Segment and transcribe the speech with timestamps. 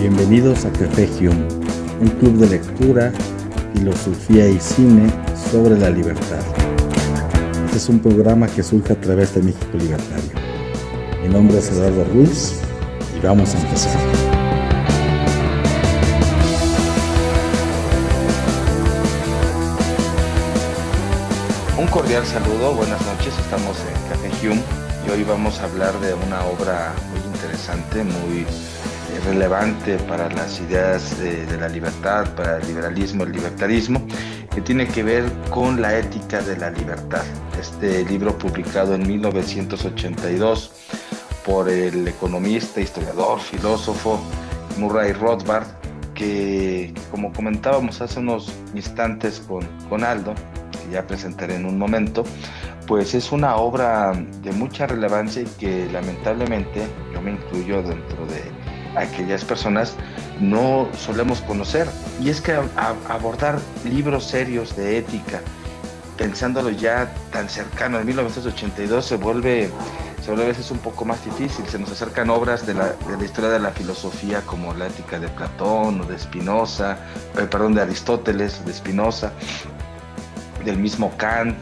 [0.00, 1.46] Bienvenidos a Café Hume,
[2.00, 3.12] un club de lectura,
[3.74, 5.10] filosofía y cine
[5.52, 6.40] sobre la libertad.
[7.66, 10.30] Este es un programa que surge a través de México Libertario.
[11.22, 12.62] Mi nombre es Eduardo Ruiz
[13.14, 14.00] y vamos a empezar.
[21.76, 24.62] Un cordial saludo, buenas noches, estamos en Café Hume
[25.06, 28.46] y hoy vamos a hablar de una obra muy interesante, muy
[29.24, 34.06] relevante para las ideas de, la libertad, para el liberalismo, el libertarismo,
[34.54, 37.22] que tiene que ver con la ética de la libertad.
[37.58, 40.72] Este libro publicado en 1982
[41.44, 44.20] por el economista, historiador, filósofo
[44.76, 45.66] Murray Rothbard,
[46.14, 50.34] que como comentábamos hace unos instantes con, con Aldo,
[50.72, 52.24] que ya presentaré en un momento,
[52.86, 54.12] pues es una obra
[54.42, 56.82] de mucha relevancia y que lamentablemente
[57.12, 58.59] yo me incluyo dentro de
[58.96, 59.94] aquellas personas
[60.40, 61.86] no solemos conocer.
[62.20, 62.58] Y es que
[63.08, 65.40] abordar libros serios de ética,
[66.16, 69.70] pensándolo ya tan cercano, en 1982 se vuelve,
[70.22, 71.66] se vuelve a veces un poco más difícil.
[71.66, 75.18] Se nos acercan obras de la, de la historia de la filosofía como la ética
[75.18, 76.98] de Platón o de Spinoza,
[77.36, 79.32] eh, perdón, de Aristóteles, de Spinoza,
[80.64, 81.56] del mismo Kant,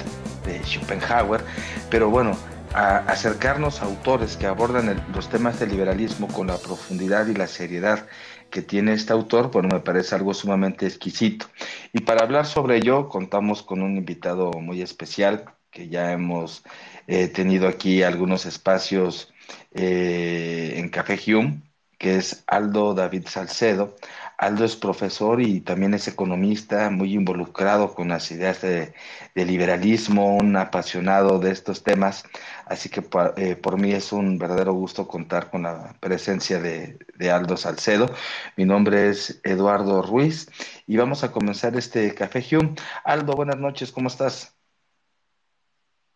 [0.45, 1.43] de Schopenhauer.
[1.91, 2.37] Pero bueno,
[2.75, 7.47] a acercarnos a autores que abordan los temas del liberalismo con la profundidad y la
[7.47, 8.07] seriedad
[8.51, 11.47] que tiene este autor, bueno, me parece algo sumamente exquisito.
[11.93, 16.65] Y para hablar sobre ello, contamos con un invitado muy especial que ya hemos
[17.07, 19.33] eh, tenido aquí algunos espacios
[19.73, 21.63] eh, en Café Hume,
[21.99, 23.97] que es Aldo David Salcedo.
[24.39, 28.95] Aldo es profesor y también es economista, muy involucrado con las ideas de,
[29.35, 32.25] liberalismo, un apasionado de estos temas.
[32.67, 33.03] Así que
[33.37, 38.15] eh, por mí es un verdadero gusto contar con la presencia de, de, Aldo Salcedo.
[38.57, 40.49] Mi nombre es Eduardo Ruiz
[40.87, 42.75] y vamos a comenzar este Café Hume.
[43.05, 44.58] Aldo, buenas noches, ¿cómo estás?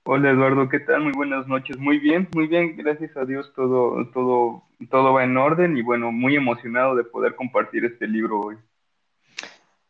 [0.04, 1.02] Hola Eduardo, ¿qué tal?
[1.04, 1.78] Muy buenas noches.
[1.78, 6.10] Muy bien, muy bien, gracias a Dios todo, todo, todo va en orden y bueno,
[6.10, 8.56] muy emocionado de poder compartir este libro hoy.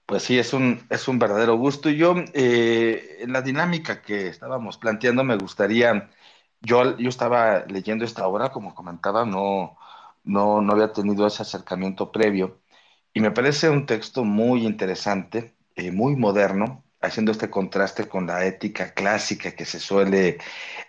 [0.07, 1.89] Pues sí, es un, es un verdadero gusto.
[1.89, 6.11] Y yo, eh, en la dinámica que estábamos planteando, me gustaría,
[6.61, 9.79] yo, yo estaba leyendo esta obra, como comentaba, no,
[10.25, 12.61] no, no había tenido ese acercamiento previo,
[13.15, 18.45] y me parece un texto muy interesante, eh, muy moderno, haciendo este contraste con la
[18.47, 20.39] ética clásica que se suele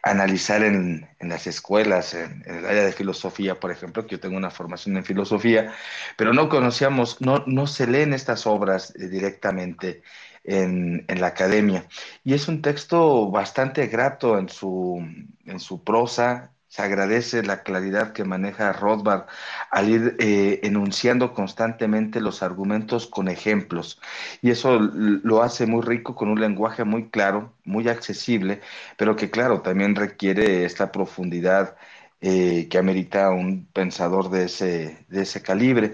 [0.03, 4.38] analizar en, en las escuelas, en, el área de filosofía, por ejemplo, que yo tengo
[4.38, 5.74] una formación en filosofía,
[6.16, 10.03] pero no conocíamos, no, no se leen estas obras eh, directamente
[10.44, 11.88] en, en, la academia.
[12.24, 15.06] Y es un texto bastante grato en su,
[15.45, 19.25] en su prosa, se agradece la claridad que maneja Rothbard
[19.69, 24.00] al ir eh, enunciando constantemente los argumentos con ejemplos.
[24.41, 28.62] Y eso lo hace muy rico con un lenguaje muy claro, muy accesible,
[28.97, 31.75] pero que claro, también requiere esta profundidad
[32.22, 35.94] eh, que amerita un pensador de ese, de ese calibre.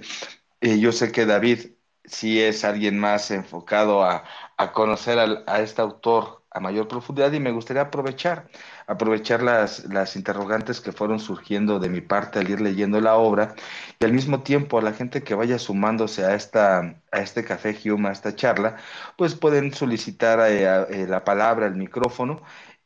[0.61, 1.71] Eh, yo sé que David
[2.05, 4.23] sí es alguien más enfocado a,
[4.57, 8.47] a conocer a, a este autor a mayor profundidad y me gustaría aprovechar
[8.87, 13.55] aprovechar las, las interrogantes que fueron surgiendo de mi parte al ir leyendo la obra
[13.99, 16.79] y al mismo tiempo a la gente que vaya sumándose a, esta,
[17.11, 18.77] a este café Hume, a esta charla,
[19.17, 22.41] pues pueden solicitar eh, eh, la palabra, el micrófono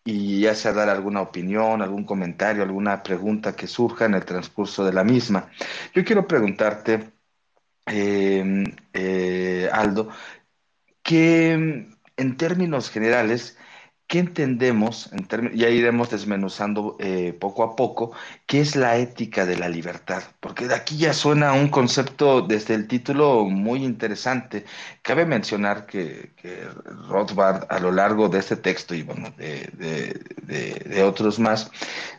[0.05, 4.83] y ya sea dar alguna opinión, algún comentario, alguna pregunta que surja en el transcurso
[4.85, 5.49] de la misma.
[5.93, 7.11] Yo quiero preguntarte,
[7.87, 8.63] eh,
[8.93, 10.09] eh, Aldo,
[11.01, 13.57] que en términos generales,
[14.07, 18.11] ¿Qué entendemos, en ya iremos desmenuzando eh, poco a poco,
[18.45, 20.21] qué es la ética de la libertad?
[20.39, 24.65] Porque de aquí ya suena un concepto desde el título muy interesante.
[25.01, 26.31] Cabe mencionar que,
[27.07, 31.71] Rothbard a lo largo de este texto y bueno, de, otros más,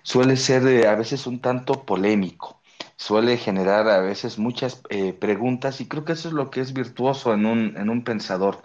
[0.03, 2.60] suele ser eh, a veces un tanto polémico
[2.97, 6.72] suele generar a veces muchas eh, preguntas y creo que eso es lo que es
[6.72, 8.63] virtuoso en un pensador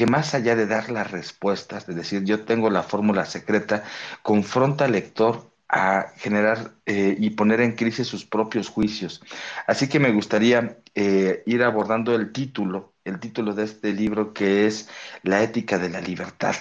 [0.00, 3.84] que más allá de dar las respuestas, de decir yo tengo la fórmula secreta,
[4.22, 9.22] confronta al lector a generar eh, y poner en crisis sus propios juicios.
[9.66, 14.66] Así que me gustaría eh, ir abordando el título, el título de este libro que
[14.66, 14.88] es
[15.22, 16.54] La ética de la libertad.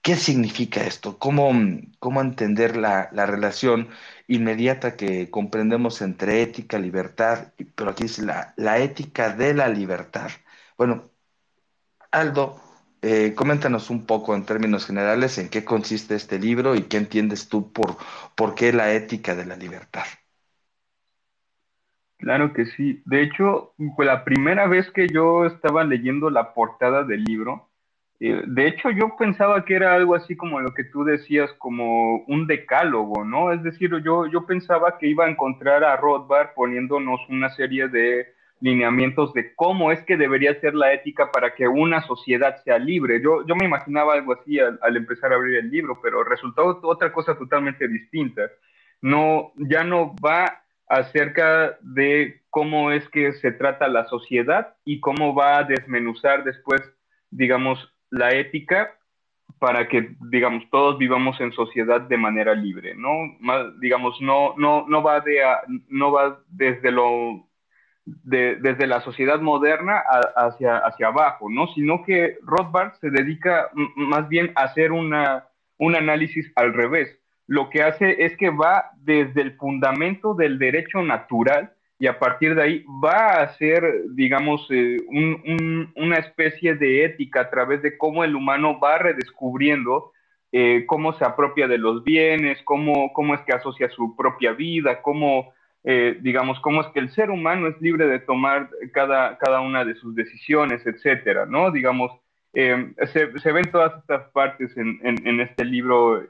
[0.00, 1.18] ¿Qué significa esto?
[1.18, 1.50] ¿Cómo,
[1.98, 3.88] cómo entender la, la, relación
[4.28, 10.30] inmediata que comprendemos entre ética, libertad, pero aquí es la, la ética de la libertad?
[10.78, 11.10] Bueno,
[12.12, 12.63] Aldo,
[13.06, 17.48] eh, coméntanos un poco en términos generales en qué consiste este libro y qué entiendes
[17.48, 17.96] tú por,
[18.34, 20.04] por qué la ética de la libertad.
[22.16, 23.02] Claro que sí.
[23.04, 27.68] De hecho, fue la primera vez que yo estaba leyendo la portada del libro,
[28.20, 32.18] eh, de hecho, yo pensaba que era algo así como lo que tú decías, como
[32.26, 33.52] un decálogo, ¿no?
[33.52, 38.33] Es decir, yo, yo pensaba que iba a encontrar a Rothbard poniéndonos una serie de
[38.64, 43.20] lineamientos de cómo es que debería ser la ética para que una sociedad sea libre.
[43.22, 47.12] Yo, yo me imaginaba algo así al, empezar a abrir el libro, pero resultó otra
[47.12, 48.50] cosa totalmente distinta.
[49.02, 55.34] No, ya no va acerca de cómo es que se trata la sociedad y cómo
[55.34, 56.80] va a desmenuzar después,
[57.30, 57.78] digamos,
[58.08, 58.98] la ética
[59.58, 63.10] para que, digamos, todos vivamos en sociedad de manera libre, ¿no?
[63.78, 65.42] digamos, no, no, no, va, de
[65.88, 67.46] no va desde, lo,
[68.04, 70.02] desde la sociedad moderna
[70.36, 71.66] hacia, hacia abajo, ¿no?
[71.68, 75.46] Sino que Rothbard se dedica más bien a hacer una,
[75.78, 77.18] un análisis al revés.
[77.46, 82.54] Lo que hace es que va desde el fundamento del derecho natural y a partir
[82.54, 84.98] de ahí va a ser, digamos, eh,
[85.96, 90.12] una especie de ética a través de cómo el humano va redescubriendo
[90.56, 95.02] eh, cómo se apropia de los bienes, cómo, cómo es que asocia su propia vida,
[95.02, 95.52] cómo,
[95.84, 99.84] eh, digamos, cómo es que el ser humano es libre de tomar cada, cada una
[99.84, 101.70] de sus decisiones, etcétera, ¿no?
[101.70, 102.10] Digamos,
[102.52, 106.24] se, se, ven todas estas partes en, en, en este libro,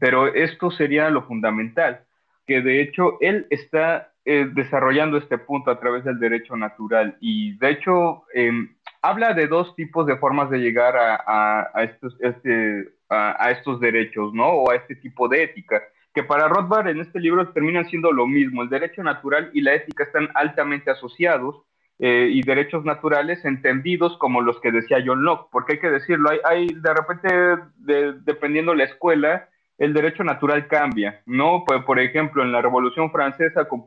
[0.00, 2.04] pero esto sería lo fundamental,
[2.44, 7.58] que de hecho él está eh, desarrollando este punto a través del derecho natural y
[7.58, 8.72] de hecho em,
[9.02, 14.32] habla de dos tipos de formas de llegar a, a, estos, este, a, estos derechos,
[14.32, 14.46] ¿no?
[14.46, 15.82] O a este tipo de ética,
[16.14, 18.62] que para Rothbard en este libro terminan siendo lo mismo.
[18.62, 21.62] El derecho natural y la ética están altamente asociados
[21.98, 26.30] eh, y derechos naturales entendidos como los que decía John Locke, porque hay que decirlo,
[26.44, 29.48] hay, de repente, de, dependiendo la escuela,
[29.78, 31.64] el derecho natural cambia, ¿no?
[31.66, 33.84] Por, por ejemplo, en la Revolución Francesa con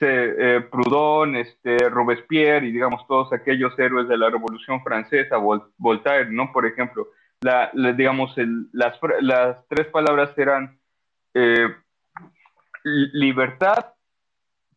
[0.00, 5.38] eh, Proudhon, este, Robespierre y digamos todos aquellos héroes de la Revolución Francesa,
[5.78, 6.52] Voltaire, ¿no?
[6.52, 7.08] Por ejemplo,
[7.96, 8.34] digamos,
[8.72, 10.78] las, las, tres palabras eran
[11.38, 11.68] eh,
[13.12, 13.92] libertad,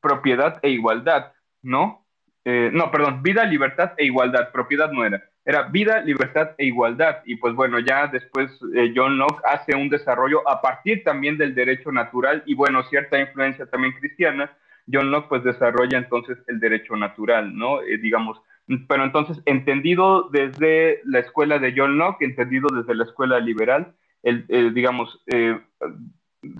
[0.01, 2.06] propiedad e igualdad, ¿no?
[2.44, 7.23] Eh, no, perdón, vida, libertad e igualdad, propiedad no era era vida, libertad e igualdad.
[7.25, 11.56] Y pues bueno, ya después eh, John Locke hace un desarrollo a partir también del
[11.56, 14.51] derecho natural y bueno, cierta influencia también cristiana.
[14.91, 17.79] John Locke pues desarrolla entonces el derecho natural, ¿no?
[17.81, 18.39] Digamos,
[18.88, 24.73] pero entonces entendido desde la escuela de John Locke, entendido desde la escuela liberal, el,
[24.75, 25.23] digamos,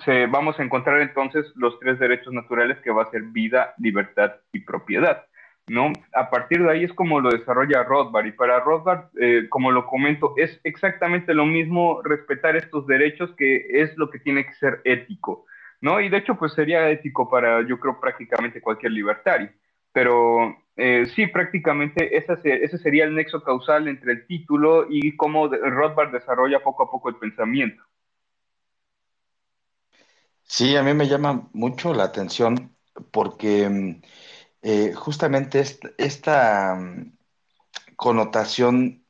[0.04, 4.34] se, vamos a encontrar entonces los tres derechos naturales que va a ser vida, libertad
[4.52, 5.26] y propiedad.
[5.70, 5.94] ¿no?
[6.14, 9.86] A partir de ahí es como lo desarrolla Rothbard y para Rothbard, eh, como lo
[9.86, 14.82] comento, es exactamente lo mismo respetar estos derechos que es lo que tiene que ser
[14.84, 15.46] ético,
[15.82, 16.02] ¿no?
[16.02, 19.50] Y de hecho, pues sería ético para, yo creo, prácticamente cualquier libertario,
[19.94, 25.48] pero eh, sí, prácticamente ese, ese sería el nexo causal entre el título y cómo
[25.48, 27.84] Rothbard desarrolla poco a poco el pensamiento.
[30.50, 32.76] Sí, a mí me llama mucho la atención
[33.12, 34.02] porque mm,
[34.64, 35.64] eh, justamente
[35.98, 37.18] esta, mm,
[37.98, 39.06] connotación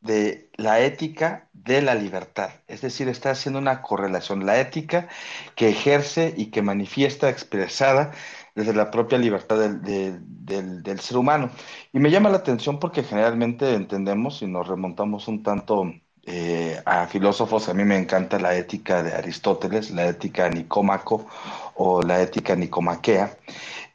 [0.00, 2.52] de la ética de la libertad.
[2.68, 4.46] Es decir, está haciendo una correlación.
[4.46, 5.08] La ética
[5.56, 8.12] que ejerce y que manifiesta expresada
[8.54, 11.50] desde la propia libertad del, ser humano.
[11.92, 15.92] Y me llama la atención porque generalmente entendemos y nos remontamos un tanto
[16.26, 21.26] eh, a filósofos, a mí me encanta la ética de Aristóteles, la ética nicómaco
[21.74, 23.38] o la ética nicomaquea,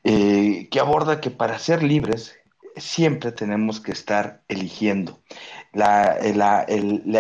[0.04, 2.36] eh, que aborda que para ser libres
[2.78, 5.20] siempre tenemos que estar eligiendo.
[5.72, 6.64] La, eh, la,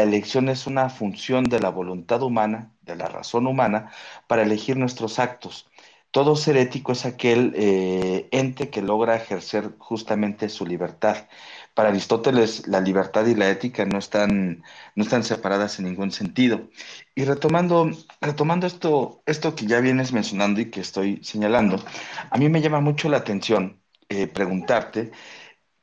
[0.01, 3.91] elección es una función de la voluntad humana, de la razón humana,
[4.27, 5.69] para elegir nuestros actos.
[6.11, 7.53] Todo ser ético es aquel
[8.31, 11.27] ente que logra ejercer justamente su libertad.
[11.75, 14.63] Para Aristóteles, la libertad y la ética no están,
[14.95, 16.69] no están separadas en ningún sentido.
[17.13, 17.91] Y retomando,
[18.21, 21.83] retomando esto, esto que ya vienes mencionando y que estoy señalando,
[22.31, 25.11] a mí me llama mucho la atención eh, preguntarte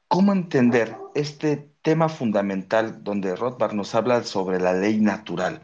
[0.09, 5.63] cómo entender este tema fundamental donde Rothbard nos habla sobre la ley natural.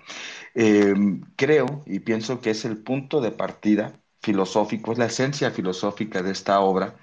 [0.54, 6.22] Em, creo y pienso que es el punto de partida filosófico, es la esencia filosófica
[6.22, 6.96] de esta obra,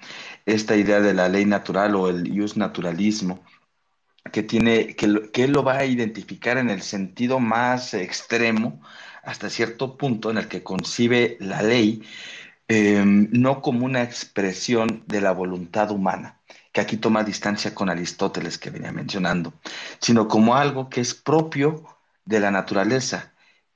[0.46, 3.44] esta idea de la ley natural o el ius naturalismo
[4.32, 8.80] que tiene, que, que él lo va a identificar en el sentido más extremo,
[9.22, 12.02] hasta cierto punto en el que concibe la ley,
[12.68, 16.40] em, no como una expresión de la voluntad humana,
[16.72, 19.54] que aquí toma distancia con Aristóteles que venía mencionando,
[20.00, 21.84] sino como algo que es propio
[22.24, 23.32] de la naturaleza,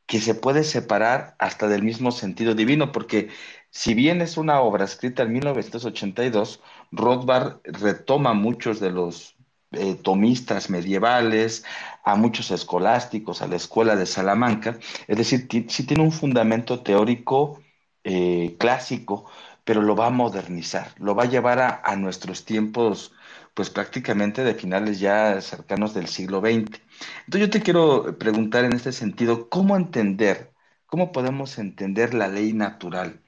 [0.06, 3.30] que se puede separar hasta del mismo sentido divino, porque
[3.70, 6.60] si bien es una obra escrita en 1982,
[6.92, 9.36] Rothbard retoma muchos de los
[9.72, 11.64] eh, tomistas medievales,
[12.04, 17.62] a muchos escolásticos, a la escuela de Salamanca, es decir, sí tiene un fundamento teórico
[18.04, 19.30] eh, clásico,
[19.64, 23.12] pero lo va a modernizar, lo va a llevar a, a, nuestros tiempos,
[23.54, 26.80] pues prácticamente de finales ya cercanos del siglo XX.
[27.26, 30.52] Entonces yo te quiero preguntar en este sentido, ¿cómo entender,
[30.86, 33.20] cómo podemos entender la ley natural?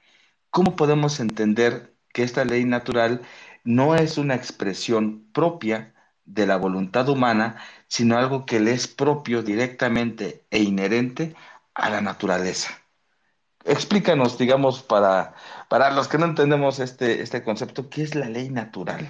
[0.53, 3.21] ¿Cómo podemos entender que esta ley natural
[3.63, 5.95] no es una expresión propia
[6.25, 7.57] de la voluntad humana,
[7.87, 11.35] sino algo que le es propio directamente e inherente
[11.73, 12.71] a la naturaleza.
[13.65, 15.33] Explícanos, digamos, para,
[15.69, 19.07] para los que no entendemos este, este concepto, ¿qué es la ley natural?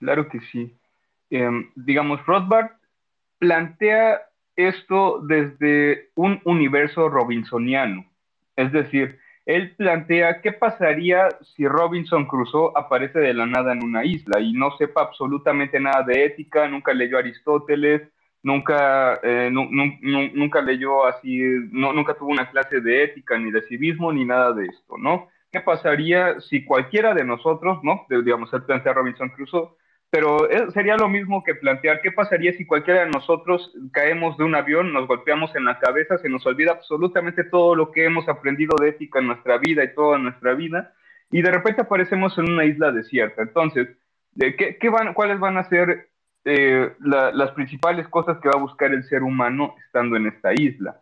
[0.00, 0.76] Claro que sí.
[1.30, 2.72] Em, digamos, Rothbard
[3.38, 4.20] plantea
[4.54, 8.04] esto desde un universo robinsoniano,
[8.56, 14.04] es decir, él plantea qué pasaría si Robinson Crusoe aparece de la nada en una
[14.04, 18.02] isla y no sepa absolutamente nada de ética, nunca leyó Aristóteles,
[18.42, 21.40] nunca, eh, nunca leyó así,
[21.72, 25.28] no, nunca tuvo una clase de ética ni de civismo ni nada de esto, ¿no?
[25.50, 28.06] ¿Qué pasaría si cualquiera de nosotros, ¿no?
[28.08, 29.70] Digamos, él plantea Robinson Crusoe,
[30.12, 34.54] pero sería lo mismo que plantear qué pasaría si cualquiera de nosotros caemos de un
[34.54, 38.76] avión, nos golpeamos en la cabeza, se nos olvida absolutamente todo lo que hemos aprendido
[38.78, 40.92] de ética en nuestra vida y toda nuestra vida,
[41.30, 43.40] y de repente aparecemos en una isla desierta.
[43.40, 43.88] Entonces,
[44.38, 46.10] ¿qué, qué van, ¿cuáles van a ser
[46.44, 51.00] eh, las principales cosas que va a buscar el ser humano estando en esta isla?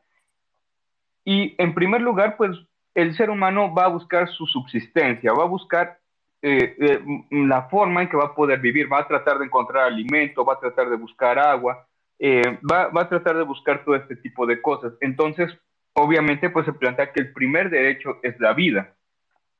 [1.24, 2.56] Y en primer lugar, pues
[2.94, 5.99] el ser humano va a buscar su subsistencia, va a buscar
[6.42, 9.84] eh, eh, la forma en que va a poder vivir, va a tratar de encontrar
[9.84, 11.86] alimento, va a tratar de buscar agua,
[12.18, 14.94] eh, va, va, a tratar de buscar todo este tipo de cosas.
[15.02, 15.52] Entonces,
[15.92, 18.94] obviamente, pues se plantea que el primer derecho es la vida.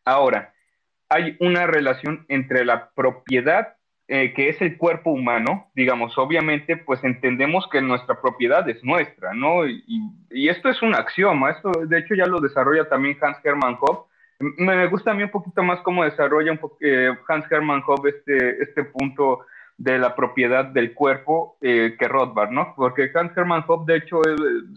[0.06, 0.54] Ahora,
[1.10, 3.76] hay una relación entre la propiedad,
[4.08, 9.68] que es el cuerpo humano, digamos, obviamente, pues entendemos que nuestra propiedad es nuestra, ¿no?
[9.68, 14.09] Y, esto es un axioma, esto de hecho ya lo desarrolla también Hans Hermann Hoppe,
[14.40, 18.62] me gusta a mí un poquito más cómo desarrolla un eh, Hans Hermann Hoppe este,
[18.62, 19.40] este punto
[19.76, 22.74] de la propiedad del cuerpo eh, que Rothbard, ¿no?
[22.76, 24.20] Porque Hans Hermann Hoppe, de hecho,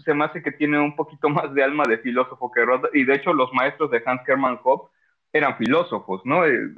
[0.04, 3.04] se me hace que tiene un poquito más de alma de filósofo que Rothbard, y
[3.04, 4.92] de hecho los maestros de Hans Hermann Hoppe
[5.34, 6.46] eran filósofos, ¿no?
[6.46, 6.70] Eh,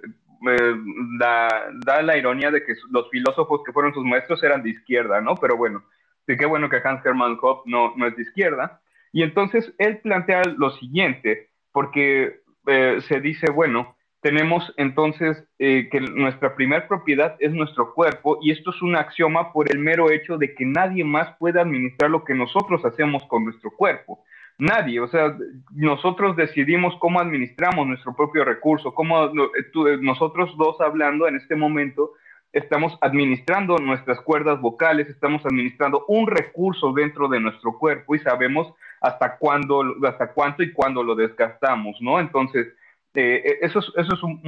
[1.19, 5.21] da, da, la ironía de que los filósofos que fueron sus maestros eran de izquierda,
[5.21, 5.35] ¿no?
[5.35, 5.83] Pero bueno,
[6.27, 8.81] sí qué bueno que Hans Hermann Hoppe no, no es de izquierda.
[9.11, 13.95] Y entonces él plantea lo siguiente, porque eh, se dice, bueno,
[14.25, 19.53] tenemos entonces eh, que nuestra primer propiedad es nuestro cuerpo y esto es un axioma
[19.53, 23.45] por el mero hecho de que nadie más puede administrar lo que nosotros hacemos con
[23.45, 24.23] nuestro cuerpo.
[24.57, 25.37] Nadie, o sea,
[25.75, 32.13] nosotros decidimos cómo administramos nuestro propio recurso, cómo eh, nosotros dos hablando en este momento
[32.51, 38.73] estamos administrando nuestras cuerdas vocales, estamos administrando un recurso dentro de nuestro cuerpo y sabemos
[39.05, 42.19] hasta cuándo, hasta cuánto y cuándo lo desgastamos, ¿no?
[42.19, 42.67] Entonces,
[43.13, 44.41] eh, eh, eso es, eso es un,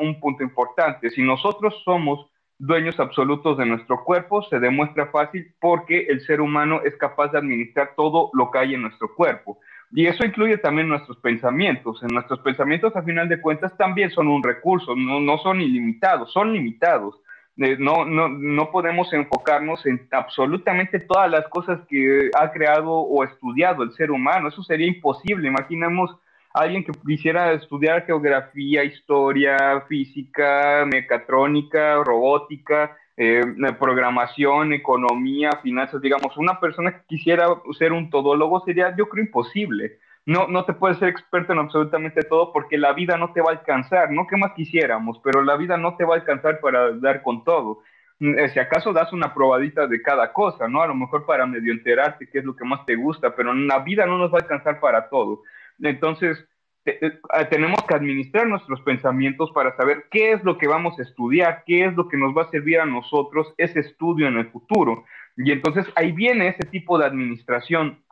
[0.00, 1.10] un, punto importante.
[1.10, 2.26] Si nosotros somos
[2.58, 7.38] dueños absolutos de nuestro cuerpo, se demuestra fácil porque el ser humano es capaz de
[7.38, 9.58] administrar todo lo que hay en nuestro cuerpo.
[9.92, 12.02] Y eso incluye también nuestros pensamientos.
[12.02, 16.32] En nuestros pensamientos, a final de cuentas, también son un recurso, no, no son ilimitados,
[16.32, 17.20] son limitados
[17.56, 23.82] no, no, no podemos enfocarnos en absolutamente todas las cosas que ha creado o estudiado
[23.82, 24.48] el ser humano.
[24.48, 25.48] Eso sería imposible.
[25.48, 26.10] Imaginemos
[26.52, 33.42] a alguien que quisiera estudiar geografía, historia, física, mecatrónica, robótica, eh,
[33.78, 36.00] programación, economía, finanzas.
[36.00, 37.46] Digamos, una persona que quisiera
[37.78, 42.22] ser un todólogo sería, yo creo, imposible no, no te puedes ser experto en absolutamente
[42.22, 45.56] todo porque la vida no te va a alcanzar, no que más quisiéramos, pero la
[45.56, 47.82] vida no te va a alcanzar para dar con todo.
[48.20, 50.82] Mm, eh, si acaso das una probadita de cada cosa, ¿no?
[50.82, 53.80] A lo mejor para medio enterarte qué es lo que más te gusta, pero la
[53.80, 55.42] vida no nos va a alcanzar para todo.
[55.82, 56.46] Entonces,
[56.86, 61.02] eh, ah, tenemos que administrar nuestros pensamientos para saber qué es lo que vamos a
[61.02, 64.50] estudiar, qué es lo que nos va a servir a nosotros ese estudio en el
[64.50, 65.04] futuro.
[65.36, 68.03] Y entonces ahí viene ese tipo de administración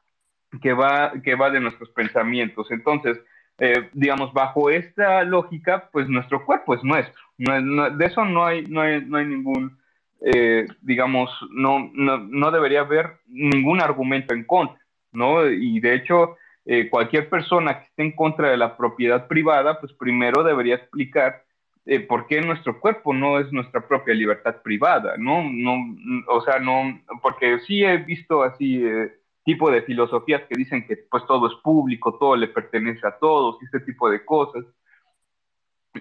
[0.61, 2.71] que va, que va de nuestros pensamientos.
[2.71, 3.19] Entonces,
[3.59, 7.15] eh, digamos, bajo esta lógica, pues nuestro cuerpo es nuestro.
[7.39, 9.79] de eso no hay, no hay, no hay ningún,
[10.21, 14.81] eh, digamos, no, no, no, debería haber ningún argumento en contra,
[15.13, 15.49] ¿no?
[15.49, 19.93] Y de hecho, eh, cualquier persona que esté en contra de la propiedad privada, pues
[19.93, 21.45] primero debería explicar
[22.09, 25.43] por qué nuestro cuerpo no es nuestra propia libertad privada, ¿no?
[25.51, 25.97] no
[26.29, 28.85] o sea, no, porque sí he visto así
[29.45, 33.59] tipo de filosofías que dicen que pues todo es público, todo le pertenece a todos
[33.61, 34.65] y este tipo de cosas.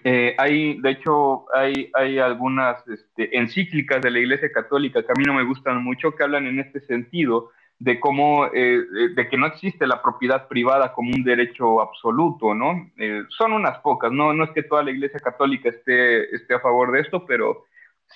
[0.03, 5.17] Eh, hay, de hecho, hay, hay algunas este, encíclicas de la Iglesia Católica que a
[5.17, 8.79] mí no me gustan mucho que hablan en este sentido de cómo, eh,
[9.15, 12.91] de que no existe la propiedad privada como un derecho absoluto, ¿no?
[12.97, 14.33] Eh, son unas pocas, ¿no?
[14.33, 17.65] No es que toda la Iglesia Católica esté, esté a favor de esto, pero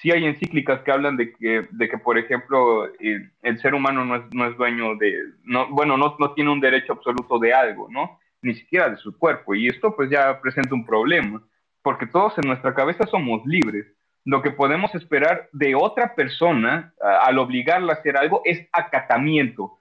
[0.02, 4.16] sí hay encíclicas que hablan de que, de que por ejemplo, el ser humano no
[4.16, 7.88] es, no es dueño de, no, bueno, no, no tiene un derecho absoluto de algo,
[7.90, 8.20] ¿no?
[8.42, 9.56] Ni siquiera de su cuerpo.
[9.56, 11.42] Y esto pues ya presenta un problema
[11.86, 13.86] porque todos en nuestra cabeza somos libres.
[14.24, 19.78] Lo que podemos esperar de otra persona al obligarla a hacer algo es acatamiento.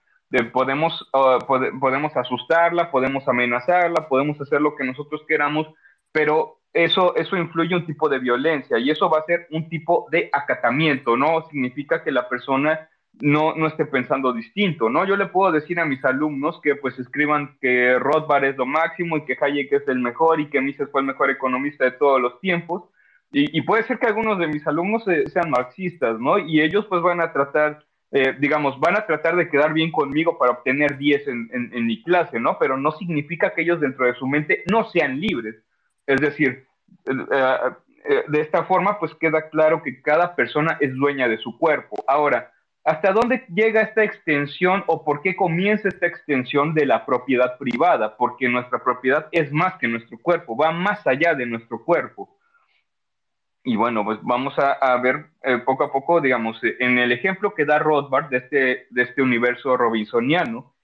[0.53, 1.39] podemos, ah,
[1.81, 5.67] podemos asustarla, podemos amenazarla, podemos hacer lo que nosotros queramos,
[6.15, 10.07] pero eso, eso influye un tipo de violencia y eso va a ser un tipo
[10.13, 11.45] de acatamiento, ¿no?
[11.51, 12.89] Significa que la persona
[13.21, 15.05] no, no esté pensando distinto, ¿no?
[15.05, 19.17] Yo le puedo decir a mis alumnos que pues escriban que Rothbard es lo máximo
[19.17, 22.21] y que Hayek es el mejor y que Mises fue el mejor economista de todos
[22.21, 22.85] los tiempos.
[23.37, 26.39] Y, puede ser que algunos de mis alumnos sean marxistas, ¿no?
[26.39, 30.39] Y ellos pues van a tratar, eh, digamos, van a tratar de quedar bien conmigo
[30.39, 32.59] para obtener 10 en, en, mi clase, ¿no?
[32.61, 35.57] Pero no significa que ellos dentro de su mente no sean libres.
[36.07, 36.67] Es decir,
[37.07, 37.71] eh,
[38.05, 42.05] eh, de esta forma pues queda claro que cada persona es dueña de su cuerpo.
[42.07, 42.51] Ahora,
[42.85, 48.15] ¿Hasta dónde llega esta extensión o por qué comienza esta extensión de la propiedad privada?
[48.15, 52.37] Porque nuestra propiedad es más que nuestro cuerpo, va más allá de nuestro cuerpo.
[53.63, 57.65] Y bueno, pues vamos a, ver eh, poco a poco, digamos, en el ejemplo que
[57.65, 60.75] da Rothbard de este, de este universo robinsoniano,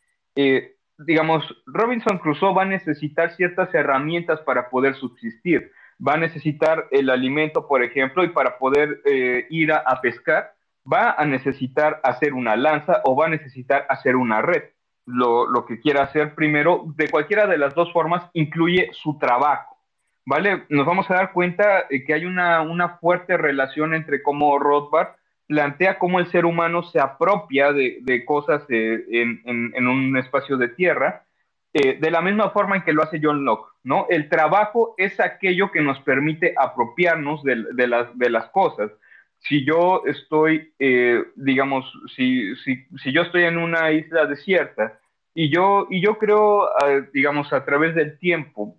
[1.07, 5.73] digamos, Robinson Crusoe va a necesitar ciertas herramientas para poder subsistir.
[6.07, 9.02] Va a necesitar el alimento, por ejemplo, y para poder
[9.50, 10.54] ir a pescar,
[10.90, 14.64] va a necesitar hacer una lanza o va a necesitar hacer una red.
[15.07, 19.76] Lo, que quiera hacer primero, de cualquiera de las dos formas, incluye su trabajo.
[20.25, 20.64] ¿Vale?
[20.69, 25.08] Nos vamos a dar cuenta que hay una, fuerte relación entre cómo Rothbard
[25.50, 31.25] plantea cómo el ser humano se apropia de, cosas eh, en, un espacio de tierra,
[31.73, 34.06] eh, de la misma forma en que lo hace John Locke, ¿no?
[34.10, 38.93] El trabajo es aquello que nos permite apropiarnos de, las, de las cosas
[39.41, 41.84] si yo estoy, eh, digamos,
[42.15, 45.00] si, si, si, yo estoy en una isla desierta
[45.34, 46.69] y yo, y yo creo,
[47.13, 48.76] digamos, a través del tiempo,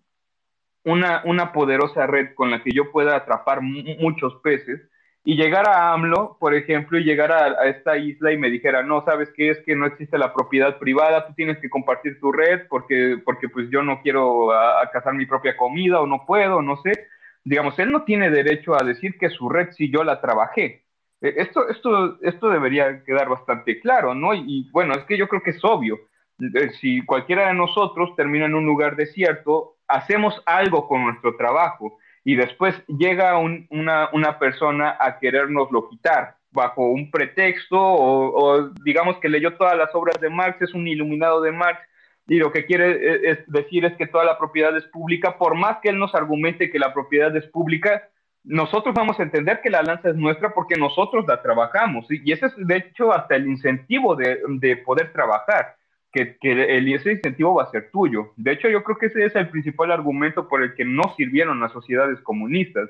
[0.86, 4.80] una, una poderosa red con la que yo pueda atrapar muchos peces
[5.24, 9.06] y llegar a AMLO, por ejemplo, y llegar a, esta isla y me dijera, no,
[9.06, 9.52] ¿sabes qué?
[9.52, 13.48] Es que no existe la propiedad privada, tú tienes que compartir tu red porque, porque
[13.50, 17.08] pues yo no quiero a cazar mi propia comida o no puedo, no sé
[17.44, 20.84] digamos, él no tiene derecho a decir que su red si yo la trabajé.
[21.22, 24.34] E, esto, esto, esto debería quedar bastante claro, ¿no?
[24.34, 26.00] Y, bueno, es que yo creo que es obvio.
[26.40, 31.98] Eh, si cualquiera de nosotros termina en un lugar desierto, hacemos algo con nuestro trabajo
[32.24, 39.18] y después llega una, una, persona a querernoslo quitar bajo un pretexto o, o, digamos
[39.18, 41.82] que leyó todas las obras de Marx, es un iluminado de Marx
[42.28, 45.80] y lo que quiere eh, decir es que toda la propiedad es pública, por más
[45.82, 48.08] que él nos argumente que la propiedad es pública,
[48.44, 52.06] nosotros vamos a entender que la lanza es nuestra porque nosotros la trabajamos.
[52.10, 55.76] Y ese es, de hecho, hasta el incentivo de, poder trabajar,
[56.12, 58.34] que, el, ese incentivo va a ser tuyo.
[58.36, 61.60] De hecho, yo creo que ese es el principal argumento por el que no sirvieron
[61.60, 62.90] las sociedades comunistas,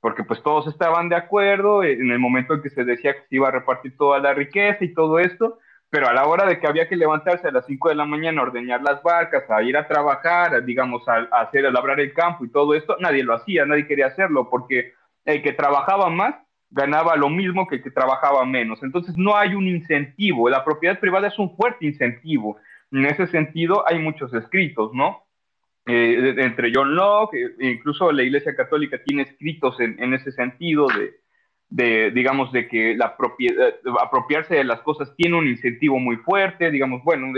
[0.00, 3.36] porque pues todos estaban de acuerdo en el momento en que se decía que se
[3.36, 5.58] iba a repartir toda la riqueza y todo esto,
[5.90, 8.40] pero a la hora de que había que levantarse a las 5 de la mañana,
[8.40, 12.44] a ordeñar las vacas, a ir a trabajar, digamos, a, hacer, a labrar el campo
[12.44, 14.94] y todo esto, nadie lo hacía, nadie quería hacerlo, porque
[15.26, 16.34] el que trabajaba más
[16.72, 18.82] ganaba lo mismo que el que trabajaba menos.
[18.82, 22.56] Entonces no hay un incentivo, la propiedad privada es un fuerte incentivo.
[22.90, 25.24] En ese sentido hay muchos escritos, ¿no?
[25.86, 30.86] Eh, entre John Locke, e incluso la Iglesia Católica tiene escritos en, en ese sentido
[30.86, 31.22] de,
[31.72, 36.70] de, digamos, de que la propiedad, apropiarse de las cosas tiene un incentivo muy fuerte,
[36.70, 37.32] digamos, bueno,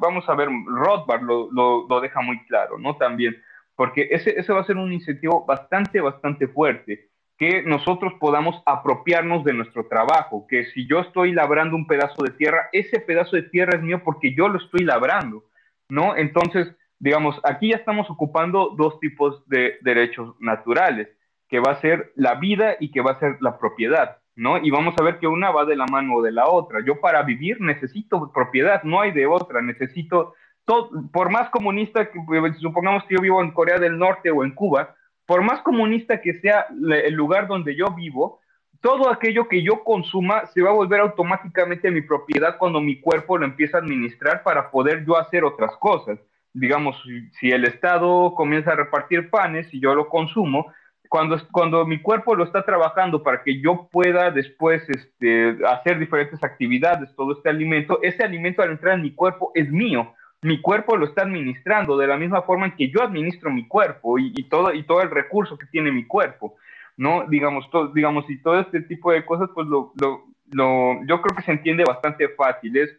[0.00, 1.50] vamos a ver, Rothbard lo,
[1.88, 2.96] lo, deja muy claro, ¿no?
[2.96, 3.36] También,
[3.74, 9.44] porque ese, ese va a ser un incentivo bastante, bastante fuerte, que nosotros podamos apropiarnos
[9.44, 13.42] de nuestro trabajo, que si yo estoy labrando un pedazo de tierra, ese pedazo de
[13.42, 15.44] tierra es mío porque yo lo estoy labrando,
[15.88, 16.16] ¿no?
[16.16, 21.08] Entonces, digamos, aquí ya estamos ocupando dos tipos de derechos naturales
[21.48, 24.58] que va a ser la vida y que va a ser la propiedad, ¿no?
[24.58, 26.78] Y vamos a ver que una va de la mano de la otra.
[26.84, 32.20] Yo para vivir necesito propiedad, no hay de otra, necesito, todo, por más comunista que,
[32.60, 34.94] supongamos que yo vivo en Corea del Norte o en Cuba,
[35.26, 38.40] por más comunista que sea el lugar donde yo vivo,
[38.80, 43.38] todo aquello que yo consuma se va a volver automáticamente mi propiedad cuando mi cuerpo
[43.38, 46.18] lo empieza a administrar para poder yo hacer otras cosas.
[46.52, 47.00] Digamos,
[47.38, 50.72] si el Estado comienza a repartir panes y yo lo consumo,
[51.08, 56.42] cuando, cuando mi cuerpo lo está trabajando para que yo pueda después este, hacer diferentes
[56.42, 60.14] actividades, todo este alimento, ese alimento al entrar en mi cuerpo es mío.
[60.42, 64.18] Mi cuerpo lo está administrando de la misma forma en que yo administro mi cuerpo
[64.18, 66.56] y, todo, y todo el recurso que tiene mi cuerpo.
[66.96, 67.26] ¿no?
[67.28, 71.42] Digamos, digamos, y todo este tipo de cosas, pues lo, lo, lo, yo creo que
[71.42, 72.76] se entiende bastante fácil.
[72.76, 72.90] Es,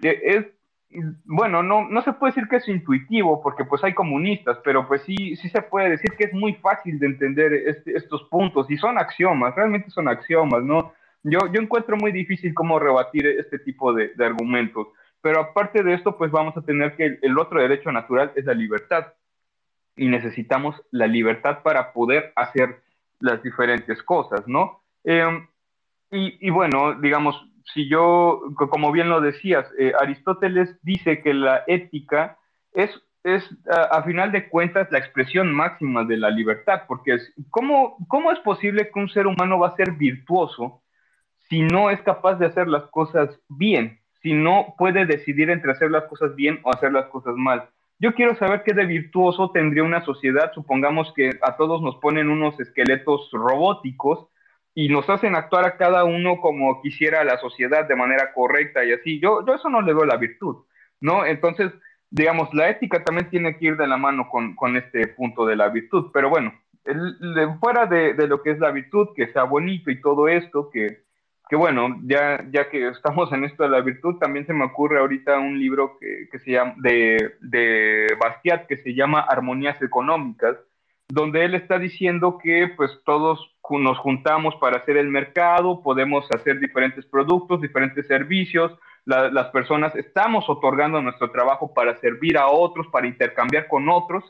[0.00, 0.46] es
[1.24, 5.02] bueno, no, no se puede decir que es intuitivo, porque pues hay comunistas, pero pues
[5.02, 8.76] sí, sí se puede decir que es muy fácil de entender este, estos puntos, y
[8.76, 10.92] son axiomas, realmente son axiomas, ¿no?
[11.22, 14.88] Yo, yo encuentro muy difícil cómo rebatir este tipo de, de argumentos,
[15.22, 18.54] pero aparte de esto, pues vamos a tener que el otro derecho natural es la
[18.54, 19.06] libertad,
[19.96, 22.82] y necesitamos la libertad para poder hacer
[23.20, 24.82] las diferentes cosas, ¿no?
[25.04, 25.46] Em,
[26.10, 32.36] y, bueno, digamos, si yo, como bien lo decías, eh, Aristóteles dice que la ética
[32.72, 32.90] es,
[33.24, 38.30] es a, final de cuentas, la expresión máxima de la libertad, porque es, ¿cómo, ¿cómo
[38.30, 40.82] es posible que un ser humano va a ser virtuoso
[41.48, 45.90] si no es capaz de hacer las cosas bien, si no puede decidir entre hacer
[45.90, 47.68] las cosas bien o hacer las cosas mal?
[47.98, 52.30] Yo quiero saber qué de virtuoso tendría una sociedad, supongamos que a todos nos ponen
[52.30, 54.26] unos esqueletos robóticos
[54.74, 58.92] y nos hacen actuar a cada uno como quisiera la sociedad de manera correcta y
[58.92, 59.20] así.
[59.20, 60.64] Yo, yo eso no le veo la virtud,
[61.00, 61.24] ¿no?
[61.24, 61.72] Entonces,
[62.10, 65.56] digamos, la ética también tiene que ir de la mano con, con este punto de
[65.56, 66.52] la virtud, pero bueno,
[67.60, 71.02] fuera de, de, lo que es la virtud, que sea bonito y todo esto, que,
[71.52, 74.98] que bueno, ya, ya que estamos en esto de la virtud, también se me ocurre
[74.98, 80.56] ahorita un libro que, que se llama, de, de Bastiat que se llama Armonías Económicas,
[81.10, 86.58] donde él está diciendo que pues todos nos juntamos para hacer el mercado, podemos hacer
[86.58, 88.72] diferentes productos, diferentes servicios,
[89.04, 94.24] las personas estamos otorgando nuestro trabajo para servir a otros, para intercambiar con otros.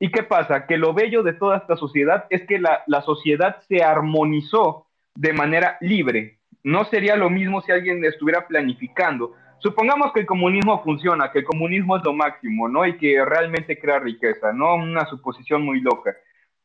[0.00, 0.66] ¿Y qué pasa?
[0.66, 5.32] Que lo bello de toda esta sociedad es que la, la sociedad se armonizó de
[5.32, 6.35] manera libre,
[6.66, 9.36] no sería lo mismo si alguien estuviera planificando.
[9.58, 12.84] Supongamos que el comunismo funciona, que el comunismo es lo máximo, ¿no?
[12.84, 14.74] Y que realmente crea riqueza, ¿no?
[14.74, 16.16] Una suposición muy loca.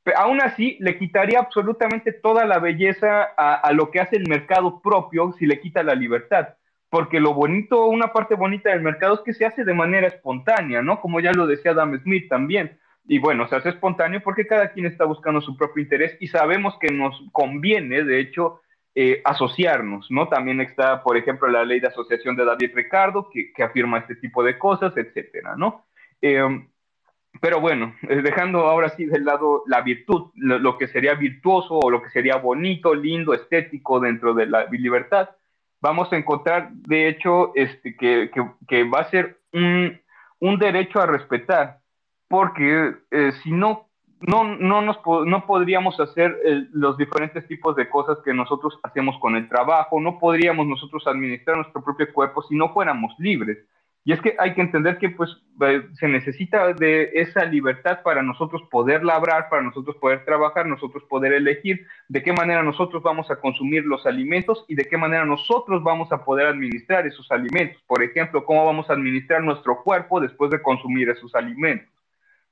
[0.02, 4.28] Pero aún así, le quitaría absolutamente toda la belleza a, a, lo que hace el
[4.28, 6.56] mercado propio si le quita la libertad.
[6.90, 10.82] Porque lo bonito, una parte bonita del mercado es que se hace de manera espontánea,
[10.82, 11.00] ¿no?
[11.00, 12.80] Como ya lo decía Adam Smith también.
[13.06, 16.76] Y bueno, se hace espontáneo porque cada quien está buscando su propio interés y sabemos
[16.80, 18.62] que nos conviene, de hecho,
[18.96, 20.28] eh, asociarnos, ¿no?
[20.28, 24.16] También está, por ejemplo, la ley de asociación de David Ricardo, que, que afirma este
[24.16, 25.86] tipo de cosas, etcétera, ¿no?
[26.22, 26.44] Eh,
[27.40, 31.80] pero bueno, eh, dejando ahora sí del lado la virtud, lo, lo, que sería virtuoso
[31.80, 35.30] o lo que sería bonito, lindo, estético dentro de la libertad,
[35.80, 40.00] vamos a encontrar, de hecho, este, que, que, que va a ser un,
[40.40, 41.80] un, derecho a respetar,
[42.28, 43.90] porque eh, si no
[44.22, 46.40] no, no, nos, no podríamos hacer
[46.72, 51.58] los diferentes tipos de cosas que nosotros hacemos con el trabajo, no podríamos nosotros administrar
[51.58, 53.58] nuestro propio cuerpo si no fuéramos libres.
[54.04, 55.30] Y es que hay que entender que pues
[55.62, 61.04] eh, se necesita de esa libertad para nosotros poder labrar, para nosotros poder trabajar, nosotros
[61.08, 65.24] poder elegir de qué manera nosotros vamos a consumir los alimentos y de qué manera
[65.26, 67.80] nosotros vamos a poder administrar esos alimentos.
[67.86, 71.91] Por ejemplo, cómo vamos a administrar nuestro cuerpo después de consumir esos alimentos.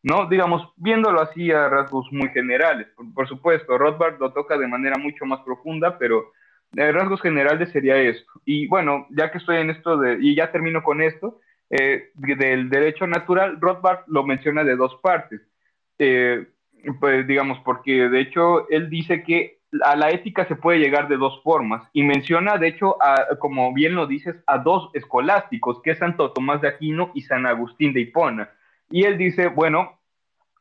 [0.03, 0.27] ¿No?
[0.27, 2.87] Digamos, viéndolo así a rasgos muy generales.
[3.13, 6.31] Por, supuesto, Rothbard lo toca de manera mucho más profunda, pero
[6.71, 8.31] de rasgos generales sería esto.
[8.45, 12.69] Y bueno, ya que estoy en esto de, y ya termino con esto, eh, del
[12.69, 15.41] derecho natural, Rothbard lo menciona de dos partes.
[15.97, 16.47] Eh,
[16.99, 21.17] pues digamos, porque de hecho él dice que a la ética se puede llegar de
[21.17, 22.95] dos formas y menciona, de hecho,
[23.39, 27.45] como bien lo dices, a dos escolásticos, que es Santo Tomás de Aquino y San
[27.45, 28.49] Agustín de Hipona.
[28.89, 29.99] Y él dice, bueno,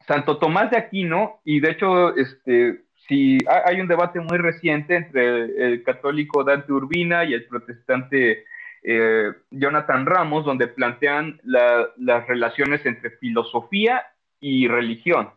[0.07, 5.67] Santo Tomás de Aquino, y de hecho, este, si hay un debate muy reciente entre
[5.67, 8.45] el, católico Dante Urbina y el protestante
[8.83, 14.03] eh, Jonathan Ramos, donde plantean la, las relaciones entre filosofía
[14.41, 15.31] y religión,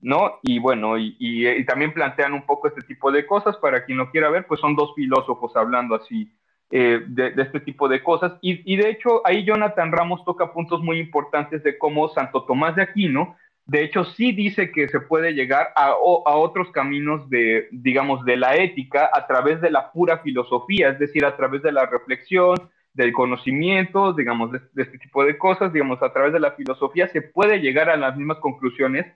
[0.00, 0.38] ¿no?
[0.42, 4.10] Y bueno, y, y, también plantean un poco este tipo de cosas, para quien no
[4.10, 6.32] quiera ver, pues son dos filósofos hablando así
[6.74, 8.32] eh, de, este tipo de cosas.
[8.40, 12.74] Y, y, de hecho, ahí Jonathan Ramos toca puntos muy importantes de cómo Santo Tomás
[12.76, 17.68] de Aquino, de hecho, sí dice que se puede llegar a, a, otros caminos de,
[17.72, 21.72] digamos, de la ética a través de la pura filosofía, es decir, a través de
[21.72, 22.56] la reflexión,
[22.94, 27.06] del conocimiento, digamos, de, de este tipo de cosas, digamos, a través de la filosofía
[27.08, 29.06] se puede llegar a las mismas conclusiones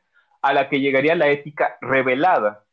[0.42, 2.65] a la que llegaría la ética revelada,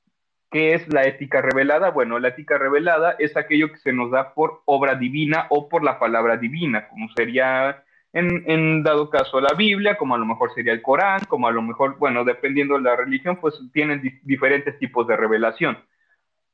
[0.54, 1.90] ¿Qué es la ética revelada?
[1.90, 5.84] Bueno, la ética revelada es aquello que se nos da por obra divina o por
[5.84, 10.74] la palabra divina, como sería en, dado caso la Biblia, como a lo mejor sería
[10.74, 15.08] el Corán, como a lo mejor, bueno, dependiendo de la religión, pues tienen diferentes tipos
[15.08, 15.80] de revelación.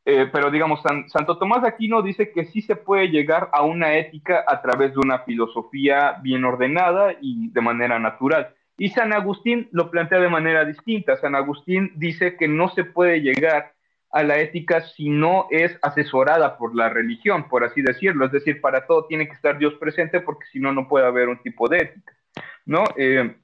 [0.05, 3.95] Eh, pero digamos, Santo Tomás de Aquino dice que sí se puede llegar a una
[3.95, 8.55] ética a través de una filosofía bien ordenada y de manera natural.
[8.77, 11.17] Y San Agustín lo plantea de manera distinta.
[11.17, 13.73] San Agustín dice que no se puede llegar
[14.11, 18.25] a la ética si no es asesorada por la religión, por así decirlo.
[18.25, 21.29] Es decir, para todo tiene que estar Dios presente porque si no, no puede haber
[21.29, 22.13] un tipo de ética.
[22.65, 22.83] ¿no?
[22.97, 23.35] Eh,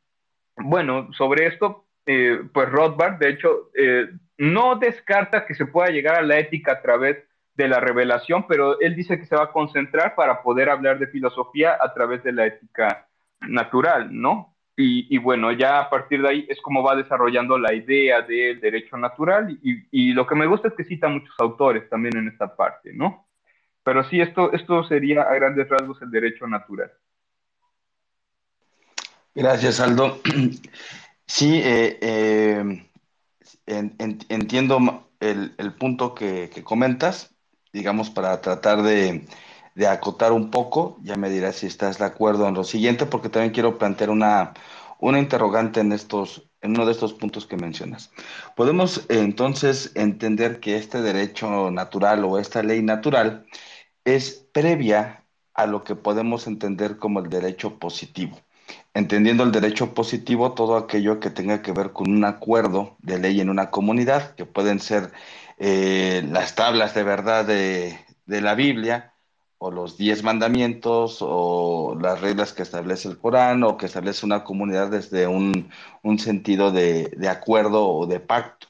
[0.58, 6.16] bueno, sobre esto, eh, pues Rothbard, de hecho, eh, no descarta que se pueda llegar
[6.16, 7.18] a la ética a través
[7.56, 11.08] de la revelación, pero él dice que se va a concentrar para poder hablar de
[11.08, 13.08] filosofía a través de la ética
[13.42, 14.55] natural, ¿no?
[14.78, 18.98] Y, bueno, ya a partir de ahí es como va desarrollando la idea del derecho
[18.98, 22.92] natural y, lo que me gusta es que cita muchos autores también en esta parte,
[22.94, 23.26] ¿no?
[23.84, 26.92] Pero sí, esto, esto sería a grandes rasgos el derecho natural.
[29.34, 30.20] Gracias, Aldo.
[31.28, 32.82] Sí, eh, eh,
[34.30, 37.36] entiendo el, punto que, comentas,
[37.74, 39.26] digamos, para tratar de,
[39.76, 43.30] de acotar un poco, ya me dirás si estás de acuerdo en lo siguiente, porque
[43.30, 44.54] también quiero plantear una,
[45.00, 48.12] una interrogante en, estos, en uno de estos puntos que mencionas.
[48.56, 53.46] Podemos eh, entonces entender que este derecho natural o esta ley natural
[54.06, 58.40] es previa a lo que podemos entender como el derecho positivo.
[58.94, 63.42] Entendiendo el derecho positivo, todo aquello que tenga que ver con un acuerdo de ley
[63.42, 65.12] en una comunidad, que pueden ser
[65.58, 69.15] eh, las tablas de verdad de, de la Biblia,
[69.66, 74.44] o los diez mandamientos o las reglas que establece el Corán o que establece una
[74.44, 75.72] comunidad desde un,
[76.20, 78.68] sentido de, acuerdo o de pacto.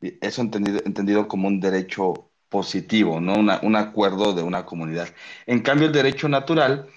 [0.00, 3.34] Eso entendido, entendido como un derecho positivo, ¿no?
[3.34, 5.08] un acuerdo de una comunidad.
[5.46, 6.88] En cambio, el derecho natural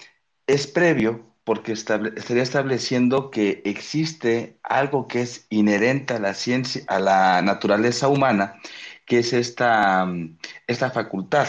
[0.46, 7.00] es previo porque estaría estableciendo que existe algo que es inherente a la ciencia, a
[7.00, 8.54] la naturaleza humana,
[9.04, 10.06] que es esta,
[10.68, 11.48] esta facultad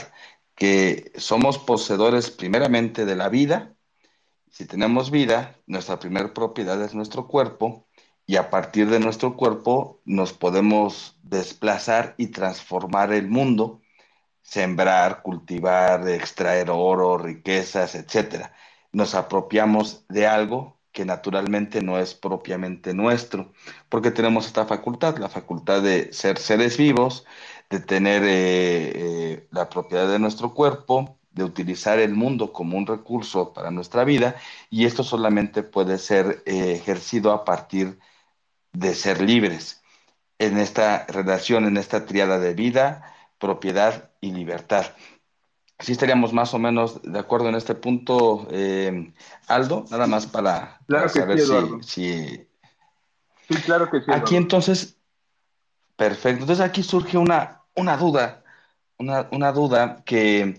[0.55, 3.75] que somos poseedores primeramente de la vida.
[4.51, 7.87] Si tenemos vida, nuestra primera propiedad es nuestro cuerpo
[8.25, 13.81] y a partir de nuestro cuerpo nos podemos desplazar y transformar el mundo,
[14.41, 18.51] sembrar, cultivar, extraer oro, riquezas, etc.
[18.91, 23.51] Nos apropiamos de algo que naturalmente no es propiamente nuestro,
[23.89, 27.25] porque tenemos esta facultad, la facultad de ser seres vivos,
[27.73, 32.85] de tener eh, eh, la propiedad de nuestro cuerpo, de utilizar el mundo como un
[32.85, 34.35] recurso para nuestra vida,
[34.69, 37.97] y esto solamente puede ser eh, ejercido a partir
[38.73, 39.81] de ser libres
[40.37, 44.85] en esta relación, en esta triada de vida, propiedad y libertad.
[45.79, 48.47] Sí estaríamos más o menos de acuerdo en este punto,
[49.47, 51.39] Aldo, nada más para, saber
[51.81, 52.47] si,
[53.49, 54.11] Sí, claro que sí.
[54.11, 54.95] Aquí entonces,
[55.95, 56.43] perfecto.
[56.43, 58.43] Entonces aquí surge una, una duda,
[58.97, 60.55] una, duda que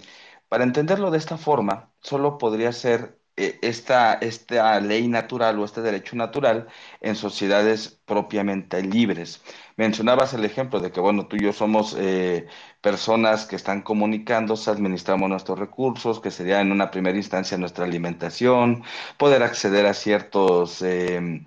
[0.49, 5.83] para entenderlo de esta forma, solo podría ser eh, esta, esta ley natural o este
[5.83, 6.69] derecho natural
[7.01, 9.43] en sociedades propiamente libres.
[9.77, 12.47] Mencionabas el ejemplo de que, bueno, tú y yo somos eh,
[12.81, 18.85] personas que están comunicándose, administramos nuestros recursos, que sería en una primera instancia nuestra alimentación,
[19.19, 21.47] poder acceder a ciertos em,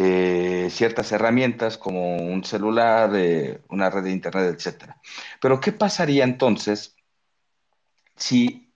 [0.00, 4.94] eh, ciertas herramientas como un celular, eh, una red de internet, etc.
[5.40, 6.94] Pero ¿qué pasaría entonces
[8.16, 8.72] si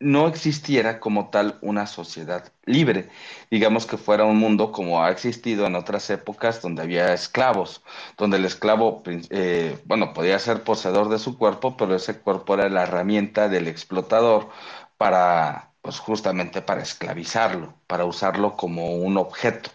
[0.00, 3.08] no existiera como tal una sociedad libre?
[3.52, 7.84] Digamos que fuera un mundo como ha existido en otras épocas donde había esclavos,
[8.18, 12.68] donde el esclavo, eh, bueno, podía ser poseedor de su cuerpo, pero ese cuerpo era
[12.68, 14.48] la herramienta del explotador
[14.96, 19.70] para, pues justamente para esclavizarlo, para usarlo como un objeto.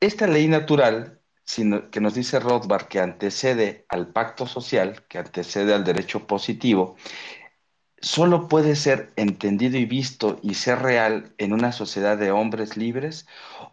[0.00, 1.20] Esta ley natural
[1.90, 6.96] que nos dice Rothbard que antecede al pacto social, que antecede al derecho positivo,
[8.00, 13.26] solo puede ser entendido y visto y ser real en una sociedad de hombres libres?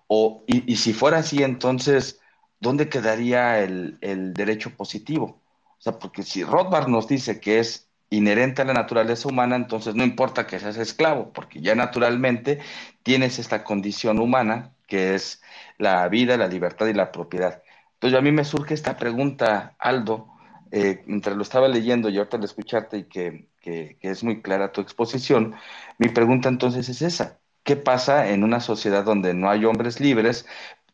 [0.07, 2.19] O, y, si fuera así, entonces,
[2.59, 5.41] ¿dónde quedaría el, el, derecho positivo?
[5.77, 9.95] O sea, porque si Rothbard nos dice que es inherente a la naturaleza humana, entonces
[9.95, 12.59] no importa que seas esclavo, porque ya naturalmente
[13.03, 15.41] tienes esta condición humana que es
[15.78, 17.62] la vida, la libertad y la propiedad.
[17.93, 20.30] Entonces a mí me surge esta pregunta, Aldo,
[20.71, 23.47] eh, mientras lo estaba leyendo y ahorita al escucharte y que,
[24.02, 25.56] es muy clara tu exposición,
[25.97, 27.39] mi pregunta entonces es esa.
[27.63, 30.45] ¿Qué pasa en una sociedad donde no hay hombres libres,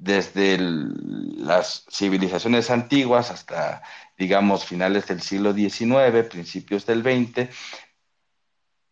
[0.04, 3.84] desde las civilizaciones antiguas hasta,
[4.18, 7.50] digamos, finales del siglo XIX, principios del XX.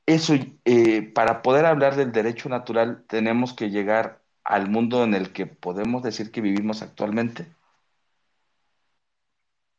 [0.05, 0.35] Eso,
[0.65, 5.45] eh, para poder hablar del derecho natural, tenemos que llegar al mundo en el que
[5.45, 7.45] podemos decir que vivimos actualmente.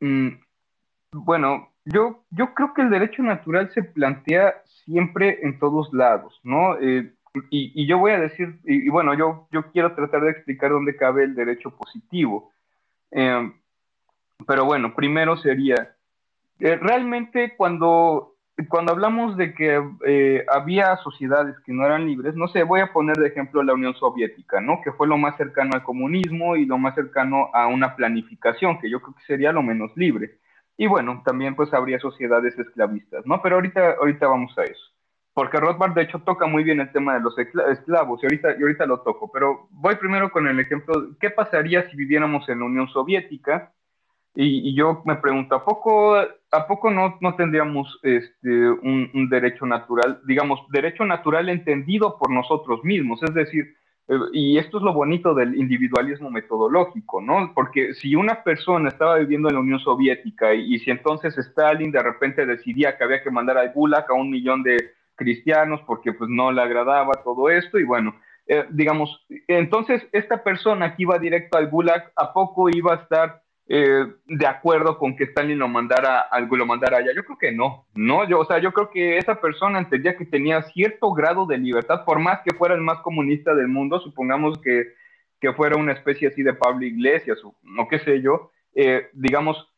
[0.01, 0.29] Mm,
[1.13, 6.79] bueno, yo, yo creo que el derecho natural se plantea siempre en todos lados, ¿no?
[6.81, 7.13] Eh,
[7.51, 11.25] y, yo voy a decir, y, bueno, yo, yo quiero tratar de explicar dónde cabe
[11.25, 12.53] el derecho positivo.
[13.11, 13.55] Em,
[14.47, 15.97] pero bueno, primero sería,
[16.59, 18.32] eh, realmente cuando,
[18.69, 22.93] cuando hablamos de que eh, había sociedades que no eran libres, no sé, voy a
[22.93, 24.81] poner de ejemplo la Unión Soviética, ¿no?
[24.83, 28.91] Que fue lo más cercano al comunismo y lo más cercano a una planificación, que
[28.91, 30.39] yo creo que sería lo menos libre.
[30.77, 33.41] Y bueno, también pues habría sociedades esclavistas, ¿no?
[33.43, 34.93] Pero ahorita, ahorita vamos a eso
[35.35, 38.63] porque Rothbard de hecho toca muy bien el tema de los esclavos y ahorita, y
[38.63, 42.67] ahorita lo toco, pero voy primero con el ejemplo, ¿qué pasaría si viviéramos en la
[42.67, 43.73] Unión Soviética?
[44.35, 50.21] Y, yo me pregunto, ¿a poco, a poco no, no tendríamos este, un, derecho natural,
[50.27, 53.23] digamos, derecho natural entendido por nosotros mismos?
[53.23, 53.75] Es decir,
[54.09, 57.53] eh, y esto es lo bonito del individualismo metodológico, ¿no?
[57.55, 61.93] Porque si una persona estaba viviendo en la Unión Soviética y, y si entonces Stalin
[61.93, 66.13] de repente decidía que había que mandar al Gulag a un millón de cristianos porque
[66.13, 68.15] pues no le agradaba todo esto y bueno,
[68.47, 73.43] eh, digamos, entonces esta persona que iba directo al Gulag, ¿a poco iba a estar
[73.69, 77.13] eh, de acuerdo con que Stalin lo mandara, lo mandara allá?
[77.15, 78.29] Yo creo que no, ¿no?
[78.29, 82.05] Yo, o sea, yo creo que esa persona entendía que tenía cierto grado de libertad,
[82.05, 84.95] por más que fuera el más comunista del mundo, supongamos que,
[85.41, 89.69] que fuera una especie así de Pablo Iglesias o no qué sé yo, eh, digamos,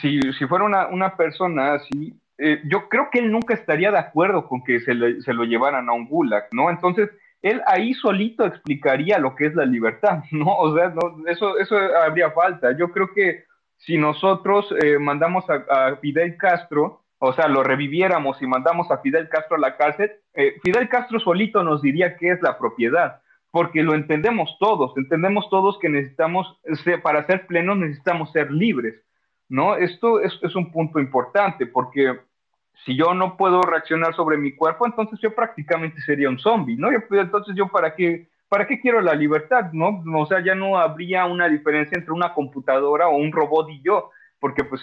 [0.00, 3.98] si, si fuera una, una persona así, eh, yo creo que él nunca estaría de
[3.98, 6.70] acuerdo con que se, lo llevaran a un gulag, ¿no?
[6.70, 7.08] Entonces,
[7.42, 10.56] él ahí solito explicaría lo que es la libertad, ¿no?
[10.56, 10.94] O sea,
[11.26, 12.76] eso, eso habría falta.
[12.76, 13.44] Yo creo que
[13.76, 19.28] si nosotros eh, mandamos a, Fidel Castro, o sea, lo reviviéramos y mandamos a Fidel
[19.28, 23.82] Castro a la cárcel, eh, Fidel Castro solito nos diría qué es la propiedad, porque
[23.82, 26.60] lo entendemos todos, entendemos todos que necesitamos,
[27.02, 29.02] para ser plenos necesitamos ser libres,
[29.48, 29.76] ¿no?
[29.76, 32.18] Esto es, es un punto importante, porque
[32.84, 36.90] si yo no puedo reaccionar sobre mi cuerpo, entonces yo prácticamente sería un zombie, ¿no?
[36.90, 40.02] entonces yo para qué, para qué quiero la libertad, ¿no?
[40.14, 44.10] O sea, ya no habría una diferencia entre una computadora o un robot y yo,
[44.40, 44.82] porque pues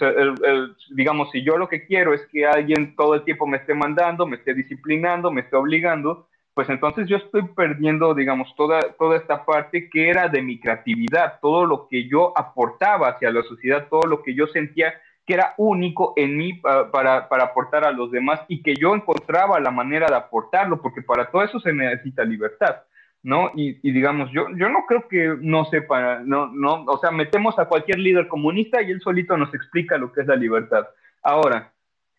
[0.90, 4.26] digamos, si yo lo que quiero es que alguien todo el tiempo me esté mandando,
[4.26, 9.44] me esté disciplinando, me esté obligando, pues entonces yo estoy perdiendo, digamos, toda, toda esta
[9.44, 14.08] parte que era de mi creatividad, todo lo que yo aportaba hacia la sociedad, todo
[14.08, 14.94] lo que yo sentía
[15.30, 19.60] que era único en mí para, para, aportar a los demás y que yo encontraba
[19.60, 22.78] la manera de aportarlo, porque para todo eso se necesita libertad,
[23.22, 23.52] ¿no?
[23.54, 27.66] Y, digamos, yo, yo no creo que no sepa, no, no, o sea, metemos a
[27.66, 30.88] cualquier líder comunista y él solito nos explica lo que es la libertad.
[31.22, 31.70] Ahora,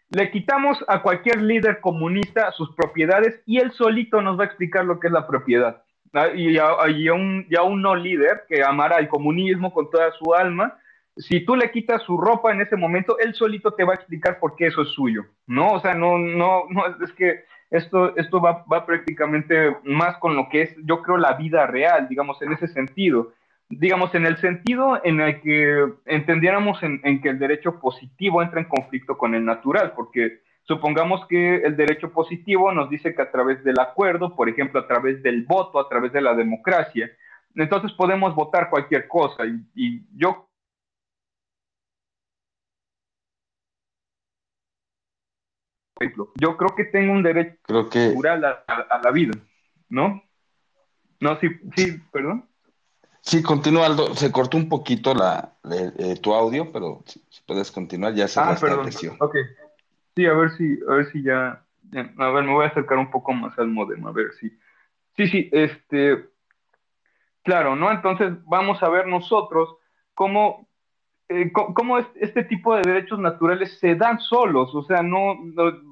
[0.10, 4.86] le quitamos a cualquier líder comunista sus propiedades y él solito nos va a explicar
[4.86, 5.84] lo que es la propiedad.
[6.34, 10.13] Y a, y un, y a un no líder que amara el comunismo con toda
[10.13, 10.78] su alma,
[11.22, 14.40] si tú le quitas su ropa en ese momento, él solito te va a explicar
[14.40, 15.74] por qué eso es suyo, ¿no?
[15.74, 20.50] O sea, no, no, no, es que esto, esto va, va prácticamente más con lo
[20.50, 23.34] que es, yo creo, la vida real, digamos, en ese sentido.
[23.70, 28.68] Digamos, en el sentido en el que entendiéramos en, que el derecho positivo entra en
[28.68, 33.64] conflicto con el natural, porque supongamos que el derecho positivo nos dice que a través
[33.64, 37.10] del acuerdo, por ejemplo, a través del voto, a través de la democracia,
[37.56, 39.44] entonces podemos votar cualquier cosa.
[39.74, 40.51] Y yo
[46.36, 49.34] Yo creo que tengo un derecho creo natural a, la vida,
[49.90, 50.24] ¿no?
[51.20, 52.46] No, sí, sí, perdón.
[53.22, 54.16] Sí, continúa, Aldo.
[54.16, 55.54] Se cortó un poquito la,
[56.22, 59.16] tu audio, pero si, puedes continuar, ya se ah, restableció.
[59.20, 59.36] Ok.
[60.16, 61.64] Sí, a ver si, a ver si ya,
[62.18, 64.50] A ver, me voy a acercar un poco más al modem, a ver si.
[65.16, 66.30] Sí, sí, este.
[67.44, 67.92] Claro, ¿no?
[67.92, 69.76] Entonces vamos a ver nosotros
[70.14, 70.68] cómo,
[71.32, 75.38] eh, cómo este tipo de derechos naturales se dan solos, o sea, no,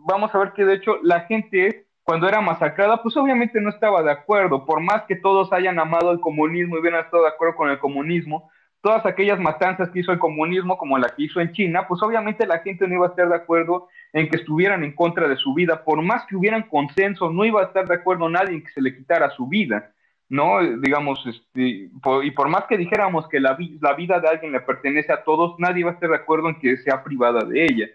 [0.05, 4.01] vamos a ver que de hecho la gente cuando era masacrada, pues obviamente no estaba
[4.01, 7.55] de acuerdo, por más que todos hayan amado el comunismo y hubieran estado de acuerdo
[7.55, 8.49] con el comunismo,
[8.81, 12.47] todas aquellas matanzas que hizo el comunismo, como la que hizo en China, pues obviamente
[12.47, 15.53] la gente no iba a estar de acuerdo en que estuvieran en contra de su
[15.53, 18.71] vida, por más que hubieran consenso, no iba a estar de acuerdo nadie en que
[18.71, 19.91] se le quitara su vida.
[20.29, 20.59] ¿No?
[20.79, 21.89] Digamos, este,
[22.23, 25.55] y por más que dijéramos que la, la, vida de alguien le pertenece a todos,
[25.57, 27.87] nadie va a estar de acuerdo en que sea privada de ella.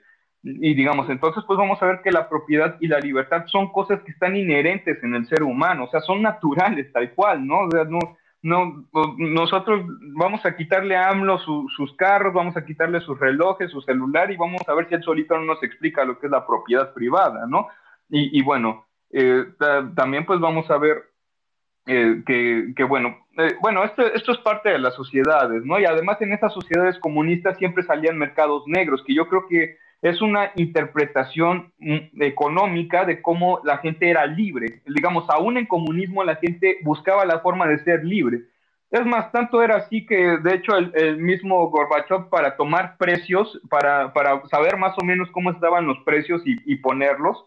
[0.43, 4.01] Y digamos, entonces pues vamos a ver que la propiedad y la libertad son cosas
[4.03, 7.61] que están inherentes en el ser humano, o sea, son naturales tal cual, ¿no?
[7.61, 7.99] O sea, no,
[8.43, 13.81] no, nosotros vamos a quitarle a AMLO sus carros, vamos a quitarle sus relojes, su
[13.81, 16.47] celular y vamos a ver si él solito no nos explica lo que es la
[16.47, 17.69] propiedad privada, ¿no?
[18.11, 19.47] Y, bueno, eh,
[19.97, 21.14] también pues vamos a ver
[21.87, 22.23] eh,
[22.75, 25.79] que, bueno, eh, bueno, esto, esto es parte de las sociedades, ¿no?
[25.79, 30.21] Y además en esas sociedades comunistas siempre salían mercados negros, que yo creo que es
[30.21, 34.83] una interpretación mm, económica de cómo la gente era libre.
[34.87, 38.43] Digamos, aún en comunismo la gente buscaba la forma de ser libre.
[38.91, 44.13] Es más, tanto era así que, de hecho, el, mismo Gorbachev para tomar precios, para,
[44.13, 47.45] para, saber más o menos cómo estaban los precios y, ponerlos,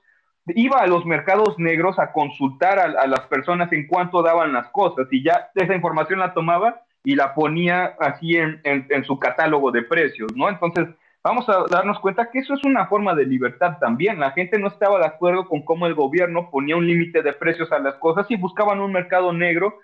[0.56, 5.08] iba a los mercados negros a consultar a, las personas en cuánto daban las cosas
[5.12, 9.84] y ya esa información la tomaba y la ponía así en, en, su catálogo de
[9.84, 10.50] precios, ¿no?
[10.50, 10.88] Entonces,
[11.24, 14.20] vamos a darnos cuenta que eso es una forma de libertad también.
[14.20, 17.72] La gente no estaba de acuerdo con cómo el gobierno ponía un límite de precios
[17.72, 19.80] a las cosas y buscaban un mercado negro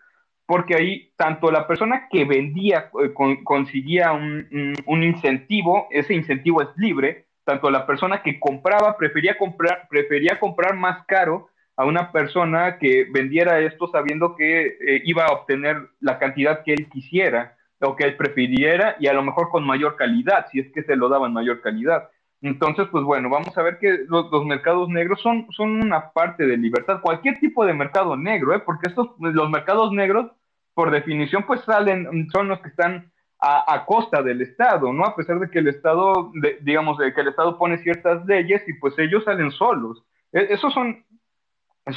[0.45, 6.69] porque ahí tanto la persona que vendía eh, conseguía un, un, incentivo, ese incentivo es
[6.75, 12.77] libre, tanto la persona que compraba prefería comprar, prefería comprar más caro a una persona
[12.77, 17.95] que vendiera esto sabiendo que eh, iba a obtener la cantidad que él quisiera o
[17.95, 21.09] que él prefiriera y a lo mejor con mayor calidad, si es que se lo
[21.09, 22.09] daban mayor calidad.
[22.41, 26.57] Entonces, pues bueno, vamos a ver que los, mercados negros son, son una parte de
[26.57, 28.59] libertad, cualquier tipo de mercado negro, ¿eh?
[28.59, 30.31] porque estos, los mercados negros,
[30.73, 33.12] por definición, pues salen, son los que están
[33.45, 35.03] a, costa del Estado, ¿no?
[35.03, 36.31] A pesar de que el Estado,
[36.61, 40.03] digamos, de que el Estado pone ciertas leyes y pues ellos salen solos.
[40.31, 41.03] E, esos son,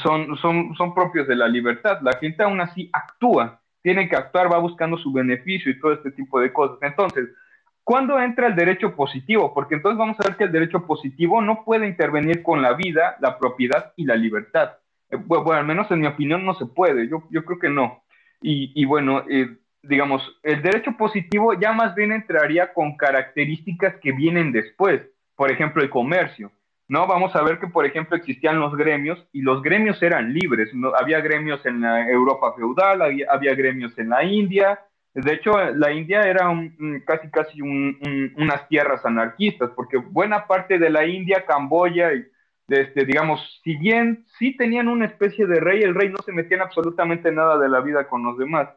[0.03, 1.99] son, son, son propios de la libertad.
[2.01, 6.11] La gente aún así actúa tiene que actuar, va buscando su beneficio y todo este
[6.11, 6.77] tipo de cosas.
[6.81, 7.29] Entonces,
[7.85, 9.53] ¿cuándo entra el derecho positivo?
[9.53, 13.15] Porque entonces vamos a ver que el derecho positivo no puede intervenir con la vida,
[13.21, 14.73] la propiedad y la libertad.
[15.09, 18.03] Eh, bueno, al menos en mi opinión no se puede, yo, yo creo que no.
[18.41, 24.51] Y, bueno, eh, digamos, el derecho positivo ya más bien entraría con características que vienen
[24.51, 25.01] después,
[25.35, 26.51] por ejemplo, el comercio.
[26.87, 27.05] ¿no?
[27.05, 30.73] Vamos a ver que, por ejemplo, existían los gremios y los gremios eran libres.
[30.73, 30.93] ¿no?
[30.95, 34.79] Había gremios en la Europa feudal, había, gremios en la India.
[35.13, 36.49] De hecho, la India era
[37.05, 42.25] casi, casi unas tierras anarquistas, porque buena parte de la India, Camboya y,
[42.67, 46.57] este, digamos, si bien sí tenían una especie de rey, el rey no se metía
[46.57, 48.69] en absolutamente nada de la vida con los demás.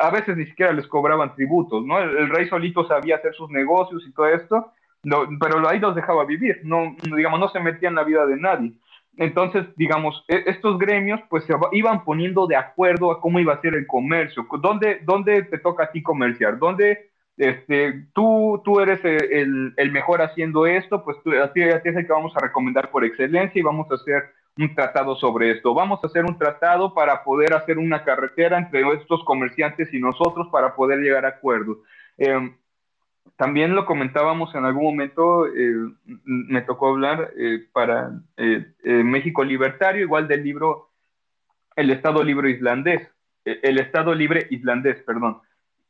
[0.00, 1.98] A veces ni siquiera les cobraban tributos, ¿no?
[1.98, 4.72] el rey solito sabía hacer sus negocios y todo esto,
[5.02, 8.72] pero ahí los dejaba vivir, no, digamos, no se metía en la vida de nadie.
[9.16, 13.60] Entonces, digamos, e, estos gremios pues se iban poniendo de acuerdo a cómo iba a
[13.60, 19.04] ser el comercio, dónde, dónde te toca a ti comerciar, dónde este, tú, tú eres
[19.04, 22.32] el, el mejor haciendo esto, pues tú, a, ti, a ti es el que vamos
[22.36, 24.24] a recomendar por excelencia y vamos a hacer
[24.56, 25.74] un tratado sobre esto.
[25.74, 30.48] Vamos a hacer un tratado para poder hacer una carretera entre estos comerciantes y nosotros
[30.52, 31.78] para poder llegar a acuerdos.
[32.18, 32.54] Eh,
[33.36, 35.92] también lo comentábamos en algún momento, eh,
[36.24, 40.90] me tocó hablar eh, para eh, México Libertario, igual del libro
[41.74, 43.08] El Estado Libre Islandés,
[43.44, 45.40] el Estado Libre Islandés, perdón.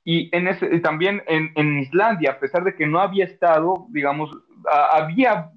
[0.04, 4.30] Y en ese, también en, en, Islandia, a pesar de que no había Estado, digamos,
[4.92, 5.50] había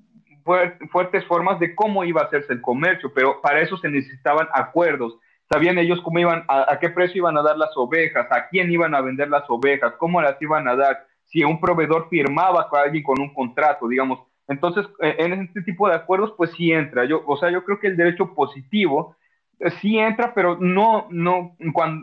[0.92, 5.18] fuertes formas de cómo iba a hacerse el comercio, pero para eso se necesitaban acuerdos.
[5.52, 8.72] Sabían ellos cómo iban, a, a qué precio iban a dar las ovejas, a quién
[8.72, 12.80] iban a vender las ovejas, cómo las iban a dar si un proveedor firmaba con
[12.80, 14.20] alguien con un contrato, digamos.
[14.48, 17.06] Entonces, eh, en este tipo de acuerdos, pues sí entra.
[17.06, 19.16] Yo, o sea, yo creo que el derecho positivo
[19.60, 21.56] eh, sí entra, pero no, no,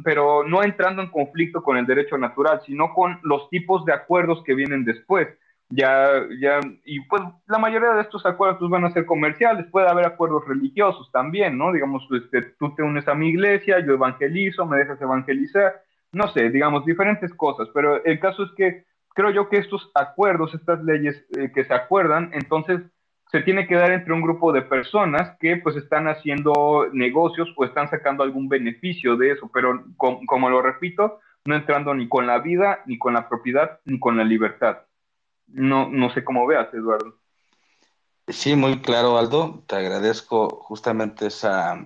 [0.05, 4.43] pero no entrando en conflicto con el derecho natural, sino con los tipos de acuerdos
[4.45, 5.29] que vienen después.
[5.77, 10.07] Ya, ya, y pues la mayoría de estos acuerdos van a ser comerciales, puede haber
[10.07, 11.73] acuerdos religiosos también, ¿no?
[11.73, 16.51] Digamos, este, tú te unes a mi iglesia, yo evangelizo, me dejas evangelizar, no sé,
[16.51, 21.27] digamos, diferentes cosas, pero el caso es que creo yo que estos acuerdos, estas leyes
[21.37, 22.81] eh, que se acuerdan, entonces
[23.33, 27.65] se tiene que dar entre un grupo de personas que pues están haciendo negocios o
[27.65, 32.39] están sacando algún beneficio de eso, pero como lo repito, no entrando ni con la
[32.39, 34.79] vida, ni con la propiedad, ni con la libertad.
[35.47, 37.19] No, no sé cómo veas, Eduardo.
[38.29, 39.65] Sí, muy claro, Aldo.
[39.67, 41.85] Te agradezco justamente esa,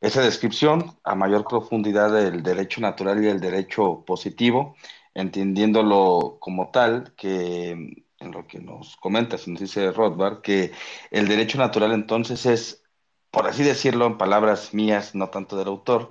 [0.00, 4.76] esa descripción a mayor profundidad del derecho natural y el derecho positivo
[5.16, 10.72] entendiéndolo como tal, que en lo que nos comenta, nos dice Rothbard, que
[11.10, 12.84] el derecho natural entonces es,
[13.30, 16.10] por así decirlo en palabras mías, no tanto del autor,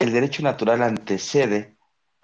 [0.00, 1.77] el derecho natural antecede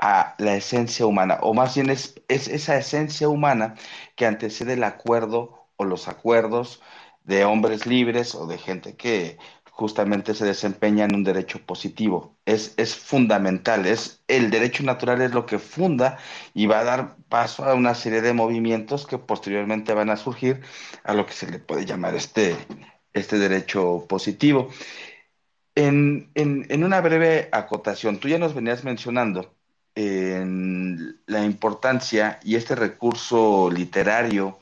[0.05, 3.75] a la esencia humana, o más bien es, es esa esencia humana
[4.17, 6.83] que antecede el acuerdo o los acuerdos
[7.25, 9.39] de hombres libres o de gente que
[9.71, 12.37] justamente se desempeña en un derecho positivo.
[12.45, 16.19] Es, es fundamental, es, el derecho natural es lo que funda
[16.53, 20.61] y va a dar paso a una serie de movimientos que posteriormente van a surgir
[21.05, 22.57] a lo que se le puede llamar este,
[23.15, 24.69] este derecho positivo.
[25.77, 29.54] En, en, una breve acotación, tú ya nos venías mencionando
[29.95, 34.59] en la importancia y este recurso literario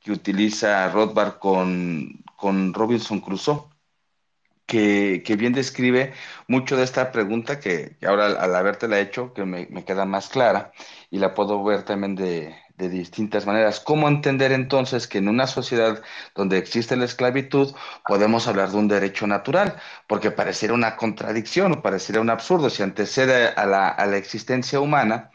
[0.00, 3.64] que utiliza Rothbard con, con Robinson Crusoe,
[4.66, 6.14] que, bien describe
[6.48, 10.28] mucho de esta pregunta que, ahora al, haberte la hecho, que me, me, queda más
[10.28, 10.72] clara
[11.10, 13.80] y la puedo ver también de, de distintas maneras.
[13.80, 16.02] ¿Cómo entender entonces que en una sociedad
[16.34, 17.74] donde existe la esclavitud
[18.06, 19.76] podemos hablar de un derecho natural?
[20.06, 24.80] Porque pareciera una contradicción o pareciera un absurdo si antecede a la, a la existencia
[24.80, 25.30] humana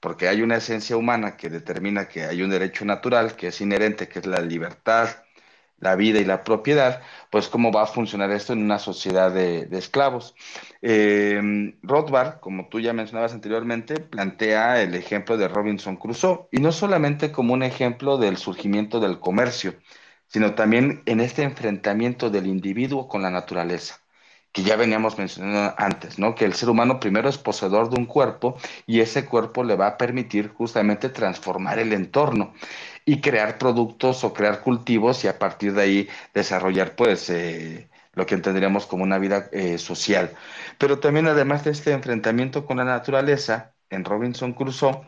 [0.00, 4.08] porque hay una esencia humana que determina que hay un derecho natural que es inherente,
[4.08, 5.08] que es la libertad,
[5.82, 9.68] la vida y la propiedad, pues cómo va a funcionar esto en una sociedad de,
[9.72, 10.34] esclavos.
[10.82, 11.40] Eh,
[11.82, 17.30] Rothbard, como tú ya mencionabas anteriormente, plantea el ejemplo de Robinson Crusoe, y no solamente
[17.32, 19.74] como un ejemplo del surgimiento del comercio,
[20.26, 24.00] sino también en este enfrentamiento del individuo con la naturaleza
[24.52, 26.34] que ya veníamos mencionando antes, ¿no?
[26.34, 29.86] Que el ser humano primero es poseedor de un cuerpo y ese cuerpo le va
[29.86, 32.52] a permitir justamente transformar el entorno
[33.06, 38.26] y crear productos o crear cultivos y a partir de ahí desarrollar pues eh, lo
[38.26, 40.34] que entenderíamos como una vida eh, social.
[40.78, 45.00] Pero también además de este enfrentamiento con la naturaleza, en Robinson Crusoe,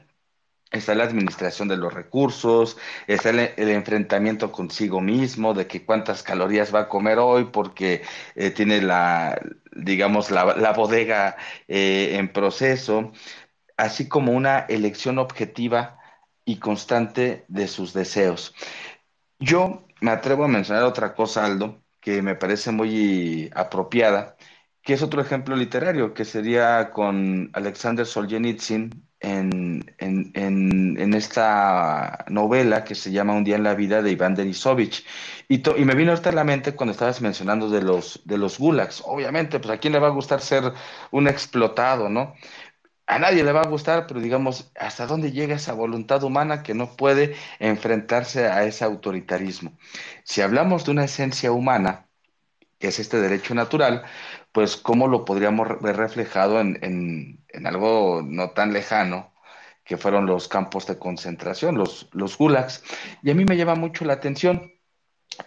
[0.71, 2.77] está la administración de los recursos,
[3.07, 8.03] está el, enfrentamiento consigo mismo, de que cuántas calorías va a comer hoy porque
[8.35, 9.41] eh, tiene la,
[9.77, 11.37] digamos, la, la bodega
[11.69, 13.13] en proceso,
[13.77, 15.99] así como una elección objetiva
[16.45, 18.55] y constante de sus deseos.
[19.39, 24.37] Yo me atrevo a mencionar otra cosa, Aldo, que me parece muy apropiada,
[24.83, 28.91] que es otro ejemplo literario, que sería con Alexander Solzhenitsyn
[29.21, 35.07] en, en, esta novela que se llama Un día en la vida de Iván Denisovich.
[35.49, 38.59] Y, y me vino ahorita a la mente cuando estabas mencionando de los, de los
[38.59, 39.03] gulags.
[39.07, 40.75] Obviamente, pues a quién le va a gustar ser
[41.11, 42.35] un explotado, ¿no?
[43.07, 46.75] A nadie le va a gustar, pero digamos, ¿hasta dónde llega esa voluntad humana que
[46.75, 49.77] no puede enfrentarse a ese autoritarismo?
[50.25, 52.09] Si hablamos de una esencia humana,
[52.79, 54.05] que es este derecho natural,
[54.53, 59.33] pues ¿cómo lo podríamos ver reflejado en, algo no tan lejano?
[59.85, 62.83] que fueron los campos de concentración, los, los gulags.
[63.23, 64.73] Y a mí me llama mucho la atención,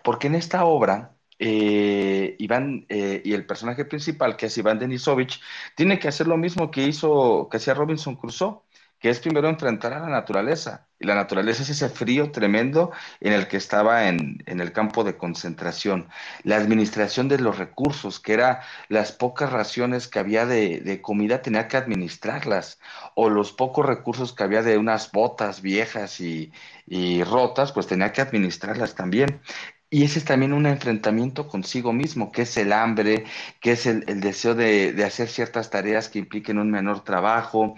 [0.04, 5.42] porque en esta obra, eh, Iván eh, y el personaje principal, que es Iván Denisovich,
[5.76, 8.62] tiene que hacer lo mismo que hizo, que hacía Robinson Crusoe,
[9.00, 10.88] que es primero enfrentar a la naturaleza.
[11.00, 15.18] Y la naturaleza es ese frío tremendo en el que estaba en, el campo de
[15.18, 16.10] concentración.
[16.44, 21.68] La administración de los recursos, que era las pocas raciones que había de, comida, tenía
[21.68, 22.80] que administrarlas.
[23.16, 26.52] O los pocos recursos que había de unas botas viejas y,
[26.88, 29.42] y rotas, pues tenía que administrarlas también.
[29.90, 33.24] Y ese es también un enfrentamiento consigo mismo, que es el hambre,
[33.62, 37.76] que es el, deseo de, hacer ciertas tareas que impliquen un menor trabajo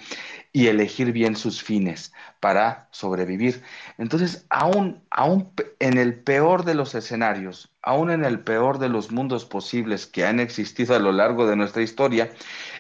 [0.51, 3.63] y elegir bien sus fines para sobrevivir.
[3.99, 9.11] Entonces, aún, aún en el peor de los escenarios, aún en el peor de los
[9.11, 12.31] mundos posibles que han existido a lo largo de nuestra historia,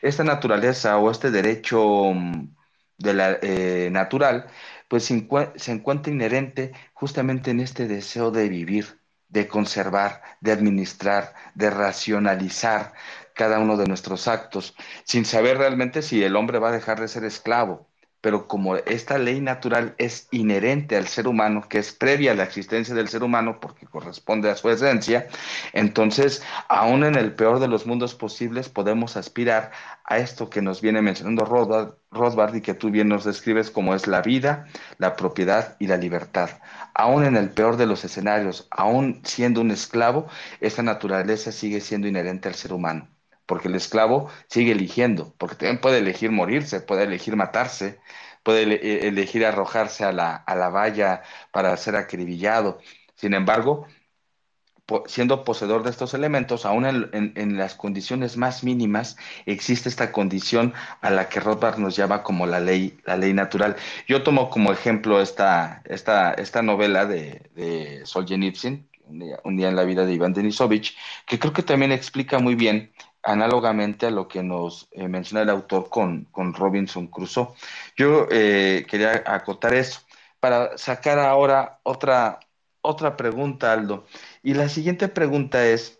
[0.01, 2.55] esta naturaleza o este derecho mm,
[2.97, 4.47] de la, eh, natural,
[4.87, 8.98] pues se encuentra inherente justamente en este deseo de vivir
[9.29, 12.93] de conservar, de administrar, de racionalizar
[13.33, 14.75] cada uno de nuestros actos,
[15.05, 17.88] sin saber realmente si el hombre va a dejar de ser esclavo.
[18.21, 22.43] Pero como esta ley natural es inherente al ser humano, que es previa a la
[22.43, 25.27] existencia del ser humano porque corresponde a su esencia,
[25.73, 29.71] entonces, aún en el peor de los mundos posibles, podemos aspirar
[30.03, 34.07] a esto que nos viene mencionando Rothbard, y que tú bien nos describes como es
[34.07, 34.65] la vida,
[34.97, 36.49] la propiedad y la libertad.
[36.95, 40.27] Aún en el peor de los escenarios, aún siendo un esclavo,
[40.59, 43.07] esa naturaleza sigue siendo inherente al ser humano,
[43.49, 47.99] porque el esclavo sigue eligiendo, porque también puede elegir morirse, puede elegir matarse,
[48.43, 52.79] puede eh, elegir arrojarse a la, a la valla para ser acribillado.
[53.15, 53.87] Sin embargo,
[55.07, 61.09] siendo poseedor de estos elementos, aún en, las condiciones más mínimas, existe esta condición a
[61.09, 63.75] la que Rothbard nos llama como la ley, la ley natural.
[64.07, 68.89] Yo tomo como ejemplo esta, esta, esta novela de, de Solzhenitsyn,
[69.43, 70.95] un día, en la vida de Iván Denisovich,
[71.25, 72.91] que creo que también explica muy bien
[73.23, 77.49] análogamente a lo que nos eh, menciona el autor con, con Robinson Crusoe.
[77.95, 80.01] Yo eh, quería acotar eso
[80.39, 82.39] para sacar ahora otra,
[82.81, 84.05] otra pregunta, Aldo.
[84.43, 85.99] Y la siguiente pregunta es,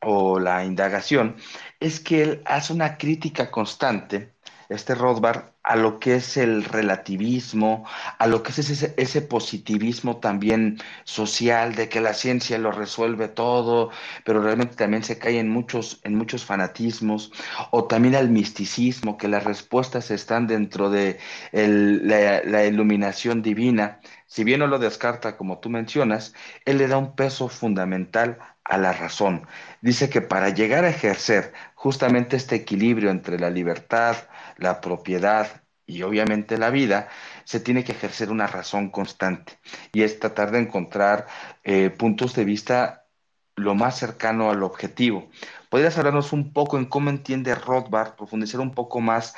[0.00, 1.36] o la indagación
[1.80, 4.35] es que él hace una crítica constante,
[4.68, 7.84] este Rothbard, a lo que es el relativismo,
[8.18, 13.28] a lo que es ese, ese, positivismo también social de que la ciencia lo resuelve
[13.28, 13.90] todo,
[14.24, 17.32] pero realmente también se cae en muchos, en muchos fanatismos,
[17.70, 21.18] o también al misticismo, que las respuestas están dentro de
[21.52, 24.00] el, la, la iluminación divina.
[24.26, 28.38] Si bien no lo descarta como tú mencionas, él le da un peso fundamental
[28.68, 29.46] a la razón.
[29.80, 34.16] Dice que para llegar a ejercer justamente este equilibrio entre la libertad,
[34.56, 37.08] la propiedad y obviamente la vida,
[37.44, 39.58] se tiene que ejercer una razón constante
[39.92, 41.26] y es tratar de encontrar
[41.62, 43.06] eh, puntos de vista
[43.54, 45.30] lo más cercano al objetivo.
[45.70, 49.34] ¿Podrías hablarnos un poco en cómo entiende Rothbard, profundizar un poco más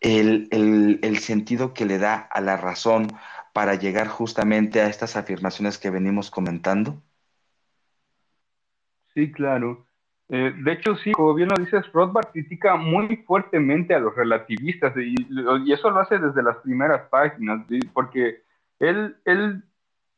[0.00, 0.48] el,
[1.02, 3.08] el sentido que le da a la razón
[3.52, 7.02] para llegar justamente a estas afirmaciones que venimos comentando?
[9.20, 9.84] Sí, claro.
[10.30, 14.94] Eh, de hecho, sí, como bien lo dices, Rothbard critica muy fuertemente a los relativistas
[14.96, 15.14] y,
[15.70, 18.40] eso lo hace desde las primeras páginas, porque
[18.78, 19.62] él, él,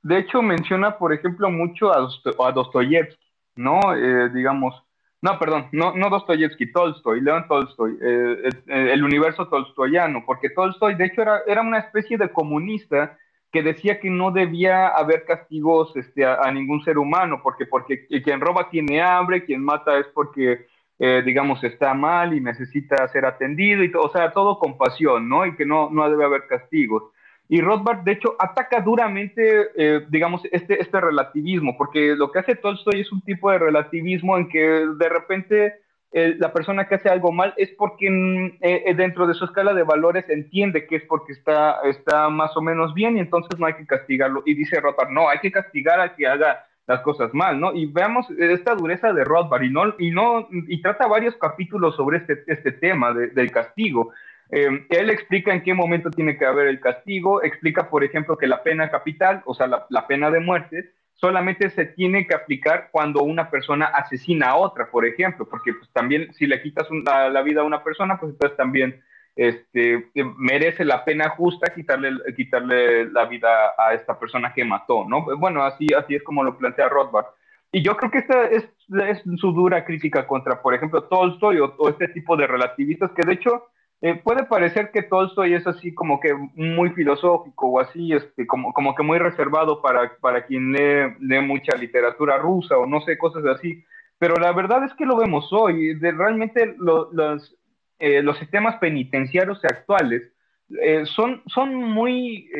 [0.02, 3.26] de hecho, menciona, por ejemplo, mucho a, a Dostoyevsky,
[3.56, 3.80] ¿no?
[3.96, 4.80] Eh, digamos,
[5.20, 11.06] no, perdón, no, no Dostoyevsky, Tolstoy, León Tolstoy, eh, el universo tolstoyano, porque Tolstoy, de
[11.06, 13.18] hecho, era, era una especie de comunista
[13.52, 18.40] que decía que no debía haber castigos este, a, ningún ser humano, porque, porque quien
[18.40, 20.66] roba tiene hambre, quien mata es porque,
[20.98, 25.28] eh, digamos, está mal y necesita ser atendido, y todo, o sea, todo con pasión,
[25.28, 25.44] ¿no?
[25.44, 27.04] Y que no, no debe haber castigos.
[27.48, 32.56] Y Rothbard, de hecho, ataca duramente, eh, digamos, este, este relativismo, porque lo que hace
[32.56, 35.74] Tolstoy es un tipo de relativismo en que de repente
[36.12, 39.72] la persona que hace algo mal es porque mm, eh, eh, dentro de su escala
[39.72, 43.66] de valores entiende que es porque está, está más o menos bien y entonces no
[43.66, 44.42] hay que castigarlo.
[44.44, 47.72] Y dice Rothbard, no, hay que castigar al que haga las cosas mal, ¿no?
[47.72, 52.18] Y veamos esta dureza de Rothbard y, no, y, no, y trata varios capítulos sobre
[52.18, 54.12] este, este tema del castigo.
[54.50, 58.48] Eh, él explica en qué momento tiene que haber el castigo, explica, por ejemplo, que
[58.48, 60.90] la pena capital, o sea, la pena de muerte,
[61.22, 65.88] solamente se tiene que aplicar cuando una persona asesina a otra, por ejemplo, porque pues,
[65.92, 69.00] también si le quitas la, vida a una persona, pues entonces también
[69.36, 73.48] este, merece la pena justa quitarle, quitarle la vida
[73.78, 75.24] a esta persona que mató, ¿no?
[75.38, 77.26] Bueno, así, así es como lo plantea Rothbard.
[77.70, 78.64] Y yo creo que esta es,
[79.08, 83.24] es su dura crítica contra, por ejemplo, Tolstoy o, o este tipo de relativistas que
[83.24, 83.68] de hecho
[84.04, 88.72] eh, puede parecer que Tolstoy es así como que muy filosófico o así, este, como,
[88.72, 93.16] como que muy reservado para, para quien lee, lee, mucha literatura rusa o no sé,
[93.16, 93.84] cosas así.
[94.18, 95.94] Pero la verdad es que lo vemos hoy.
[96.00, 97.56] Realmente los,
[98.00, 100.32] eh, los sistemas penitenciarios actuales
[100.80, 102.50] eh, son, son muy,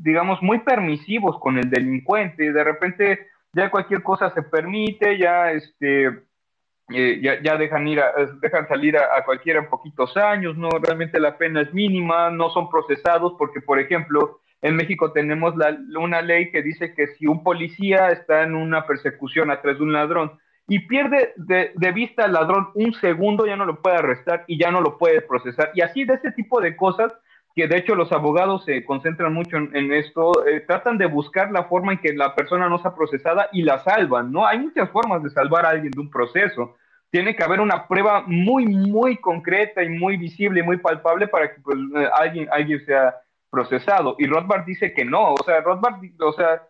[0.00, 2.52] digamos, muy permisivos con el delincuente.
[2.52, 6.25] De repente ya cualquier cosa se permite, ya este
[6.88, 8.00] eh, ya, dejan, ir
[8.40, 12.70] dejan salir a, cualquiera en poquitos años, no realmente la pena es mínima, no son
[12.70, 15.54] procesados porque, por ejemplo, en México tenemos
[15.96, 19.92] una ley que dice que si un policía está en una persecución atrás de un
[19.92, 24.58] ladrón y pierde de, vista al ladrón un segundo, ya no lo puede arrestar y
[24.58, 25.70] ya no lo puede procesar.
[25.74, 27.12] Y así de ese tipo de cosas,
[27.56, 31.64] que de hecho los abogados se concentran mucho en, esto, eh, tratan de buscar la
[31.64, 34.46] forma en que la persona no sea procesada y la salvan, ¿no?
[34.46, 36.76] Hay muchas formas de salvar a alguien de un proceso.
[37.10, 41.54] Tiene que haber una prueba muy, muy concreta y muy visible y muy palpable para
[41.54, 43.16] que pues, eh, alguien, alguien sea
[43.48, 44.16] procesado.
[44.18, 46.62] Y Rothbard dice que no, o sea, Rothbard, o sea,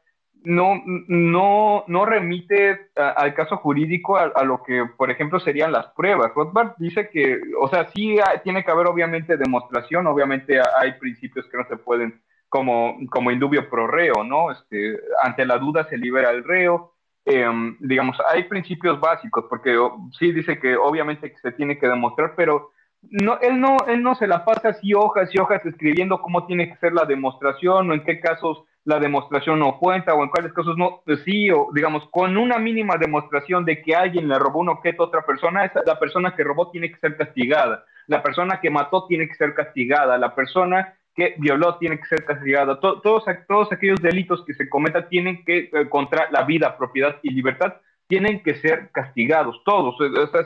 [0.44, 6.32] no, no, no remite al caso jurídico a, lo que, por ejemplo, serían las pruebas.
[6.34, 11.56] Rothbard dice que, o sea, sí tiene que haber obviamente demostración, obviamente hay principios que
[11.56, 14.52] no se pueden, como, como indubio pro reo, ¿no?
[14.52, 16.92] Este, ante la duda se libera el reo.
[17.24, 19.76] Em, digamos, hay principios básicos, porque
[20.16, 22.70] sí dice que obviamente se tiene que demostrar, pero
[23.02, 26.68] no, él, no, él no se la pasa así hojas y hojas escribiendo cómo tiene
[26.68, 30.52] que ser la demostración o en qué casos la demostración no cuenta o en cuáles
[30.52, 34.60] casos no, pues sí, o digamos, con una mínima demostración de que alguien le robó
[34.60, 38.22] un objeto a otra persona, esa, la persona que robó tiene que ser castigada, la
[38.22, 42.78] persona que mató tiene que ser castigada, la persona que violó tiene que ser castigada,
[42.78, 43.02] todos,
[43.48, 47.74] todos aquellos delitos que se cometan tienen que, eh, contra la vida, propiedad y libertad,
[48.06, 49.96] tienen que ser castigados, todos,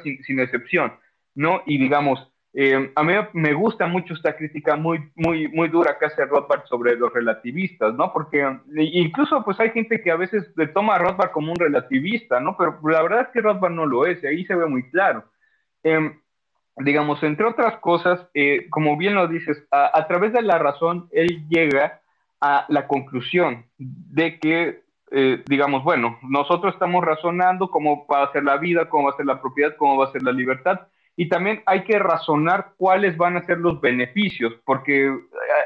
[0.03, 0.95] sin, sin excepción,
[1.35, 1.63] ¿no?
[1.67, 6.07] Y digamos, eh, a mí me gusta mucho esta crítica muy, muy, muy dura que
[6.07, 8.13] hace Rothbard sobre los relativistas, ¿no?
[8.13, 8.45] Porque
[8.77, 12.57] incluso pues hay gente que a veces le toma a Rothbard como un relativista, ¿no?
[12.57, 15.25] Pero la verdad es que Rothbard no lo es, y ahí se ve muy claro.
[15.85, 16.13] Eh,
[16.77, 21.47] digamos, entre otras cosas, eh, como bien lo dices, a, través de la razón, él
[21.49, 22.01] llega
[22.41, 24.83] a la conclusión de que
[25.13, 29.17] eh, digamos, bueno, nosotros estamos razonando cómo va a ser la vida, cómo va a
[29.17, 30.83] ser la propiedad, cómo va a ser la libertad,
[31.21, 35.19] y también hay que razonar cuáles van a ser los beneficios, porque eh,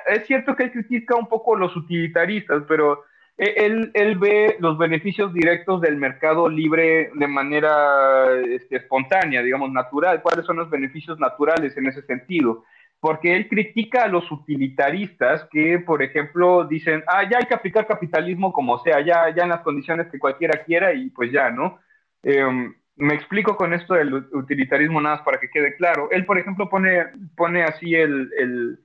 [0.08, 3.04] es cierto que él critica un poco los utilitaristas, pero
[3.36, 10.22] él, él ve los beneficios directos del mercado libre de manera este, espontánea, digamos, natural,
[10.22, 12.64] cuáles son los beneficios naturales en ese sentido
[12.98, 17.86] porque él critica a los utilitaristas que, por ejemplo, dicen, ah, ya hay que aplicar
[17.86, 21.78] capitalismo como sea, ya, ya en las condiciones que cualquiera quiera y pues ya, ¿no?
[22.22, 26.08] Em, me explico con esto del utilitarismo nada más para que quede claro.
[26.10, 28.78] Él, por ejemplo, pone, pone así el, el,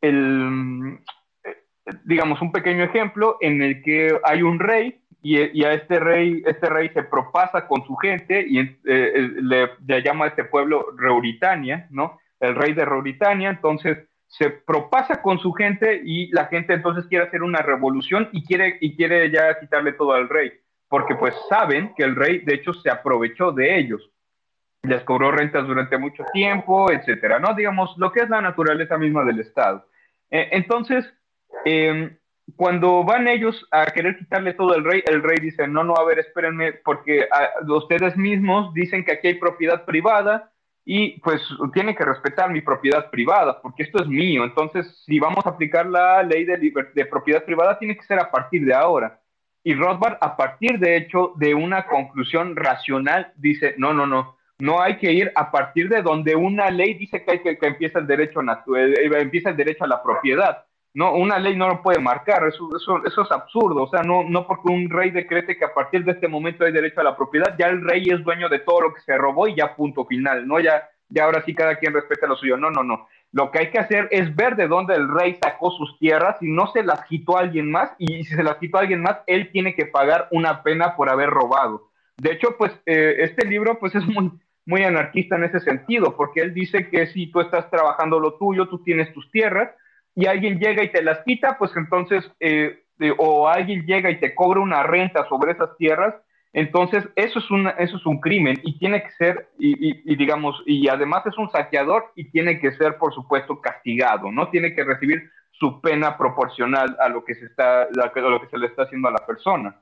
[0.00, 0.98] el
[2.04, 6.68] digamos, un pequeño ejemplo en el que hay un rey y, a este rey, este
[6.68, 10.86] rey se propasa con su gente y eh, eh, le, le, llama a este pueblo
[10.96, 12.18] Reuritania, ¿no?
[12.40, 17.26] el rey de Mauritania, entonces se propasa con su gente y la gente entonces quiere
[17.26, 20.52] hacer una revolución y quiere, y quiere ya quitarle todo al rey,
[20.92, 24.10] porque pues saben que el rey de hecho se aprovechó de ellos,
[24.82, 27.54] les cobró rentas durante mucho tiempo, etcétera, ¿no?
[27.54, 29.86] Digamos, lo que es la naturaleza misma del Estado.
[30.30, 31.10] Eh, entonces,
[31.64, 32.14] em,
[32.56, 36.04] cuando van ellos a querer quitarle todo al rey, el rey dice, no, no, a
[36.04, 40.52] ver, espérenme, porque ah, ustedes mismos dicen que aquí hay propiedad privada,
[40.84, 41.40] y pues
[41.72, 44.44] tiene que respetar mi propiedad privada, porque esto es mío.
[44.44, 48.66] Entonces, si vamos a aplicar la ley de propiedad privada, tiene que ser a partir
[48.66, 49.21] de ahora.
[49.64, 54.80] Y Rothbard, a partir de hecho de una conclusión racional, dice, no, no, no, no
[54.80, 57.98] hay que ir a partir de donde una ley dice que, hay que, que empieza,
[57.98, 60.64] el derecho natural, eh, empieza el derecho a la propiedad.
[60.94, 63.84] No, una ley no lo puede marcar, eso, eso, eso, es absurdo.
[63.84, 66.72] O sea, no, no porque un rey decrete que a partir de este momento hay
[66.72, 69.48] derecho a la propiedad, ya el rey es dueño de todo lo que se robó
[69.48, 70.60] y ya punto final, ¿no?
[70.60, 72.56] Ya, ya ahora sí cada quien respeta lo suyo.
[72.56, 73.08] No, no, no.
[73.32, 76.52] Lo que hay que hacer es ver de dónde el rey sacó sus tierras y
[76.52, 79.20] no se las quitó a alguien más y si se las quitó a alguien más,
[79.26, 81.90] él tiene que pagar una pena por haber robado.
[82.18, 86.52] De hecho, pues eh, este libro pues es muy, anarquista en ese sentido, porque él
[86.52, 89.70] dice que si tú estás trabajando lo tuyo, tú tienes tus tierras,
[90.14, 92.78] y alguien llega y te las quita, pues entonces, eh,
[93.16, 96.14] o alguien llega y te cobra una renta sobre esas tierras,
[96.52, 100.86] entonces eso es, una, eso es un crimen y tiene que ser, y, digamos, y
[100.88, 104.48] además es un saqueador y tiene que ser, por supuesto, castigado, ¿no?
[104.48, 108.58] Tiene que recibir su pena proporcional a lo que se, está, a lo que se
[108.58, 109.80] le está haciendo a la persona.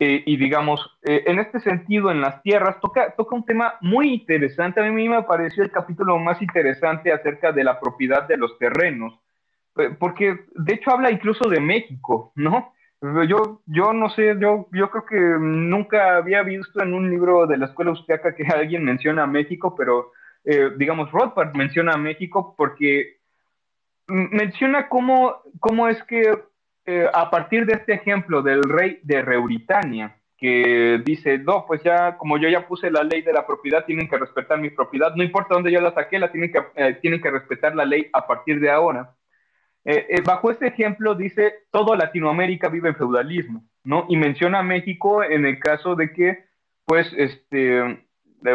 [0.00, 4.14] Eh, y digamos, eh, en este sentido, en las tierras, toca, toca un tema muy
[4.14, 4.80] interesante.
[4.80, 9.18] A mí me pareció el capítulo más interesante acerca de la propiedad de los terrenos,
[9.76, 12.72] eh, porque de hecho habla incluso de México, ¿no?
[13.00, 17.56] Yo, yo no sé, yo, yo creo que nunca había visto en un libro de
[17.56, 20.12] la escuela austriaca que alguien menciona a México, pero
[20.78, 23.18] digamos, Rothbard menciona a México porque
[24.08, 26.32] menciona cómo, cómo es que
[26.86, 32.16] eh, a partir de este ejemplo del rey de Reuritania, que dice, no, pues ya,
[32.16, 35.22] como yo ya puse la ley de la propiedad, tienen que respetar mi propiedad, no
[35.22, 38.26] importa dónde yo la saqué, la tienen que, eh, tienen que respetar la ley a
[38.26, 39.14] partir de ahora.
[39.84, 44.06] Eh, bajo este ejemplo dice, todo Latinoamérica vive en feudalismo, ¿no?
[44.08, 46.44] Y menciona a México en el caso de que,
[46.84, 48.06] pues, este,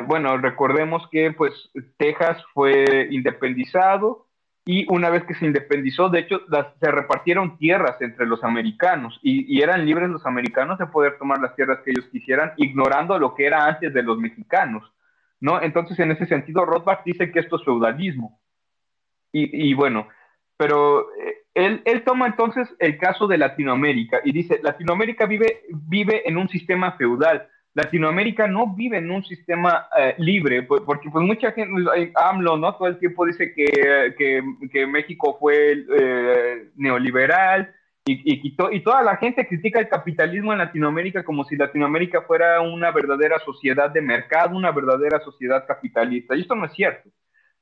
[0.06, 4.28] bueno, recordemos que, pues, Texas fue independizado,
[4.66, 6.42] y una vez que se independizó, de hecho,
[6.80, 11.56] se repartieron tierras entre los americanos y, eran libres los americanos de poder tomar las
[11.56, 14.90] tierras que ellos quisieran, ignorando lo que era antes de los mexicanos,
[15.42, 15.62] ¿no?
[15.62, 18.40] Entonces, en ese sentido, Rothbard dice que esto es feudalismo.
[19.36, 20.08] Y, bueno,
[20.64, 21.08] pero
[21.56, 26.48] eh, él, toma entonces el caso de Latinoamérica y dice, Latinoamérica vive, vive en un
[26.48, 32.56] sistema feudal, Latinoamérica no vive en un sistema eh, libre, porque pues mucha gente, AMLO,
[32.56, 32.74] ¿no?
[32.76, 37.74] Todo el tiempo dice que, que, México fue eh, neoliberal
[38.06, 42.62] y, y, y, toda la gente critica el capitalismo en Latinoamérica como si Latinoamérica fuera
[42.62, 46.38] una verdadera sociedad de mercado, una verdadera sociedad capitalista.
[46.38, 47.10] Y esto no es cierto,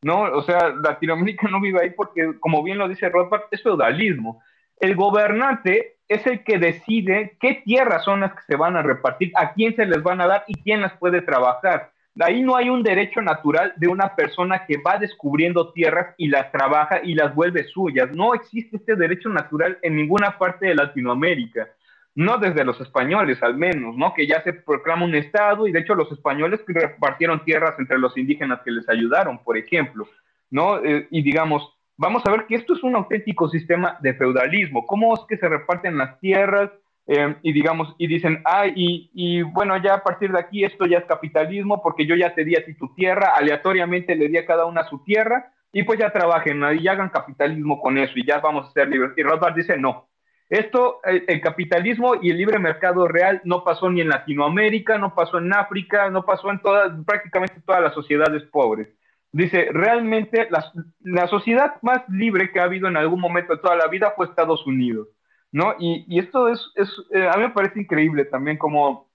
[0.01, 0.21] ¿no?
[0.23, 4.41] O sea, Latinoamérica no vive ahí porque, como bien lo dice Rothbard, es feudalismo.
[4.79, 9.31] El gobernante es el que decide qué tierras son las que se van a repartir,
[9.35, 11.91] a quién se les van a dar y quién las puede trabajar.
[12.13, 16.27] De ahí no hay un derecho natural de una persona que va descubriendo tierras y
[16.27, 18.11] las trabaja y las vuelve suyas.
[18.11, 21.69] No existe este derecho natural en ninguna parte de Latinoamérica.
[22.13, 24.13] No desde los españoles, al menos, ¿no?
[24.13, 28.17] Que ya se proclama un Estado y de hecho los españoles repartieron tierras entre los
[28.17, 30.07] indígenas que les ayudaron, por ejemplo,
[30.49, 30.83] ¿no?
[30.83, 34.85] Eh, y digamos, vamos a ver que esto es un auténtico sistema de feudalismo.
[34.85, 36.71] ¿Cómo es que se reparten las tierras?
[37.07, 40.99] Eh, y digamos, y dicen, ah, y, bueno, ya a partir de aquí esto ya
[40.99, 44.45] es capitalismo porque yo ya te di a ti tu tierra, aleatoriamente le di a
[44.45, 48.39] cada una su tierra, y pues ya trabajen y hagan capitalismo con eso y ya
[48.39, 49.11] vamos a ser libres.
[49.17, 50.09] Y Rothbard dice, no,
[50.51, 55.37] Esto, el, capitalismo y el libre mercado real no pasó ni en Latinoamérica, no pasó
[55.37, 58.89] en África, no pasó en todas, prácticamente todas las sociedades pobres.
[59.31, 63.77] Dice, realmente la, la, sociedad más libre que ha habido en algún momento de toda
[63.77, 65.07] la vida fue Estados Unidos,
[65.53, 65.75] ¿no?
[65.79, 69.09] Y, y esto es, es eh, a mí me parece increíble también como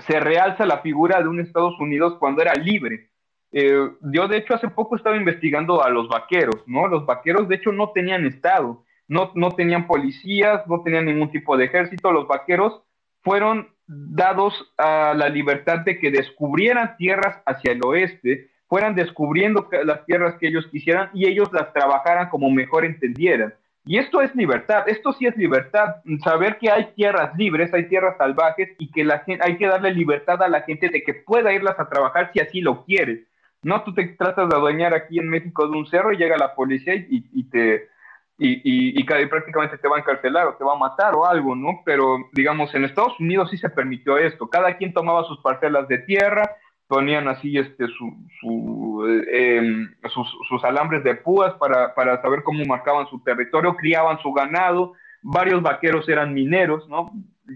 [0.00, 3.10] se realza la figura de un Estados Unidos cuando era libre.
[3.52, 6.88] Eh, yo, de hecho, hace poco estaba investigando a los vaqueros, ¿no?
[6.88, 11.56] Los vaqueros, de hecho, no tenían Estado, no, no tenían policías, no tenían ningún tipo
[11.56, 12.12] de ejército.
[12.12, 12.82] Los vaqueros
[13.22, 20.04] fueron dados a la libertad de que descubrieran tierras hacia el oeste, fueran descubriendo las
[20.06, 23.54] tierras que ellos quisieran y ellos las trabajaran como mejor entendieran.
[23.86, 28.16] Y esto es libertad, esto sí es libertad, saber que hay tierras libres, hay tierras
[28.16, 31.52] salvajes y que la gente, hay que darle libertad a la gente de que pueda
[31.52, 33.24] irlas a trabajar si así lo quiere.
[33.62, 36.54] No, tú te tratas de adueñar aquí en México de un cerro y llega la
[36.54, 37.88] policía y, y te
[38.36, 41.82] y, y, prácticamente te va a encarcelar o te va a matar o algo, ¿no?
[41.84, 44.48] Pero digamos, en Estados Unidos sí se permitió esto.
[44.48, 46.56] Cada quien tomaba sus parcelas de tierra,
[46.88, 53.06] ponían así este, su, eh, em, sus, alambres de púas para, para, saber cómo marcaban
[53.08, 57.12] su territorio, criaban su ganado, varios vaqueros eran mineros, ¿no?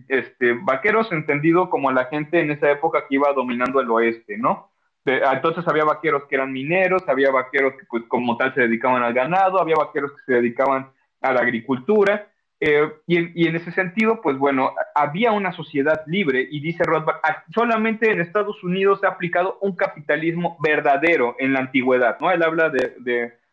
[0.09, 4.70] Este, vaqueros entendido como la gente en esa época que iba dominando el oeste, ¿no?
[5.09, 9.14] Entonces había vaqueros que eran mineros, había vaqueros que pues como tal se dedicaban al
[9.14, 10.90] ganado, había vaqueros que se dedicaban
[11.20, 12.28] a la agricultura,
[12.61, 17.20] eh, y, en, ese sentido, pues bueno, había una sociedad libre y dice Rothbard,
[17.54, 22.32] solamente en Estados Unidos se ha aplicado un capitalismo verdadero en la antigüedad, ¿no?
[22.32, 22.94] Él habla de,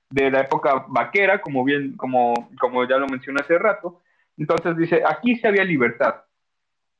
[0.09, 4.01] de, la época vaquera, como bien, como, como ya lo mencioné hace rato.
[4.37, 6.24] Entonces dice, aquí se había libertad.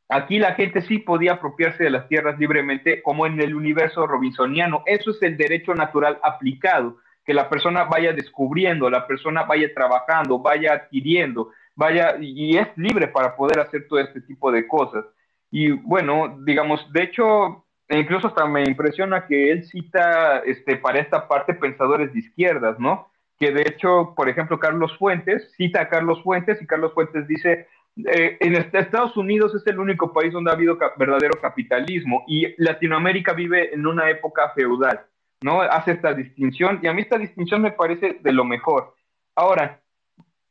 [0.09, 4.83] Aquí la gente sí podía apropiarse de las tierras libremente, como en el universo robinsoniano.
[4.85, 10.39] Eso es el derecho natural aplicado, que la persona vaya descubriendo, la persona vaya trabajando,
[10.39, 15.05] vaya adquiriendo vaya, y es libre para poder hacer todo este tipo de cosas.
[15.51, 21.27] Y bueno, digamos, de hecho, incluso hasta me impresiona que él cita este, para esta
[21.27, 23.09] parte pensadores de izquierdas, ¿no?
[23.37, 27.67] Que de hecho, por ejemplo, Carlos Fuentes cita a Carlos Fuentes y Carlos Fuentes dice,
[27.97, 33.33] eh, en Estados Unidos es el único país donde ha habido verdadero capitalismo y Latinoamérica
[33.33, 35.05] vive en una época feudal,
[35.41, 35.61] ¿no?
[35.61, 38.95] Hace esta distinción y a mí esta distinción me parece de lo mejor.
[39.35, 39.81] Ahora,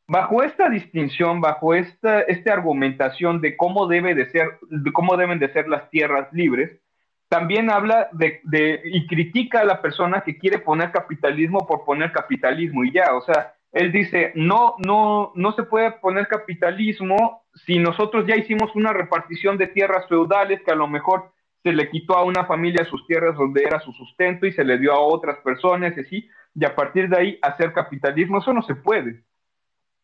[0.07, 5.39] Bajo esta distinción, bajo esta, esta argumentación de cómo, debe de ser, de cómo deben
[5.39, 6.79] de ser las tierras libres,
[7.29, 12.13] también habla de, de, y critica a la persona que quiere poner capitalismo por poner
[12.13, 17.79] capitalismo y ya, o sea, él dice, no, no, no se puede poner capitalismo si
[17.81, 21.33] nosotros ya hicimos una repartición de tierras feudales que a lo mejor
[21.65, 24.79] se le quitó a una familia sus tierras donde era su sustento y se le
[24.79, 28.63] dio a otras personas y así, y a partir de ahí hacer capitalismo, eso no
[28.63, 29.25] se puede.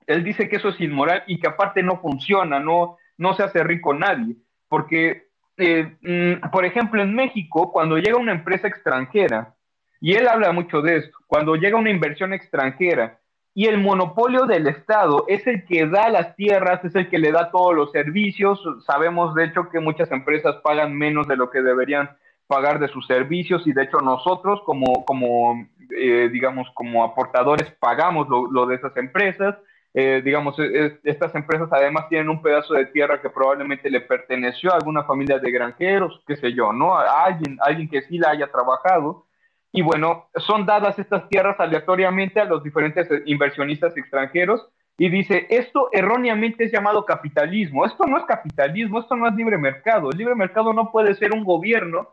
[0.05, 3.63] Él dice que eso es inmoral y que aparte no funciona, no, no se hace
[3.63, 4.35] rico nadie,
[4.69, 9.55] porque, eh, mm, por ejemplo, en México, cuando llega una empresa extranjera,
[10.01, 13.20] y él habla mucho de esto, cuando llega una inversión extranjera
[13.61, 17.31] y el monopolio del Estado es el que da las tierras, es el que le
[17.31, 21.61] da todos los servicios, sabemos de hecho que muchas empresas pagan menos de lo que
[21.61, 22.09] deberían
[22.47, 28.29] pagar de sus servicios y de hecho nosotros como, como eh, digamos, como aportadores pagamos
[28.31, 29.57] lo de esas empresas
[29.93, 30.57] eh, digamos,
[31.03, 35.39] estas empresas además tienen un pedazo de tierra que probablemente le perteneció a alguna familia
[35.39, 36.97] de granjeros, qué sé yo, ¿no?
[36.97, 39.27] A alguien, alguien que sí la haya trabajado.
[39.73, 44.69] Y bueno, son dadas estas tierras aleatoriamente a los diferentes inversionistas extranjeros
[44.99, 47.87] y dice, esto erróneamente es llamado capitalismo.
[47.87, 50.11] Esto no es capitalismo, esto no es libre mercado.
[50.11, 52.09] El libre mercado no puede ser un gobierno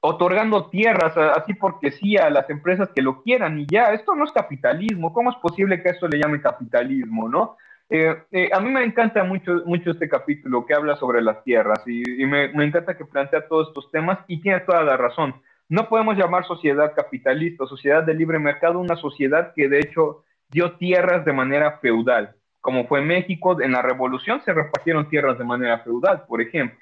[0.00, 4.24] otorgando tierras así porque sí a las empresas que lo quieran y ya, esto no
[4.24, 7.56] es capitalismo, ¿cómo es posible que esto le llame capitalismo, no?
[7.88, 11.82] Eh, eh, a mí me encanta mucho, mucho este capítulo que habla sobre las tierras
[11.86, 15.34] y, me, me, encanta que plantea todos estos temas y tiene toda la razón.
[15.68, 20.76] No podemos llamar sociedad capitalista sociedad de libre mercado una sociedad que de hecho dio
[20.76, 22.36] tierras de manera feudal,
[22.66, 26.78] como fue México, en la revolución se repartieron tierras de manera feudal, por ejemplo.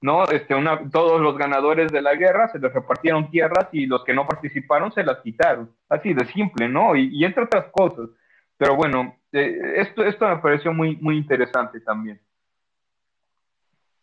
[0.00, 0.26] ¿no?
[0.26, 4.14] Este, una, todos los ganadores de la guerra se les repartieron tierras y los que
[4.14, 5.74] no participaron se las quitaron.
[5.88, 6.94] Así de simple, ¿no?
[6.94, 8.10] Y, entre otras cosas.
[8.56, 12.20] Pero bueno, eh, esto, esto me pareció muy, muy interesante también.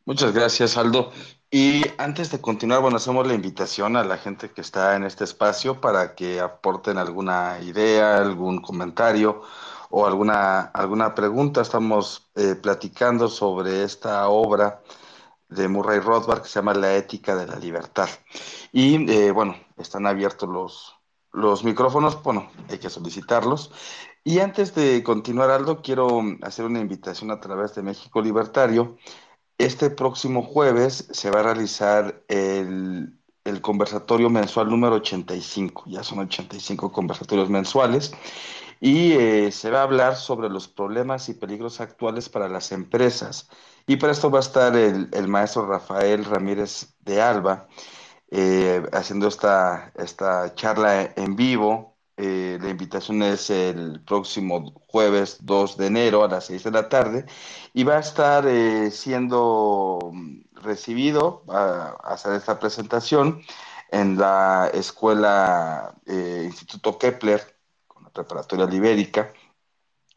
[0.06, 1.12] Muchas gracias, Aldo.
[1.52, 5.24] Y antes de continuar, bueno, hacemos la invitación a la gente que está en este
[5.24, 9.42] espacio para que aporten alguna idea, algún comentario
[9.90, 11.62] o alguna, alguna pregunta.
[11.62, 14.82] Estamos eh, platicando sobre esta obra
[15.50, 18.10] de Murray Rothbard que se llama La ética de la libertad.
[18.72, 20.96] Y eh, bueno, están abiertos los,
[21.34, 23.72] los micrófonos, bueno, hay que solicitarlos.
[24.24, 28.98] Y antes de continuar, Aldo, quiero hacer una invitación a través de México Libertario.
[29.62, 33.14] Este próximo jueves se va a realizar el,
[33.62, 35.84] conversatorio mensual número 85.
[35.86, 38.12] Ya son 85 conversatorios mensuales.
[38.80, 43.50] Y eh, se va a hablar sobre los problemas y peligros actuales para las empresas.
[43.86, 47.68] Y para esto va a estar el, maestro Rafael Ramírez de Alba
[48.32, 49.94] eh, haciendo esta
[50.56, 51.91] charla en vivo
[52.24, 56.88] eh, la invitación es el próximo jueves 2 de enero a las 6 de la
[56.88, 57.26] tarde
[57.74, 60.12] y va a estar eh, siendo
[60.54, 63.42] recibido a, hacer esta presentación
[63.90, 67.42] en la escuela eh, Instituto Kepler,
[67.88, 69.34] con la preparatoria libérica,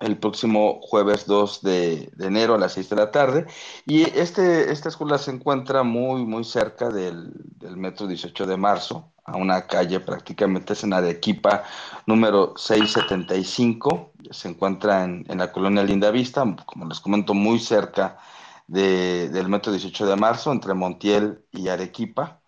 [0.00, 3.46] el próximo jueves 2 de, enero a las 6 de la tarde.
[3.86, 9.12] Y este, esta escuela se encuentra muy, muy cerca del, del metro 18 de marzo,
[9.24, 11.64] a una calle prácticamente es en Arequipa
[12.06, 18.18] número 675, se encuentra en, la colonia Linda Vista, como les comento, muy cerca
[18.66, 22.40] del metro 18 de marzo, entre Montiel y Arequipa.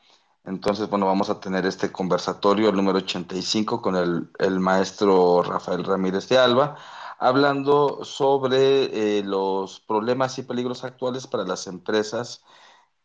[0.44, 5.84] Entonces, bueno, vamos a tener este conversatorio, el número 85, con el, el maestro Rafael
[5.84, 6.76] Ramírez de Alba,
[7.18, 12.42] hablando sobre eh, los problemas y peligros actuales para las empresas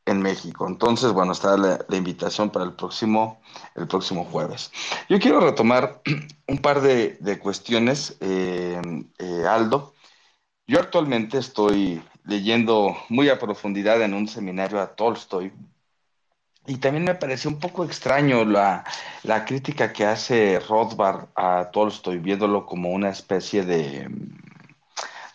[0.05, 0.67] en México.
[0.67, 3.41] Entonces, bueno, está la, invitación para el próximo,
[3.75, 4.71] el próximo jueves.
[5.09, 6.01] Yo quiero retomar
[6.47, 8.81] un par de, cuestiones, eh,
[9.19, 9.93] eh, Aldo.
[10.67, 15.51] Yo actualmente estoy leyendo muy a profundidad en un seminario a Tolstoy
[16.67, 18.83] y también me pareció un poco extraño la,
[19.23, 24.09] la crítica que hace Rothbard a Tolstoy, viéndolo como una especie de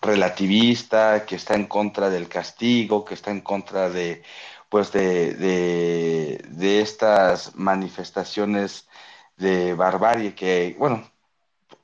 [0.01, 4.23] relativista, que está en contra del castigo, que está en contra de
[4.69, 8.89] pues de, de, estas manifestaciones
[9.37, 11.09] de barbarie que, bueno,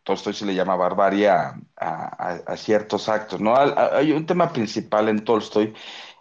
[0.02, 3.54] Tolstoy se le llama barbarie a, a, ciertos actos, ¿no?
[3.56, 5.74] Hay un tema principal en Tolstoy,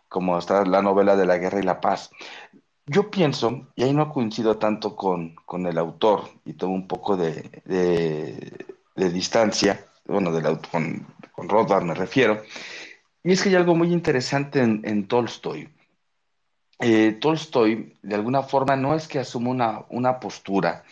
[0.07, 2.11] como está la novela de la guerra y la paz.
[2.85, 7.15] Yo pienso, y ahí no coincido tanto con, con el autor, y tengo un poco
[7.15, 10.31] de, de, distancia, bueno,
[10.71, 12.41] con, con Rothbard me refiero,
[13.23, 15.69] y es que hay algo muy interesante en, en Tolstoy
[16.81, 20.83] eh, Tolstoy, de alguna forma, no es que asuma una, una postura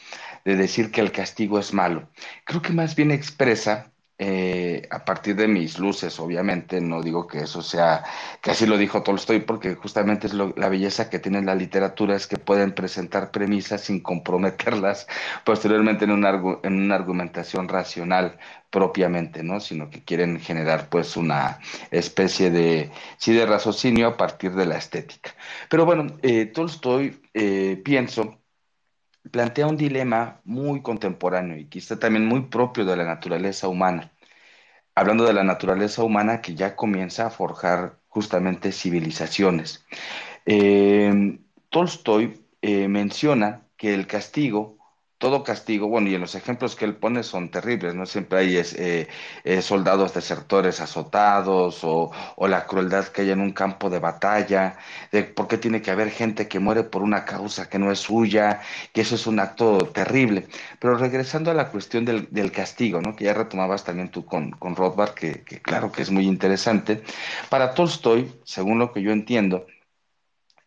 [0.45, 2.07] de decir que el castigo es malo.
[2.45, 3.91] Creo que más bien expresa
[4.21, 8.03] eh, a partir de mis luces, obviamente, no digo que eso sea,
[8.41, 12.27] que así lo dijo Tolstoy, porque justamente es la belleza que tiene la literatura, es
[12.27, 15.07] que pueden presentar premisas sin comprometerlas
[15.45, 16.31] posteriormente en una,
[16.63, 18.37] en una argumentación racional
[18.69, 19.61] propiamente, ¿no?
[19.61, 21.59] Sino que quieren generar pues una
[21.89, 25.33] especie de, sí, de raciocinio a partir de la estética.
[25.69, 28.38] Pero bueno, eh, Tolstoy, eh, pienso,
[29.31, 34.11] plantea un dilema muy contemporáneo y quizá también muy propio de la naturaleza humana.
[34.95, 39.85] Hablando de la naturaleza humana que ya comienza a forjar justamente civilizaciones.
[40.45, 44.78] Eh, Tolstoy eh, menciona que el castigo
[45.19, 48.05] todo castigo, bueno, y en los ejemplos que él pone son terribles, ¿no?
[48.05, 49.07] Siempre hay eh,
[49.43, 52.11] eh, soldados desertores azotados o,
[52.47, 54.77] la crueldad que hay en un campo de batalla,
[55.11, 57.99] de por qué tiene que haber gente que muere por una causa que no es
[57.99, 58.61] suya,
[58.93, 60.47] que eso es un acto terrible.
[60.79, 63.15] Pero regresando a la cuestión del, castigo, ¿no?
[63.15, 67.03] Que ya retomabas también tú con, con Rothbard, que claro que es muy interesante.
[67.49, 69.65] Para Tolstoy, según lo que yo entiendo,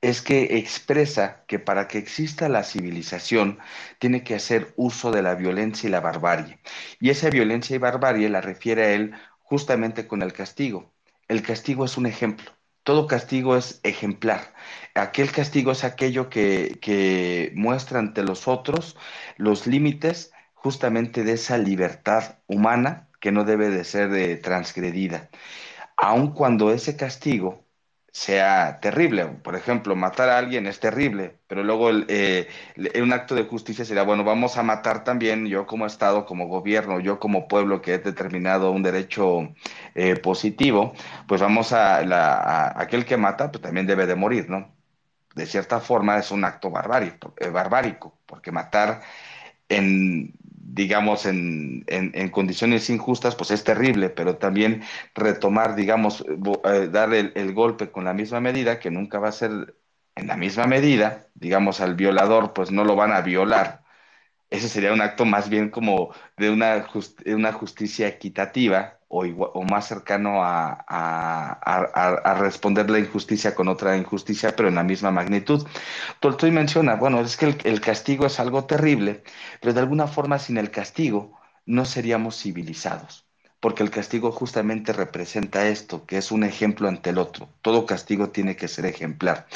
[0.03, 3.59] es que expresa que para que exista la civilización
[3.99, 6.59] tiene que hacer uso de la violencia y la barbarie.
[7.01, 10.93] Y esa violencia y barbarie la refiere a él justamente con el castigo.
[11.29, 12.51] El castigo es un ejemplo.
[12.83, 14.55] Todo castigo es ejemplar.
[14.95, 18.97] Aquel castigo es aquello que, muestra ante los otros
[19.37, 25.31] los límites justamente de esa libertad humana que no debe de ser eh, transgredida.
[25.97, 27.65] Aun cuando ese castigo
[28.13, 29.27] sea terrible.
[29.27, 32.49] Por ejemplo, matar a alguien es terrible, pero luego eh,
[33.03, 37.01] un acto de justicia sería, bueno, vamos a matar también yo como Estado, como gobierno,
[37.01, 39.55] yo como pueblo que he determinado un derecho
[39.95, 40.93] eh, positivo,
[41.27, 44.75] pues vamos a, la, aquel que mata, pues también debe de morir, ¿no?
[45.35, 49.03] De cierta forma es un acto barbárico, eh, barbárico porque matar
[49.69, 50.35] en
[50.73, 54.83] digamos, en, en, condiciones injustas, pues es terrible, pero también
[55.15, 56.25] retomar, digamos,
[56.65, 59.77] eh, dar el, golpe con la misma medida, que nunca va a ser
[60.15, 63.82] en la misma medida, digamos, al violador, pues no lo van a violar.
[64.53, 66.87] Ese sería un acto más bien como de una,
[67.27, 74.69] una justicia equitativa, o, más cercano a, a, responder la injusticia con otra injusticia, pero
[74.69, 75.67] en la misma magnitud.
[76.21, 79.23] Tolstoy menciona, bueno, es que el, castigo es algo terrible,
[79.61, 83.27] pero de alguna forma sin el castigo no seríamos civilizados.
[83.63, 87.49] Porque el castigo justamente representa esto, que es un ejemplo ante el otro.
[87.63, 89.47] Todo castigo tiene que ser ejemplar.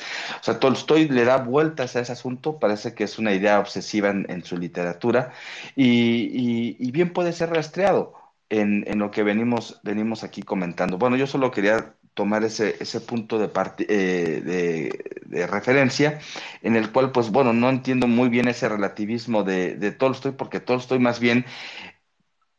[0.41, 4.11] O sea, Tolstoy le da vueltas a ese asunto, parece que es una idea obsesiva
[4.11, 5.33] en, su literatura
[5.75, 8.15] y, bien puede ser rastreado
[8.49, 10.99] en, lo que venimos, venimos aquí comentando.
[10.99, 13.51] Bueno, yo solo quería tomar ese, ese punto de,
[13.89, 16.21] eh, de, de, referencia,
[16.63, 20.61] en el cual, pues bueno, no entiendo muy bien ese relativismo de, de Tolstoy, porque
[20.61, 21.45] Tolstoy más bien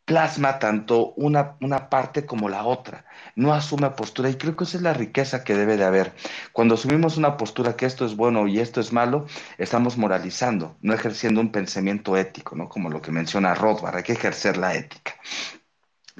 [0.08, 3.06] plasma tanto una, una, parte como la otra,
[3.36, 6.14] no asume postura y creo que esa es la riqueza que debe de haber.
[6.54, 9.26] Cuando asumimos una postura que esto es bueno y esto es malo,
[9.58, 12.70] estamos moralizando, no ejerciendo un pensamiento ético, ¿no?
[12.70, 15.16] Como lo que menciona Rothbard, hay que ejercer la ética.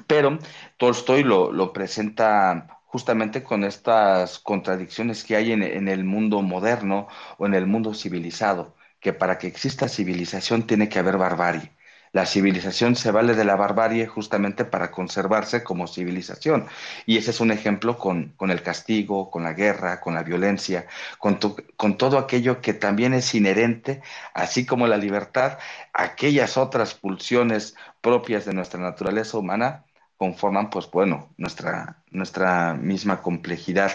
[0.06, 0.38] Pero
[0.76, 7.08] Tolstoy lo, lo presenta justamente con estas contradicciones que hay en, en el mundo moderno
[7.38, 11.77] o en el mundo civilizado, que para que exista civilización tiene que haber barbarie
[12.12, 16.66] la civilización se vale de la barbarie justamente para conservarse como civilización.
[17.06, 20.86] Y ese es un ejemplo con, el castigo, con la guerra, con la violencia,
[21.18, 21.38] con,
[21.76, 24.02] con, todo aquello que también es inherente,
[24.34, 25.58] así como la libertad,
[25.92, 29.84] aquellas otras pulsiones propias de nuestra naturaleza humana
[30.16, 33.92] conforman, pues bueno, nuestra, nuestra misma complejidad.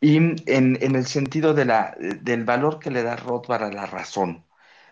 [0.00, 3.86] Y en, en el sentido de la, del valor que le da Rothbard a la
[3.86, 4.45] razón,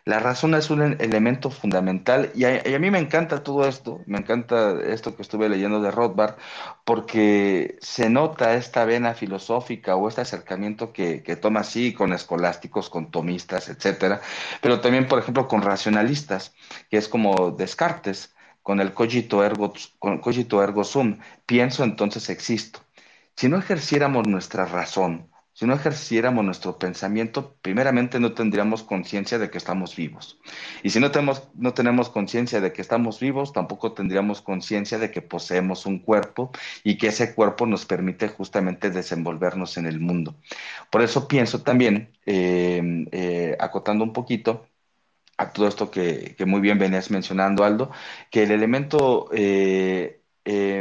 [0.04, 4.78] la razón es un elemento fundamental y a, mí me encanta todo esto, me encanta
[4.82, 6.36] esto que estuve leyendo de Rothbard,
[6.84, 13.10] porque se nota esta vena filosófica o este acercamiento que, toma así con escolásticos, con
[13.10, 14.20] tomistas, etcétera,
[14.60, 16.54] pero también, por ejemplo, con racionalistas,
[16.90, 22.80] que es como Descartes, con el cogito ergo, con cogito ergo sum, pienso entonces existo.
[23.36, 29.50] Si no ejerciéramos nuestra razón, si no ejerciéramos nuestro pensamiento, primeramente no tendríamos conciencia de
[29.50, 30.40] que estamos vivos.
[30.82, 35.12] Y si no tenemos, no tenemos conciencia de que estamos vivos, tampoco tendríamos conciencia de
[35.12, 36.50] que poseemos un cuerpo
[36.82, 40.34] y que ese cuerpo nos permite justamente desenvolvernos en el mundo.
[40.90, 44.66] Por eso pienso también, eh, eh, acotando un poquito,
[45.36, 47.92] a todo esto que, muy bien venías mencionando, Aldo,
[48.30, 50.20] que el elemento eh,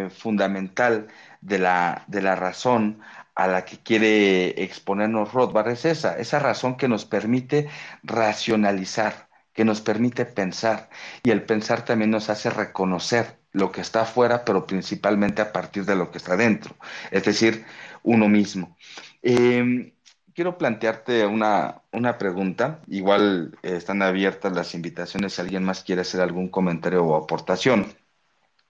[0.09, 1.07] fundamental
[1.41, 3.01] de la, de la razón
[3.35, 7.67] a la que quiere exponernos Rothbard es esa, esa razón que nos permite
[8.03, 10.89] racionalizar, que nos permite pensar.
[11.23, 15.85] Y el pensar también nos hace reconocer lo que está afuera, pero principalmente a partir
[15.85, 16.75] de lo que está dentro,
[17.11, 17.65] es decir,
[18.03, 18.75] uno mismo.
[19.21, 19.93] Em,
[20.33, 26.01] quiero plantearte una, una pregunta, igual eh, están abiertas las invitaciones si alguien más quiere
[26.01, 27.93] hacer algún comentario o aportación.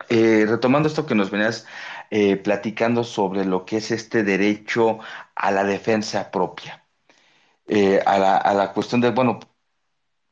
[0.09, 1.65] Eh, retomando esto que nos venías
[2.11, 4.99] eh, platicando sobre lo que es este derecho
[5.35, 6.85] a la defensa propia,
[7.67, 8.17] eh, a,
[8.53, 9.39] la, cuestión de, bueno,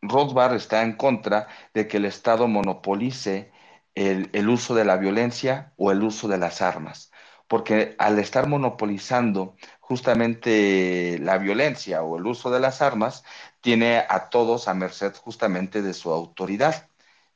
[0.02, 3.52] Rothbard está en contra de que el Estado monopolice
[3.96, 7.12] el, uso de la violencia o el uso de las armas,
[7.48, 13.24] porque al estar monopolizando justamente la violencia o el uso de las armas,
[13.62, 16.91] tiene a todos a merced justamente de su autoridad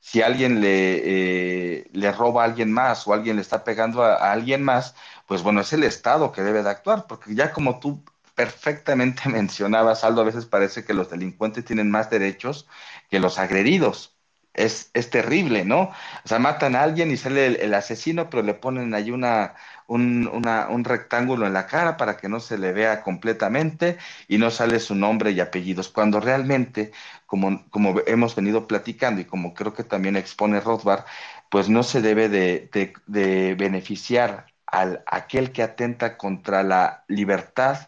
[0.06, 4.32] si alguien le, eh, le roba a alguien más o alguien le está pegando a,
[4.32, 4.96] alguien más,
[5.26, 8.04] pues bueno, es el Estado que debe de actuar, porque ya como tú
[8.36, 12.68] perfectamente mencionabas, Aldo, a veces parece que los delincuentes tienen más derechos
[13.10, 14.15] que los agredidos.
[14.56, 15.82] Es, es terrible, ¿no?
[16.24, 19.56] O sea, matan a alguien y sale el, asesino, pero le ponen ahí una,
[19.88, 23.98] un, un rectángulo en la cara para que no se le vea completamente
[24.28, 26.92] y no sale su nombre y apellidos, cuando realmente
[27.26, 31.06] como, como hemos venido platicando y como creo que también expone Rothbard,
[31.50, 37.88] pues no se debe de, beneficiar al aquel que atenta contra la libertad,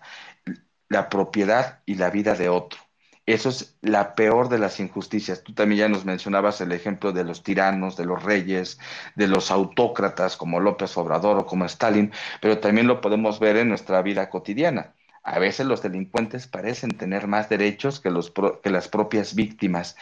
[0.89, 2.79] la propiedad y la vida de otro.
[3.27, 5.43] Eso es la peor de las injusticias.
[5.43, 8.79] Tú también ya nos mencionabas el ejemplo de los tiranos, de los reyes,
[9.15, 13.69] de los autócratas como López Obrador o como Stalin, pero también lo podemos ver en
[13.69, 14.96] nuestra vida cotidiana
[15.27, 18.31] a veces los delincuentes parecen tener más derechos que, los
[18.63, 19.97] que las propias víctimas.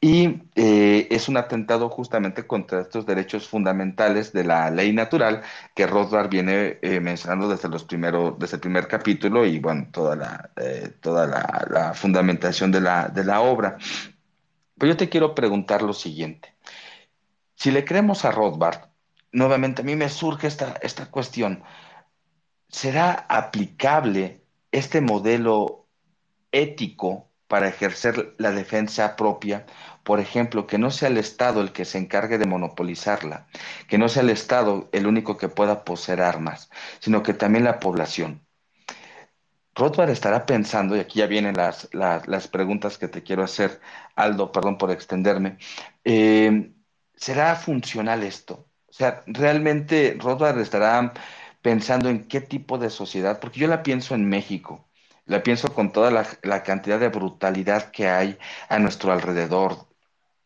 [0.00, 5.42] Y eh, es un atentado justamente contra estos derechos fundamentales de la ley natural
[5.74, 10.50] que Rothbard viene eh, mencionando desde, los desde el primer capítulo y bueno, toda la,
[10.56, 13.78] eh, toda la, fundamentación de la, de la obra.
[14.78, 16.54] Pero yo te quiero preguntar lo siguiente.
[17.56, 18.90] Si le creemos a Rothbard,
[19.32, 21.64] nuevamente a mí me surge esta, esta cuestión.
[22.68, 24.42] ¿Será aplicable
[24.72, 25.86] este modelo
[26.52, 29.66] ético para ejercer la defensa propia,
[30.04, 33.46] por ejemplo, que no sea el Estado el que se encargue de monopolizarla,
[33.88, 36.70] que no sea el Estado el único que pueda poseer armas,
[37.00, 38.46] sino que también la población.
[39.74, 43.80] Rothbard estará pensando, y aquí ya vienen las, las, preguntas que te quiero hacer,
[44.16, 45.56] Aldo, perdón por extenderme,
[46.04, 46.72] eh,
[47.14, 48.68] ¿será funcional esto?
[48.88, 51.12] O sea, realmente Rothbard estará
[51.68, 54.88] pensando en qué tipo de sociedad, porque yo la pienso en México,
[55.26, 58.38] la pienso con toda la, cantidad de brutalidad que hay
[58.70, 59.86] a nuestro alrededor,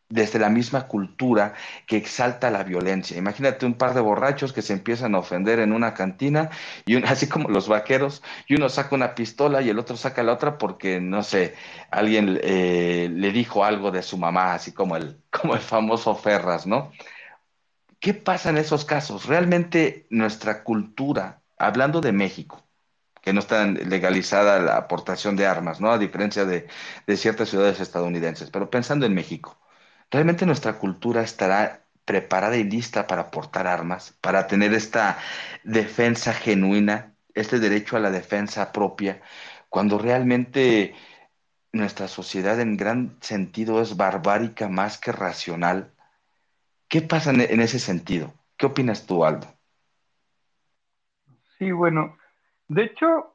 [0.08, 1.54] desde la misma cultura
[1.86, 3.16] que exalta la violencia.
[3.16, 6.50] Imagínate un par de borrachos que se empiezan a ofender en una cantina,
[6.86, 10.32] y así como los vaqueros, y uno saca una pistola y el otro saca la
[10.32, 11.54] otra porque, no sé,
[11.92, 16.66] alguien eh, le dijo algo de su mamá, así como el, como el famoso Ferras,
[16.66, 16.90] ¿no?
[18.02, 19.26] ¿Qué pasa en esos casos?
[19.26, 22.66] Realmente nuestra cultura, hablando de México,
[23.22, 25.92] que no está legalizada la aportación de armas, ¿no?
[25.92, 26.68] A diferencia de,
[27.16, 29.58] ciertas ciudades estadounidenses, pero pensando en México,
[30.10, 35.18] ¿Realmente nuestra cultura estará preparada y lista para portar armas, para tener esta
[35.64, 39.22] defensa genuina, este derecho a la defensa propia,
[39.70, 40.94] cuando realmente
[41.72, 45.91] nuestra sociedad en gran sentido es barbárica más que racional?
[46.92, 48.34] ¿Qué pasa en ese sentido?
[48.58, 49.46] ¿Qué opinas tú, Aldo?
[51.56, 52.18] Sí, bueno,
[52.68, 53.34] de hecho,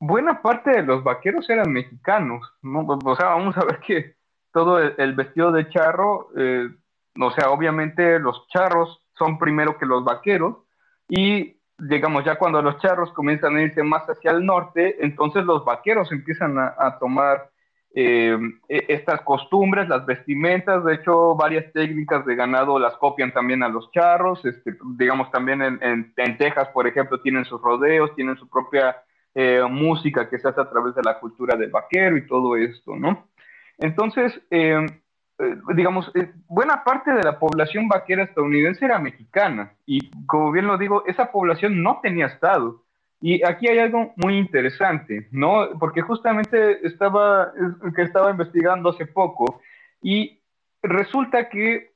[0.00, 2.80] buena parte de los vaqueros eran mexicanos, ¿no?
[2.80, 4.16] O sea, vamos a ver que
[4.52, 6.68] todo el, vestido de charro, eh,
[7.20, 10.64] o sea, obviamente los charros son primero que los vaqueros
[11.08, 15.64] y digamos ya cuando los charros comienzan a irse más hacia el norte, entonces los
[15.64, 17.52] vaqueros empiezan a, tomar
[17.98, 23.62] eh, e, estas costumbres, las vestimentas, de hecho varias técnicas de ganado las copian también
[23.62, 28.36] a los charros, este, digamos también en, en, Texas, por ejemplo, tienen sus rodeos, tienen
[28.36, 28.96] su propia
[29.34, 32.94] eh, música que se hace a través de la cultura del vaquero y todo esto,
[32.96, 33.28] ¿no?
[33.78, 34.84] Entonces, eh,
[35.38, 36.12] eh, digamos,
[36.48, 41.32] buena parte de la población vaquera estadounidense era mexicana y como bien lo digo, esa
[41.32, 42.82] población no tenía estado.
[43.20, 45.70] Y aquí hay algo muy interesante, ¿no?
[45.78, 47.52] Porque justamente estaba,
[47.94, 49.60] que estaba investigando hace poco
[50.02, 50.40] y
[50.82, 51.92] resulta que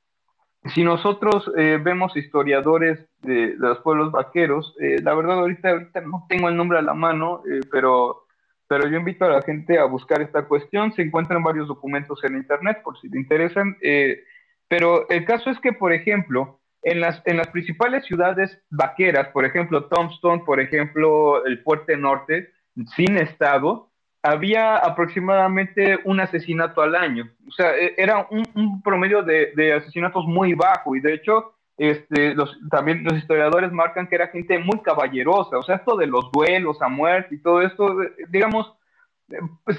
[0.74, 6.56] si nosotros vemos historiadores de, los pueblos vaqueros, la verdad ahorita, ahorita no tengo el
[6.56, 8.24] nombre a la mano, pero
[8.70, 10.92] pero yo invito a la gente a buscar esta cuestión.
[10.92, 13.76] Se encuentran varios documentos en Internet por si te interesan.
[13.82, 14.22] Eh,
[14.68, 19.44] pero el caso es que, por ejemplo, en las, en las principales ciudades vaqueras, por
[19.44, 22.50] ejemplo, Tombstone, por ejemplo, el Fuerte Norte,
[22.96, 23.90] sin estado,
[24.22, 27.30] había aproximadamente un asesinato al año.
[27.48, 32.58] O sea, e, era un, promedio de, asesinatos muy bajo y de hecho este, los,
[32.70, 36.82] también los historiadores marcan que era gente muy caballerosa, o sea, esto de los duelos
[36.82, 37.96] a muerte y todo esto,
[38.28, 38.74] digamos,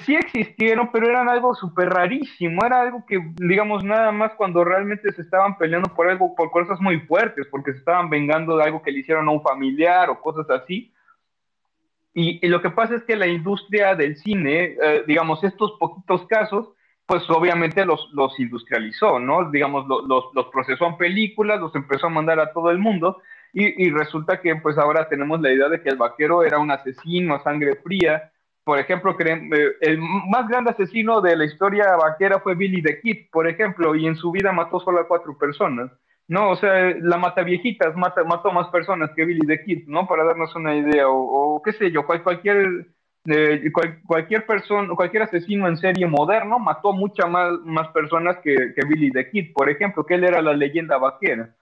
[0.05, 5.11] sí existieron, pero eran algo súper rarísimo, era algo que, digamos, nada más cuando realmente
[5.11, 8.81] se estaban peleando por algo, por cosas muy fuertes, porque se estaban vengando de algo
[8.81, 10.93] que le hicieron a un familiar o cosas así.
[12.13, 16.69] Y, lo que pasa es que la industria del cine, eh, digamos, estos poquitos casos,
[17.05, 19.49] pues obviamente los, los industrializó, ¿no?
[19.49, 23.21] Digamos, los, los, procesó en películas, los empezó a mandar a todo el mundo
[23.53, 27.35] y, resulta que pues ahora tenemos la idea de que el vaquero era un asesino
[27.35, 28.30] a sangre fría.
[28.63, 33.29] Por ejemplo, eh, el más grande asesino de la historia vaquera fue Billy the Kid,
[33.31, 35.91] por ejemplo, y en su vida mató solo a cuatro personas.
[36.27, 40.07] No, o sea, la mata viejitas mata, mató más personas que Billy the Kid, ¿no?
[40.07, 42.85] Para darnos una idea, o, qué sé yo, cual, cualquier
[44.07, 49.11] cualquier persona, cualquier asesino en serie moderno mató muchas más, más personas que, que, Billy
[49.11, 51.53] the Kid, por ejemplo, que él era la leyenda vaquera.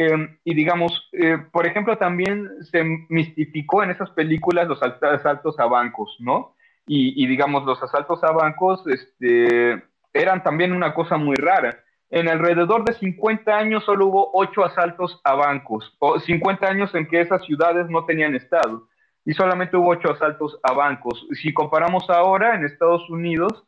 [0.00, 5.66] Em, y digamos, eh, por ejemplo, también se mistificó en esas películas los asaltos a
[5.66, 6.54] bancos, ¿no?
[6.90, 9.82] Y, digamos, los asaltos a bancos este,
[10.14, 11.80] eran también una cosa muy rara.
[12.10, 17.06] En alrededor de 50 años solo hubo 8 asaltos a bancos, o 50 años en
[17.08, 18.88] que esas ciudades no tenían Estado
[19.26, 21.26] y solamente hubo ocho asaltos a bancos.
[21.32, 23.64] Si comparamos ahora en Estados Unidos,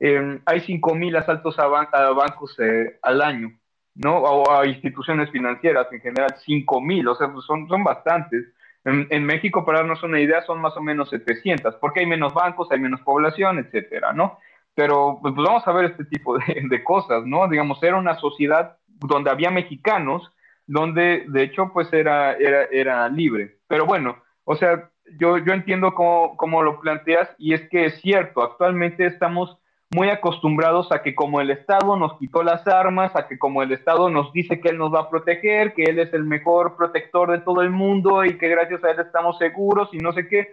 [0.00, 3.50] eh, hay 5.000 asaltos a, bancos eh, al año,
[3.94, 4.18] ¿no?
[4.18, 8.46] O a instituciones financieras en general, 5.000, o sea, pues son, son bastantes.
[8.84, 12.68] En, México, para darnos una idea, son más o menos 700, porque hay menos bancos,
[12.72, 14.38] hay menos población, etcétera, ¿no?
[14.74, 17.46] Pero pues, pues vamos a ver este tipo de, de cosas, ¿no?
[17.46, 20.32] Digamos, era una sociedad donde había mexicanos,
[20.66, 23.58] donde de hecho pues era, era, era libre.
[23.68, 28.00] Pero bueno, o sea, yo, yo entiendo cómo, cómo, lo planteas y es que es
[28.00, 29.58] cierto, actualmente estamos
[29.94, 33.72] muy acostumbrados a que como el Estado nos quitó las armas, a que como el
[33.72, 37.30] Estado nos dice que Él nos va a proteger, que Él es el mejor protector
[37.30, 40.48] de todo el mundo y que gracias a Él estamos seguros y no sé qué,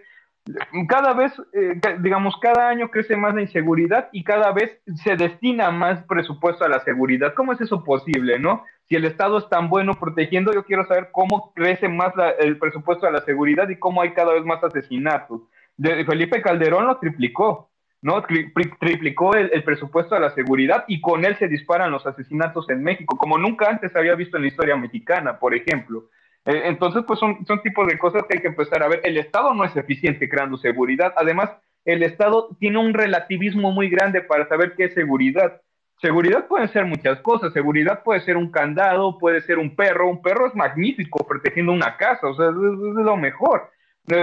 [0.88, 5.70] cada vez, eh, digamos, cada año crece más la inseguridad y cada vez se destina
[5.70, 7.34] más presupuesto a la seguridad.
[7.34, 8.64] ¿Cómo es eso posible, no?
[8.88, 13.06] Si el Estado es tan bueno protegiendo, yo quiero saber cómo crece más el presupuesto
[13.06, 15.42] a la seguridad y cómo hay cada vez más asesinatos.
[15.78, 17.69] Felipe Calderón lo triplicó.
[18.02, 18.22] ¿No?
[18.22, 23.16] triplicó el, presupuesto de la seguridad y con él se disparan los asesinatos en México,
[23.16, 26.08] como nunca antes había visto en la historia mexicana, por ejemplo.
[26.46, 29.00] Eh, entonces, pues son, son tipos de cosas que hay que empezar a ver.
[29.04, 31.12] El Estado no es eficiente creando seguridad.
[31.16, 31.50] Además,
[31.84, 35.60] el Estado tiene un relativismo muy grande para saber qué es seguridad.
[36.00, 37.52] Seguridad puede ser muchas cosas.
[37.52, 40.08] Seguridad puede ser un candado, puede ser un perro.
[40.08, 43.70] Un perro es magnífico protegiendo una casa, o sea, es, lo mejor.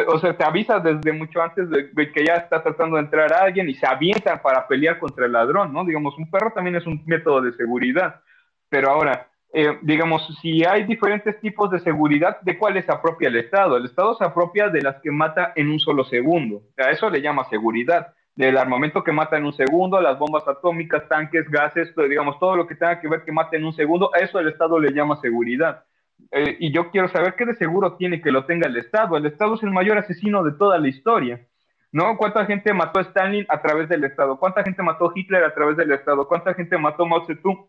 [0.08, 3.44] O sea, te avisa desde mucho antes de, que ya está tratando de entrar a
[3.44, 5.86] alguien y se avientan para pelear contra el ladrón, ¿no?
[5.86, 8.22] Digamos, un perro también es un método de seguridad.
[8.70, 13.38] Pero ahora, eh, digamos, si hay diferentes tipos de seguridad, ¿de cuáles se apropia el
[13.38, 13.78] Estado?
[13.78, 16.64] El Estado se apropia de las que mata en un solo segundo.
[16.78, 18.14] A eso le llama seguridad.
[18.36, 22.68] Del armamento que mata en un segundo, las bombas atómicas, tanques, gases, digamos, todo lo
[22.68, 25.20] que tenga que ver que mate en un segundo, a eso el Estado le llama
[25.22, 25.86] seguridad.
[26.32, 29.18] Eh, y yo quiero saber qué de seguro tiene que lo tenga el Estado.
[29.18, 31.46] El Estado es el mayor asesino de toda la historia.
[31.92, 32.18] ¿No?
[32.18, 34.38] ¿Cuánta gente mató a Stalin a través del Estado?
[34.38, 36.28] ¿Cuánta gente mató a Hitler a través del Estado?
[36.28, 37.68] ¿Cuánta gente mató a Mao Zedong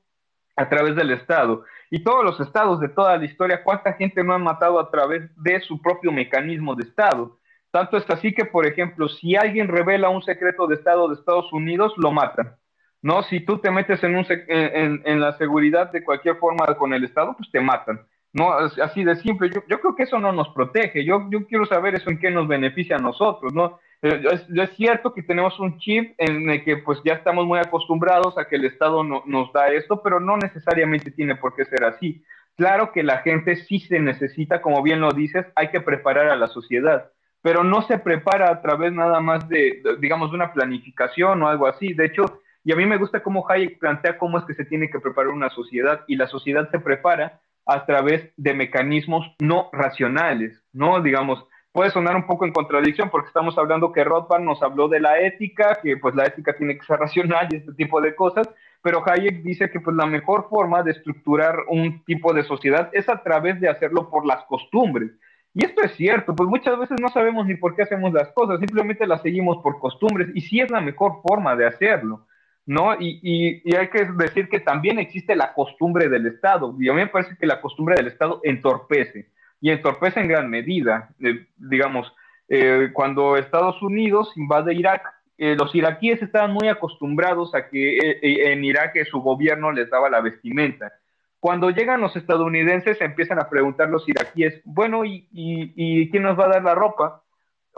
[0.58, 1.64] a través del Estado.
[1.88, 5.30] Y todos los estados de toda la historia, ¿cuánta gente no han matado a través
[5.36, 7.38] de su propio mecanismo de Estado?
[7.70, 11.52] Tanto es así que, por ejemplo, si alguien revela un secreto de Estado de Estados
[11.52, 12.56] Unidos, lo matan.
[13.00, 13.22] ¿No?
[13.22, 17.36] Si tú te metes en, un en, la seguridad de cualquier forma con el Estado,
[17.36, 18.00] pues te matan.
[18.38, 18.52] ¿No?
[18.52, 19.50] Así de simple.
[19.50, 21.04] Yo, yo, creo que eso no nos protege.
[21.04, 23.80] Yo, yo quiero saber eso en qué nos beneficia a nosotros, ¿no?
[24.00, 28.38] Eh, es, cierto que tenemos un chip en el que pues ya estamos muy acostumbrados
[28.38, 31.84] a que el Estado no, nos da esto, pero no necesariamente tiene por qué ser
[31.84, 32.22] así.
[32.56, 36.36] Claro que la gente sí se necesita, como bien lo dices, hay que preparar a
[36.36, 37.10] la sociedad,
[37.42, 41.66] pero no se prepara a través nada más de, digamos, de una planificación o algo
[41.66, 41.92] así.
[41.92, 44.90] De hecho, y a mí me gusta cómo Hayek plantea cómo es que se tiene
[44.90, 50.64] que preparar una sociedad y la sociedad se prepara a través de mecanismos no racionales,
[50.72, 51.02] ¿no?
[51.02, 55.00] Digamos, puede sonar un poco en contradicción porque estamos hablando que Rothbard nos habló de
[55.00, 58.48] la ética, que pues la ética tiene que ser racional y este tipo de cosas,
[58.82, 63.06] pero Hayek dice que pues la mejor forma de estructurar un tipo de sociedad es
[63.10, 65.12] a través de hacerlo por las costumbres.
[65.52, 68.60] Y esto es cierto, pues muchas veces no sabemos ni por qué hacemos las cosas,
[68.60, 72.27] simplemente las seguimos por costumbres y sí es la mejor forma de hacerlo.
[72.68, 72.94] ¿No?
[73.00, 76.76] Y, y, y, hay que decir que también existe la costumbre del Estado.
[76.78, 80.50] Y a mí me parece que la costumbre del Estado entorpece y entorpece en gran
[80.50, 81.08] medida.
[81.18, 82.12] Eh, digamos,
[82.46, 85.02] eh, cuando Estados Unidos invade Irak,
[85.38, 90.20] eh, los iraquíes estaban muy acostumbrados a que en Irak su gobierno les daba la
[90.20, 90.92] vestimenta.
[91.40, 96.46] Cuando llegan los estadounidenses, empiezan a preguntar los iraquíes, bueno, ¿y, y, quién nos va
[96.46, 97.22] a dar la ropa?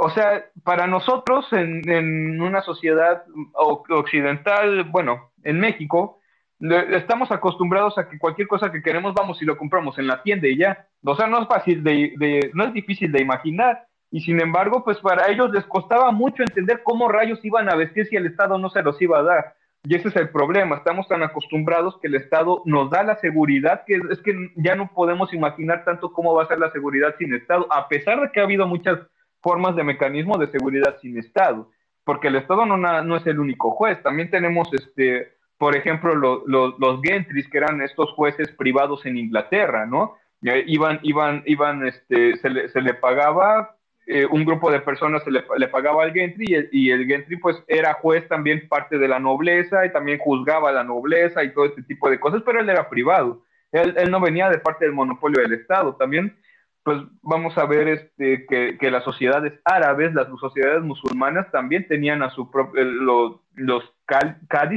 [0.02, 3.22] O sea, para nosotros en, en una sociedad
[3.54, 6.20] occidental, bueno, en México,
[6.60, 10.48] estamos acostumbrados a que cualquier cosa que queremos vamos y lo compramos en la tienda
[10.48, 10.86] y ya.
[11.04, 13.86] O sea, no es fácil de, no es difícil de imaginar.
[14.10, 18.06] Y sin embargo, pues para ellos les costaba mucho entender cómo rayos iban a vestir
[18.06, 19.54] si el Estado no se los iba a dar.
[19.84, 20.76] Y ese es el problema.
[20.76, 24.90] Estamos tan acostumbrados que el Estado nos da la seguridad que es que ya no
[24.94, 28.40] podemos imaginar tanto cómo va a ser la seguridad sin Estado, a pesar de que
[28.40, 28.98] ha habido muchas
[29.40, 31.70] formas de mecanismo de seguridad sin Estado.
[32.04, 34.02] Porque el Estado no, no es el único juez.
[34.02, 36.14] También tenemos este por ejemplo,
[36.46, 40.16] los gentries, que eran estos jueces privados en Inglaterra, ¿no?
[40.40, 43.76] iban, iban, iban, este, se le, se le pagaba,
[44.06, 47.92] eh, un grupo de personas se le, pagaba al gentry y el, gentry pues era
[47.92, 51.82] juez también parte de la nobleza y también juzgaba a la nobleza y todo este
[51.82, 53.42] tipo de cosas, pero él era privado.
[53.70, 55.94] Él, él no venía de parte del monopolio del Estado.
[55.94, 56.34] También
[56.82, 62.22] pues vamos a ver este, que, que, las sociedades árabes, las sociedades musulmanas también tenían
[62.22, 63.84] a su propio, los, los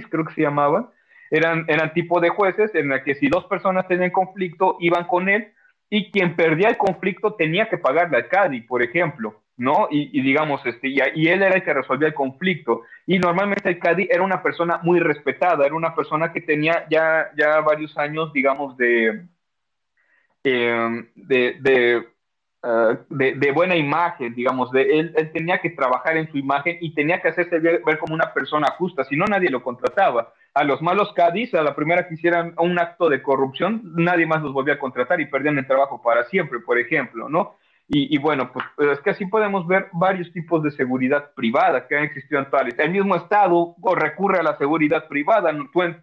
[0.10, 0.90] creo que se llamaban,
[1.32, 5.30] eran, eran tipo de jueces en la que si dos personas tenían conflicto, iban con
[5.30, 5.54] él
[5.90, 9.88] y quien perdía el conflicto tenía que pagarle al Cádiz, por ejemplo, ¿no?
[9.90, 12.82] Y, digamos, este, y, y, él era el que resolvía el conflicto.
[13.06, 17.30] Y normalmente el Cádiz era una persona muy respetada, era una persona que tenía ya,
[17.38, 19.28] ya varios años, digamos, de,
[20.44, 22.03] Em, de,
[22.64, 26.78] ah, de, de, buena imagen, digamos, de él, él, tenía que trabajar en su imagen
[26.82, 30.34] y tenía que hacerse ver, como una persona justa, si no nadie lo contrataba.
[30.53, 34.41] A los malos Cádiz, a la primera que hicieran un acto de corrupción, nadie más
[34.41, 37.56] los volvía a contratar y perdían el trabajo para siempre, por ejemplo, ¿no?
[37.88, 41.98] Y, y, bueno, pues es que así podemos ver varios tipos de seguridad privada que
[41.98, 42.48] han existido en.
[42.78, 45.53] El mismo Estado recurre a la seguridad privada.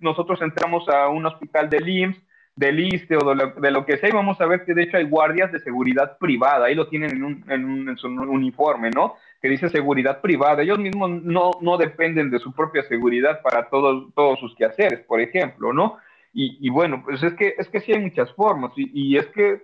[0.01, 2.30] Nosotros entramos a un hospital de IMSS
[2.61, 5.05] del ISTE o de lo, que sea, y vamos a ver que de hecho hay
[5.05, 9.15] guardias de seguridad privada, ahí lo tienen en, un, su uniforme, ¿no?
[9.41, 10.63] Que dice seguridad privada.
[10.63, 15.97] Ellos mismos no, dependen de su propia seguridad para todos, sus quehaceres, por ejemplo, ¿no?
[16.35, 19.63] Y, bueno, pues es que, es que sí hay muchas formas, y, es que,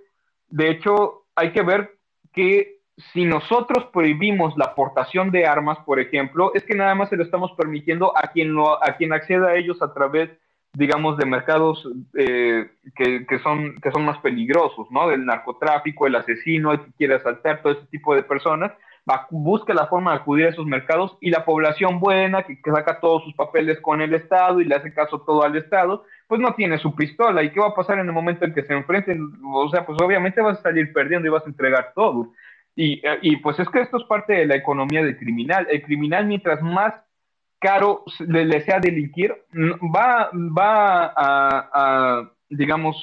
[0.48, 1.98] de hecho, hay que ver
[2.32, 2.78] que
[3.12, 7.24] si nosotros prohibimos la aportación de armas, por ejemplo, es que nada más se lo
[7.24, 10.30] estamos permitiendo a quien, lo, a quien acceda a ellos a través,
[10.76, 11.88] digamos, de mercados
[12.18, 15.08] eh, que, que, son, que son más peligrosos, ¿no?
[15.08, 18.72] Del narcotráfico, el asesino, el que quiere asaltar, todo ese tipo de personas,
[19.10, 23.00] va, busca la forma de acudir a esos mercados y la población buena, que, saca
[23.00, 26.54] todos sus papeles con el Estado y le hace caso todo al Estado, pues no
[26.54, 27.42] tiene su pistola.
[27.42, 29.32] ¿Y qué va a pasar en el momento en que se enfrenten?
[29.50, 32.32] O sea, pues obviamente vas a salir perdiendo y vas a entregar todo.
[32.74, 35.66] Y, y, pues es que esto es parte de la economía del criminal.
[35.70, 36.92] El criminal, mientras más
[37.58, 42.96] caro le, sea delinquir, va, va a, digamos,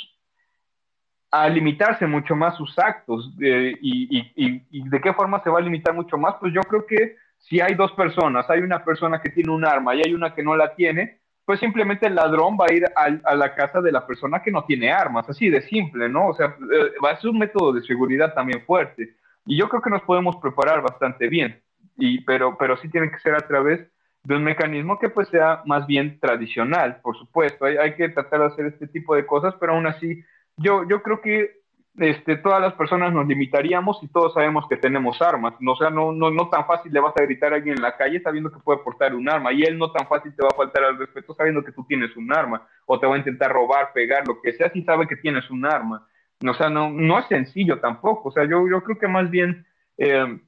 [1.31, 3.33] a limitarse mucho más sus actos.
[3.41, 6.35] Eh, y, y, de qué forma se va a limitar mucho más?
[6.39, 9.95] Pues yo creo que si hay dos personas, hay una persona que tiene un arma
[9.95, 13.31] y hay una que no la tiene, pues simplemente el ladrón va a ir a,
[13.31, 16.27] a, la casa de la persona que no tiene armas, así de simple, ¿no?
[16.27, 19.15] O sea, eh, va a ser un método de seguridad también fuerte.
[19.45, 21.61] Y yo creo que nos podemos preparar bastante bien,
[21.97, 23.81] y, pero, pero sí tiene que ser a través
[24.23, 27.65] de un mecanismo que pues sea más bien tradicional, por supuesto.
[27.65, 30.23] Hay, hay que tratar de hacer este tipo de cosas, pero aún así
[30.57, 31.63] yo, yo creo que
[31.97, 35.53] este, todas las personas nos limitaríamos y todos sabemos que tenemos armas.
[35.59, 37.83] No, o sea, no, no, no tan fácil le vas a gritar a alguien en
[37.83, 40.49] la calle sabiendo que puede portar un arma y él no tan fácil te va
[40.51, 43.51] a faltar al respeto sabiendo que tú tienes un arma o te va a intentar
[43.51, 46.07] robar, pegar, lo que sea, si sabe que tienes un arma.
[46.45, 48.29] O sea, no, no es sencillo tampoco.
[48.29, 49.65] O sea, yo, yo creo que más bien
[49.97, 50.39] eh,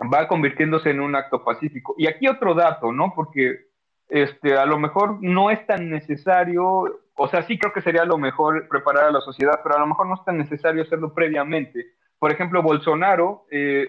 [0.00, 1.94] va convirtiéndose en un acto pacífico.
[1.98, 3.12] Y aquí otro dato, ¿no?
[3.14, 3.66] Porque
[4.08, 8.18] este, a lo mejor no es tan necesario, o sea, sí creo que sería lo
[8.18, 11.86] mejor preparar a la sociedad, pero a lo mejor no es tan necesario hacerlo previamente.
[12.18, 13.88] Por ejemplo, Bolsonaro eh,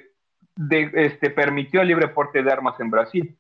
[0.72, 3.38] este, permitió el libre porte de armas en Brasil.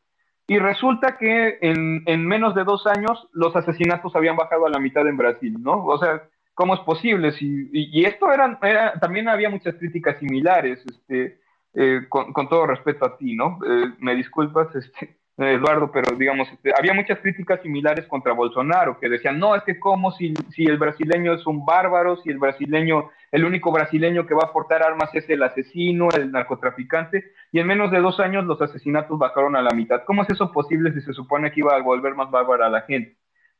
[0.49, 4.79] Y resulta que en, en, menos de dos años los asesinatos habían bajado a la
[4.79, 5.85] mitad en Brasil, ¿no?
[5.85, 6.21] O sea,
[6.57, 7.33] ¿Cómo es posible?
[7.33, 8.57] Si, y, esto era,
[8.99, 11.37] también había muchas críticas similares, este,
[11.73, 13.59] eh, con, todo respeto a ti, ¿no?
[13.65, 19.07] Eh, me disculpas, este, Eduardo, pero digamos, este, había muchas críticas similares contra Bolsonaro, que
[19.07, 23.11] decían, no, es que como si, si el brasileño es un bárbaro, si el brasileño,
[23.31, 27.67] el único brasileño que va a portar armas es el asesino, el narcotraficante, y en
[27.67, 30.03] menos de dos años los asesinatos bajaron a la mitad.
[30.05, 32.81] ¿Cómo es eso posible si se supone que iba a volver más bárbara a la
[32.81, 33.15] gente?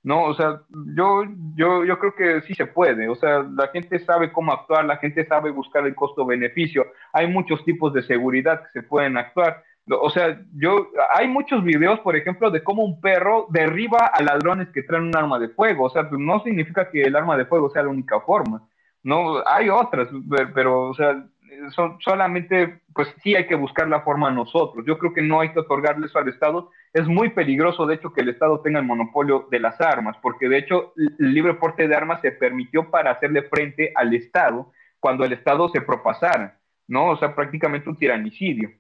[0.08, 0.24] ¿No?
[0.24, 0.62] O sea,
[0.96, 1.24] yo,
[1.56, 4.96] yo, yo creo que sí se puede, o sea, la gente sabe cómo actuar, la
[4.96, 10.10] gente sabe buscar el costo-beneficio, hay muchos tipos de seguridad que se pueden actuar, o
[10.10, 14.84] sea, yo, hay muchos videos, por ejemplo, de cómo un perro derriba a ladrones que
[14.84, 17.70] traen un arma de fuego, o sea, pues no significa que el arma de fuego
[17.70, 18.62] sea la única forma,
[19.04, 19.46] ¿no?
[19.46, 20.08] Hay otras,
[20.56, 21.22] pero, o sea,
[22.00, 24.86] solamente, pues sí hay que buscar la forma nosotros.
[24.86, 26.72] Yo creo que no hay que otorgarle eso al Estado.
[26.94, 30.50] Es muy peligroso, de hecho, que el Estado tenga el monopolio de las armas, porque
[30.50, 35.24] de hecho el libre porte de armas se permitió para hacerle frente al Estado cuando
[35.26, 37.10] el Estado se propasara, ¿no?
[37.10, 38.72] O sea, prácticamente un tiranicidio.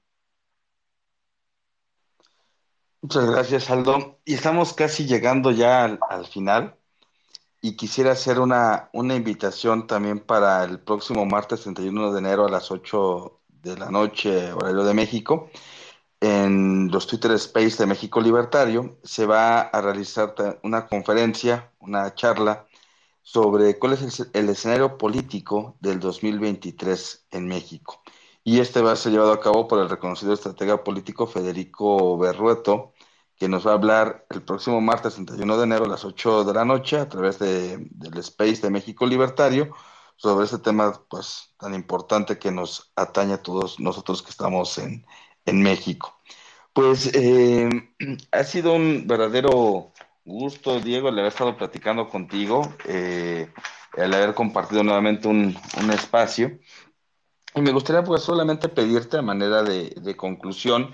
[3.02, 4.20] Muchas gracias, Aldo.
[4.26, 6.76] Y estamos casi llegando ya al final
[7.62, 12.50] y quisiera hacer una, una invitación también para el próximo martes 31 de enero a
[12.50, 15.50] las 8 de la noche, horario de México,
[16.20, 22.68] en los Twitter Space de México Libertario, se va a realizar una conferencia, una charla
[23.22, 28.02] sobre cuál es el, el escenario político del 2023 en México.
[28.44, 32.94] Y este va a ser llevado a cabo por el reconocido estratega político Federico Berrueto,
[33.38, 36.54] que nos va a hablar el próximo martes 31 de enero a las 8 de
[36.54, 39.74] la noche a través de, del Space de México Libertario
[40.16, 45.06] sobre este tema pues tan importante que nos atañe a todos nosotros que estamos en,
[45.46, 46.20] en México.
[46.74, 47.70] Pues eh,
[48.32, 49.94] ha sido un verdadero
[50.26, 53.52] gusto, Diego, el haber estado platicando contigo, eh,
[53.96, 56.60] el haber compartido nuevamente un, un, espacio.
[57.56, 60.94] Y me gustaría pues solamente pedirte a manera de, de conclusión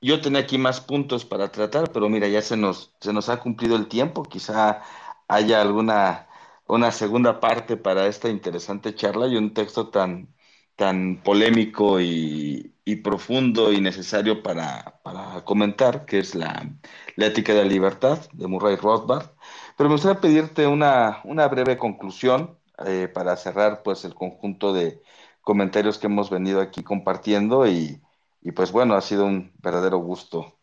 [0.00, 3.38] yo tenía aquí más puntos para tratar, pero mira, ya se nos, se nos ha
[3.40, 4.22] cumplido el tiempo.
[4.24, 4.82] Quizá
[5.28, 6.28] haya alguna
[6.68, 10.34] una segunda parte para esta interesante charla y un texto tan,
[10.76, 16.68] tan polémico y, y profundo y necesario para, para, comentar, que es la,
[17.16, 19.30] la ética de la libertad de Murray Rothbard.
[19.76, 25.02] Pero me gustaría pedirte una, una breve conclusión eh, para cerrar pues el conjunto de
[25.42, 28.02] comentarios que hemos venido aquí compartiendo y,
[28.46, 30.60] y pues bueno, ha sido un verdadero gusto,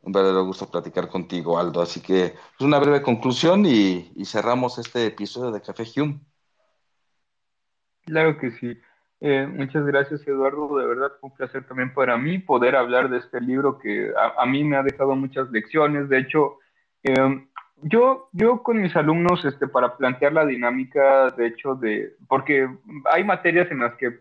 [0.00, 1.82] un verdadero gusto platicar contigo, Aldo.
[1.82, 6.20] Así que pues una breve conclusión y, y, cerramos este episodio de Café Hume.
[8.06, 8.80] Claro que sí.
[9.20, 10.74] Eh, muchas gracias, Eduardo.
[10.78, 14.42] De verdad fue un placer también para mí poder hablar de este libro que a,
[14.42, 16.08] a mí me ha dejado muchas lecciones.
[16.08, 16.60] De hecho,
[17.02, 17.46] eh,
[17.82, 22.68] yo, yo con mis alumnos, este, para plantear la dinámica, de hecho, de, porque
[23.12, 24.20] hay materias en las que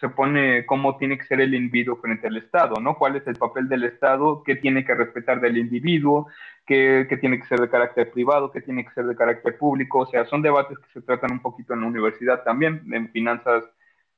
[0.00, 2.96] se, pone cómo tiene que ser el individuo frente al Estado, ¿no?
[2.96, 4.42] ¿Cuál es el papel del Estado?
[4.44, 6.28] ¿Qué tiene que respetar del individuo?
[6.66, 8.50] ¿Qué, tiene que ser de carácter privado?
[8.50, 10.00] ¿Qué tiene que ser de carácter público?
[10.00, 13.64] O sea, son debates que se tratan un poquito en la universidad también, en finanzas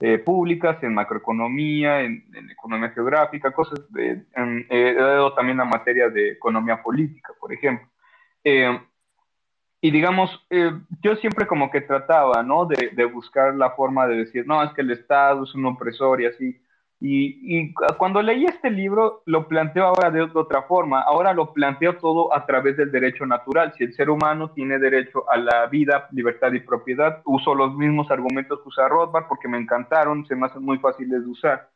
[0.00, 6.08] eh, públicas, en macroeconomía, en, economía geográfica, cosas de, en, he dado también la materia
[6.08, 7.86] de economía política, por ejemplo.
[8.42, 8.80] Eh,
[9.82, 12.66] y digamos, eh, yo siempre como que trataba, ¿no?
[12.66, 16.26] De, buscar la forma de decir, no, es que el Estado es un opresor y
[16.26, 16.60] así.
[17.02, 21.00] Y, cuando leí este libro, lo planteo ahora de otra forma.
[21.00, 23.72] Ahora lo planteo todo a través del derecho natural.
[23.78, 28.10] Si el ser humano tiene derecho a la vida, libertad y propiedad, uso los mismos
[28.10, 31.70] argumentos que usa Rothbard porque me encantaron, se me hacen muy fáciles de usar.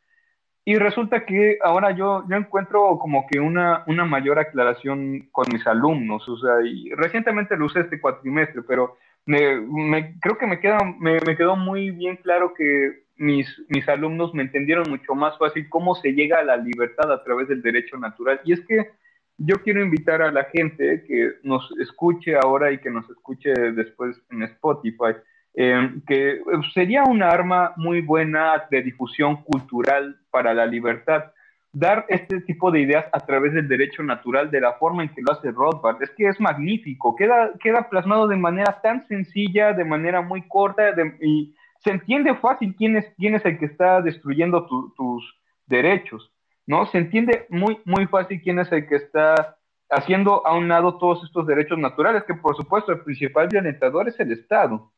[0.67, 5.65] Y resulta que ahora yo, yo encuentro como que una, una mayor aclaración con mis
[5.67, 6.27] alumnos.
[6.27, 6.55] O sea,
[6.97, 12.17] recientemente lo usé este cuatrimestre, pero me, creo que me, queda, me quedó muy bien
[12.17, 16.57] claro que mis, mis alumnos me entendieron mucho más fácil cómo se llega a la
[16.57, 18.41] libertad a través del derecho natural.
[18.43, 18.89] Y es que
[19.37, 24.19] yo quiero invitar a la gente que nos escuche ahora y que nos escuche después
[24.31, 25.15] en Spotify,
[25.57, 26.41] eh, que
[26.73, 31.31] sería una arma muy buena de difusión cultural para la libertad.
[31.71, 35.21] Dar este tipo de ideas a través del derecho natural de la forma en que
[35.21, 36.01] lo hace Rothbard.
[36.01, 40.93] Es que es magnífico, queda, queda plasmado de manera tan sencilla, de manera muy corta
[41.21, 41.53] y
[41.85, 46.31] se entiende fácil quién es, quién es el que está destruyendo tus derechos,
[46.65, 46.85] ¿no?
[46.87, 49.57] Se entiende muy, muy fácil quién es el que está
[49.89, 54.19] haciendo a un lado todos estos derechos naturales, que por supuesto el principal violentador es
[54.19, 54.91] el Estado.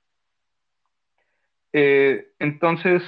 [1.80, 3.04] Eh, entonces,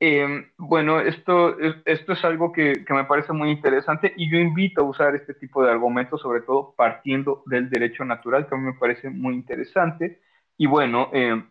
[0.00, 4.84] em, bueno, esto, esto es algo que, me parece muy interesante y yo invito a
[4.84, 8.74] usar este tipo de argumentos, sobre todo partiendo del derecho natural, que a mí me
[8.74, 10.20] parece muy interesante.
[10.58, 11.42] Y bueno, eh,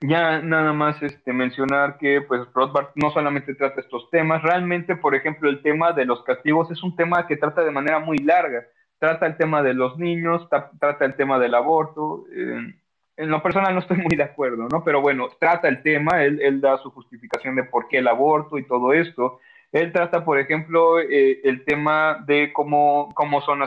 [0.00, 5.14] ya nada más este, mencionar que pues Rothbard no solamente trata estos temas, realmente, por
[5.14, 8.66] ejemplo, el tema de los castigos es un tema que trata de manera muy larga.
[8.98, 12.24] Trata el tema de los niños, trata el tema del aborto.
[12.32, 12.74] Eh,
[13.16, 14.82] en lo personal no estoy muy de acuerdo, ¿no?
[14.84, 18.58] Pero bueno, trata el tema, él, él, da su justificación de por qué el aborto
[18.58, 19.40] y todo esto.
[19.70, 23.60] Él trata, por ejemplo, eh, el tema de cómo, cómo, son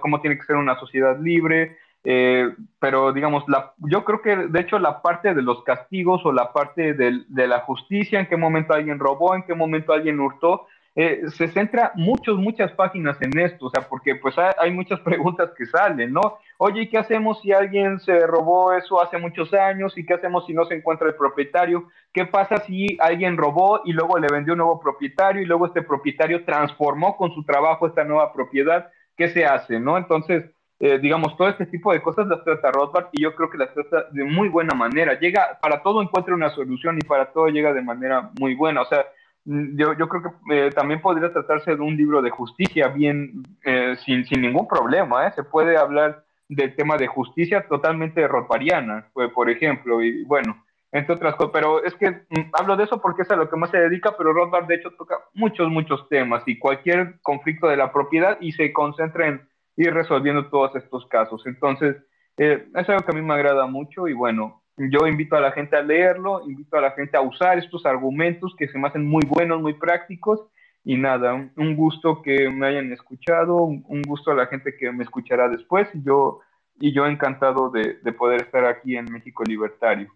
[0.00, 2.48] cómo tiene que ser una sociedad libre, eh,
[2.78, 6.52] pero digamos, la, yo creo que de hecho la parte de los castigos o la
[6.52, 10.66] parte de, de la justicia, en qué momento alguien robó, en qué momento alguien hurtó,
[10.96, 15.50] eh, se centra muchas, muchas páginas en esto, o sea, porque pues hay, muchas preguntas
[15.56, 16.38] que salen, ¿no?
[16.58, 19.96] Oye, ¿qué hacemos si alguien se robó eso hace muchos años?
[19.96, 21.88] ¿Y qué hacemos si no se encuentra el propietario?
[22.12, 25.82] ¿Qué pasa si alguien robó y luego le vendió un nuevo propietario y luego este
[25.82, 28.90] propietario transformó con su trabajo esta nueva propiedad?
[29.16, 29.96] ¿Qué se hace, no?
[29.96, 30.50] Entonces,
[30.80, 33.72] eh, digamos, todo este tipo de cosas las trata Rothbard y yo creo que las
[33.74, 35.18] trata de muy buena manera.
[35.20, 38.80] Llega, para todo encuentra una solución y para todo llega de manera muy buena.
[38.80, 39.04] O sea,
[39.44, 43.96] yo, yo creo que eh, también podría tratarse de un libro de justicia bien, eh,
[44.04, 45.26] sin, sin, ningún problema.
[45.26, 45.32] ¿eh?
[45.34, 51.14] Se puede hablar del tema de justicia totalmente rothbardiana, pues, por ejemplo, y bueno, entre
[51.14, 51.52] otras cosas.
[51.52, 54.16] Pero es que mm, hablo de eso porque es a lo que más se dedica,
[54.16, 58.52] pero Rothbard de hecho toca muchos, muchos temas y cualquier conflicto de la propiedad y
[58.52, 61.46] se concentra en ir resolviendo todos estos casos.
[61.46, 61.96] Entonces,
[62.36, 65.52] eh, es algo que a mí me agrada mucho y bueno, yo invito a la
[65.52, 69.06] gente a leerlo, invito a la gente a usar estos argumentos que se me hacen
[69.06, 70.40] muy buenos, muy prácticos
[70.84, 75.04] y nada, un gusto que me hayan escuchado, un gusto a la gente que me
[75.04, 76.40] escuchará después yo,
[76.80, 80.10] y yo encantado de, de poder estar aquí en México Libertario.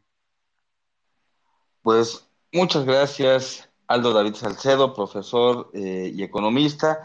[1.82, 7.02] Pues muchas gracias, Aldo David Salcedo, profesor eh, y economista.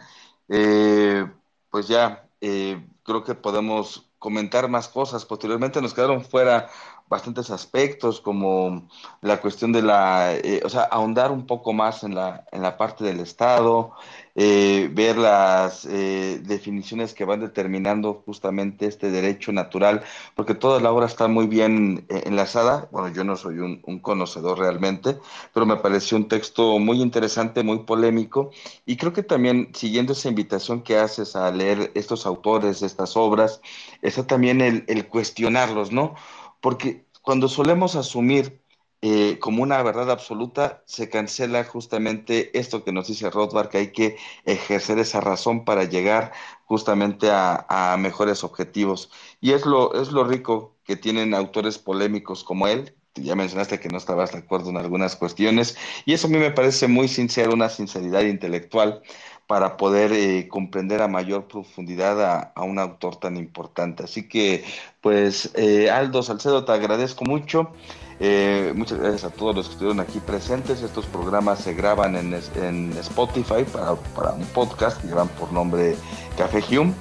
[0.47, 1.27] Eh,
[1.69, 5.25] pues ya eh, creo que podemos comentar más cosas.
[5.25, 6.69] Posteriormente nos quedaron fuera
[7.09, 8.87] bastantes aspectos como
[9.21, 12.77] la cuestión de la, eh, o sea, ahondar un poco más en la, en la
[12.77, 13.93] parte del Estado,
[14.35, 20.03] eh, ver las eh, definiciones que van determinando justamente este derecho natural,
[20.35, 22.87] porque toda la obra está muy bien enlazada.
[22.91, 25.17] Bueno, yo no soy un, un, conocedor realmente,
[25.53, 28.51] pero me pareció un texto muy interesante, muy polémico,
[28.85, 33.61] y creo que también siguiendo esa invitación que haces a leer estos autores, estas obras,
[34.01, 36.15] está también el, el cuestionarlos, ¿no?
[36.61, 38.61] Porque cuando solemos asumir
[39.01, 43.91] eh, como una verdad absoluta, se cancela justamente esto que nos dice Rothbard, que hay
[43.93, 46.33] que ejercer esa razón para llegar
[46.65, 49.09] justamente a, a, mejores objetivos.
[49.39, 53.89] Y es lo, es lo rico que tienen autores polémicos como él, ya mencionaste que
[53.89, 57.53] no estabas de acuerdo en algunas cuestiones y eso a mí me parece muy sincero,
[57.53, 59.01] una sinceridad intelectual
[59.49, 64.03] para poder eh, comprender a mayor profundidad a, un autor tan importante.
[64.03, 64.63] Así que,
[65.01, 67.71] pues, eh, Aldo Salcedo, te agradezco mucho.
[68.19, 70.83] Eh, muchas gracias a todos los que estuvieron aquí presentes.
[70.83, 75.95] Estos programas se graban en, en Spotify para, para, un podcast que llevan por nombre
[76.37, 76.93] Café Hume.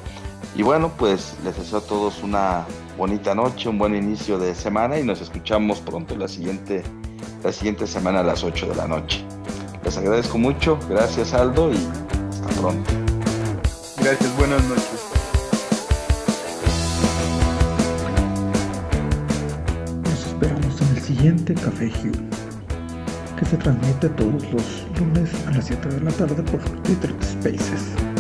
[0.57, 2.65] Y bueno, pues les deseo a todos una
[2.97, 6.83] bonita noche, un buen inicio de semana y nos escuchamos pronto la siguiente,
[7.45, 9.23] la siguiente semana a las 8 de la noche.
[9.85, 12.08] Les agradezco mucho, gracias Aldo y
[12.49, 12.91] hasta pronto.
[13.99, 15.01] Gracias, buenas noches.
[20.05, 25.66] Nos esperamos en el siguiente Café Hugh, que se transmite todos los lunes a las
[25.66, 28.18] 7 de la tarde por Twitter Spaces.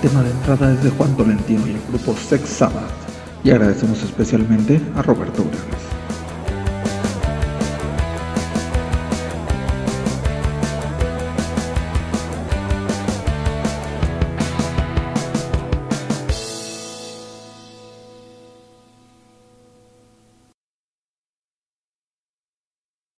[0.00, 2.90] Tema de entrada es de Juan Tolentino y el grupo Sex Sabbath.
[3.42, 5.77] Y agradecemos especialmente a Roberto Ura.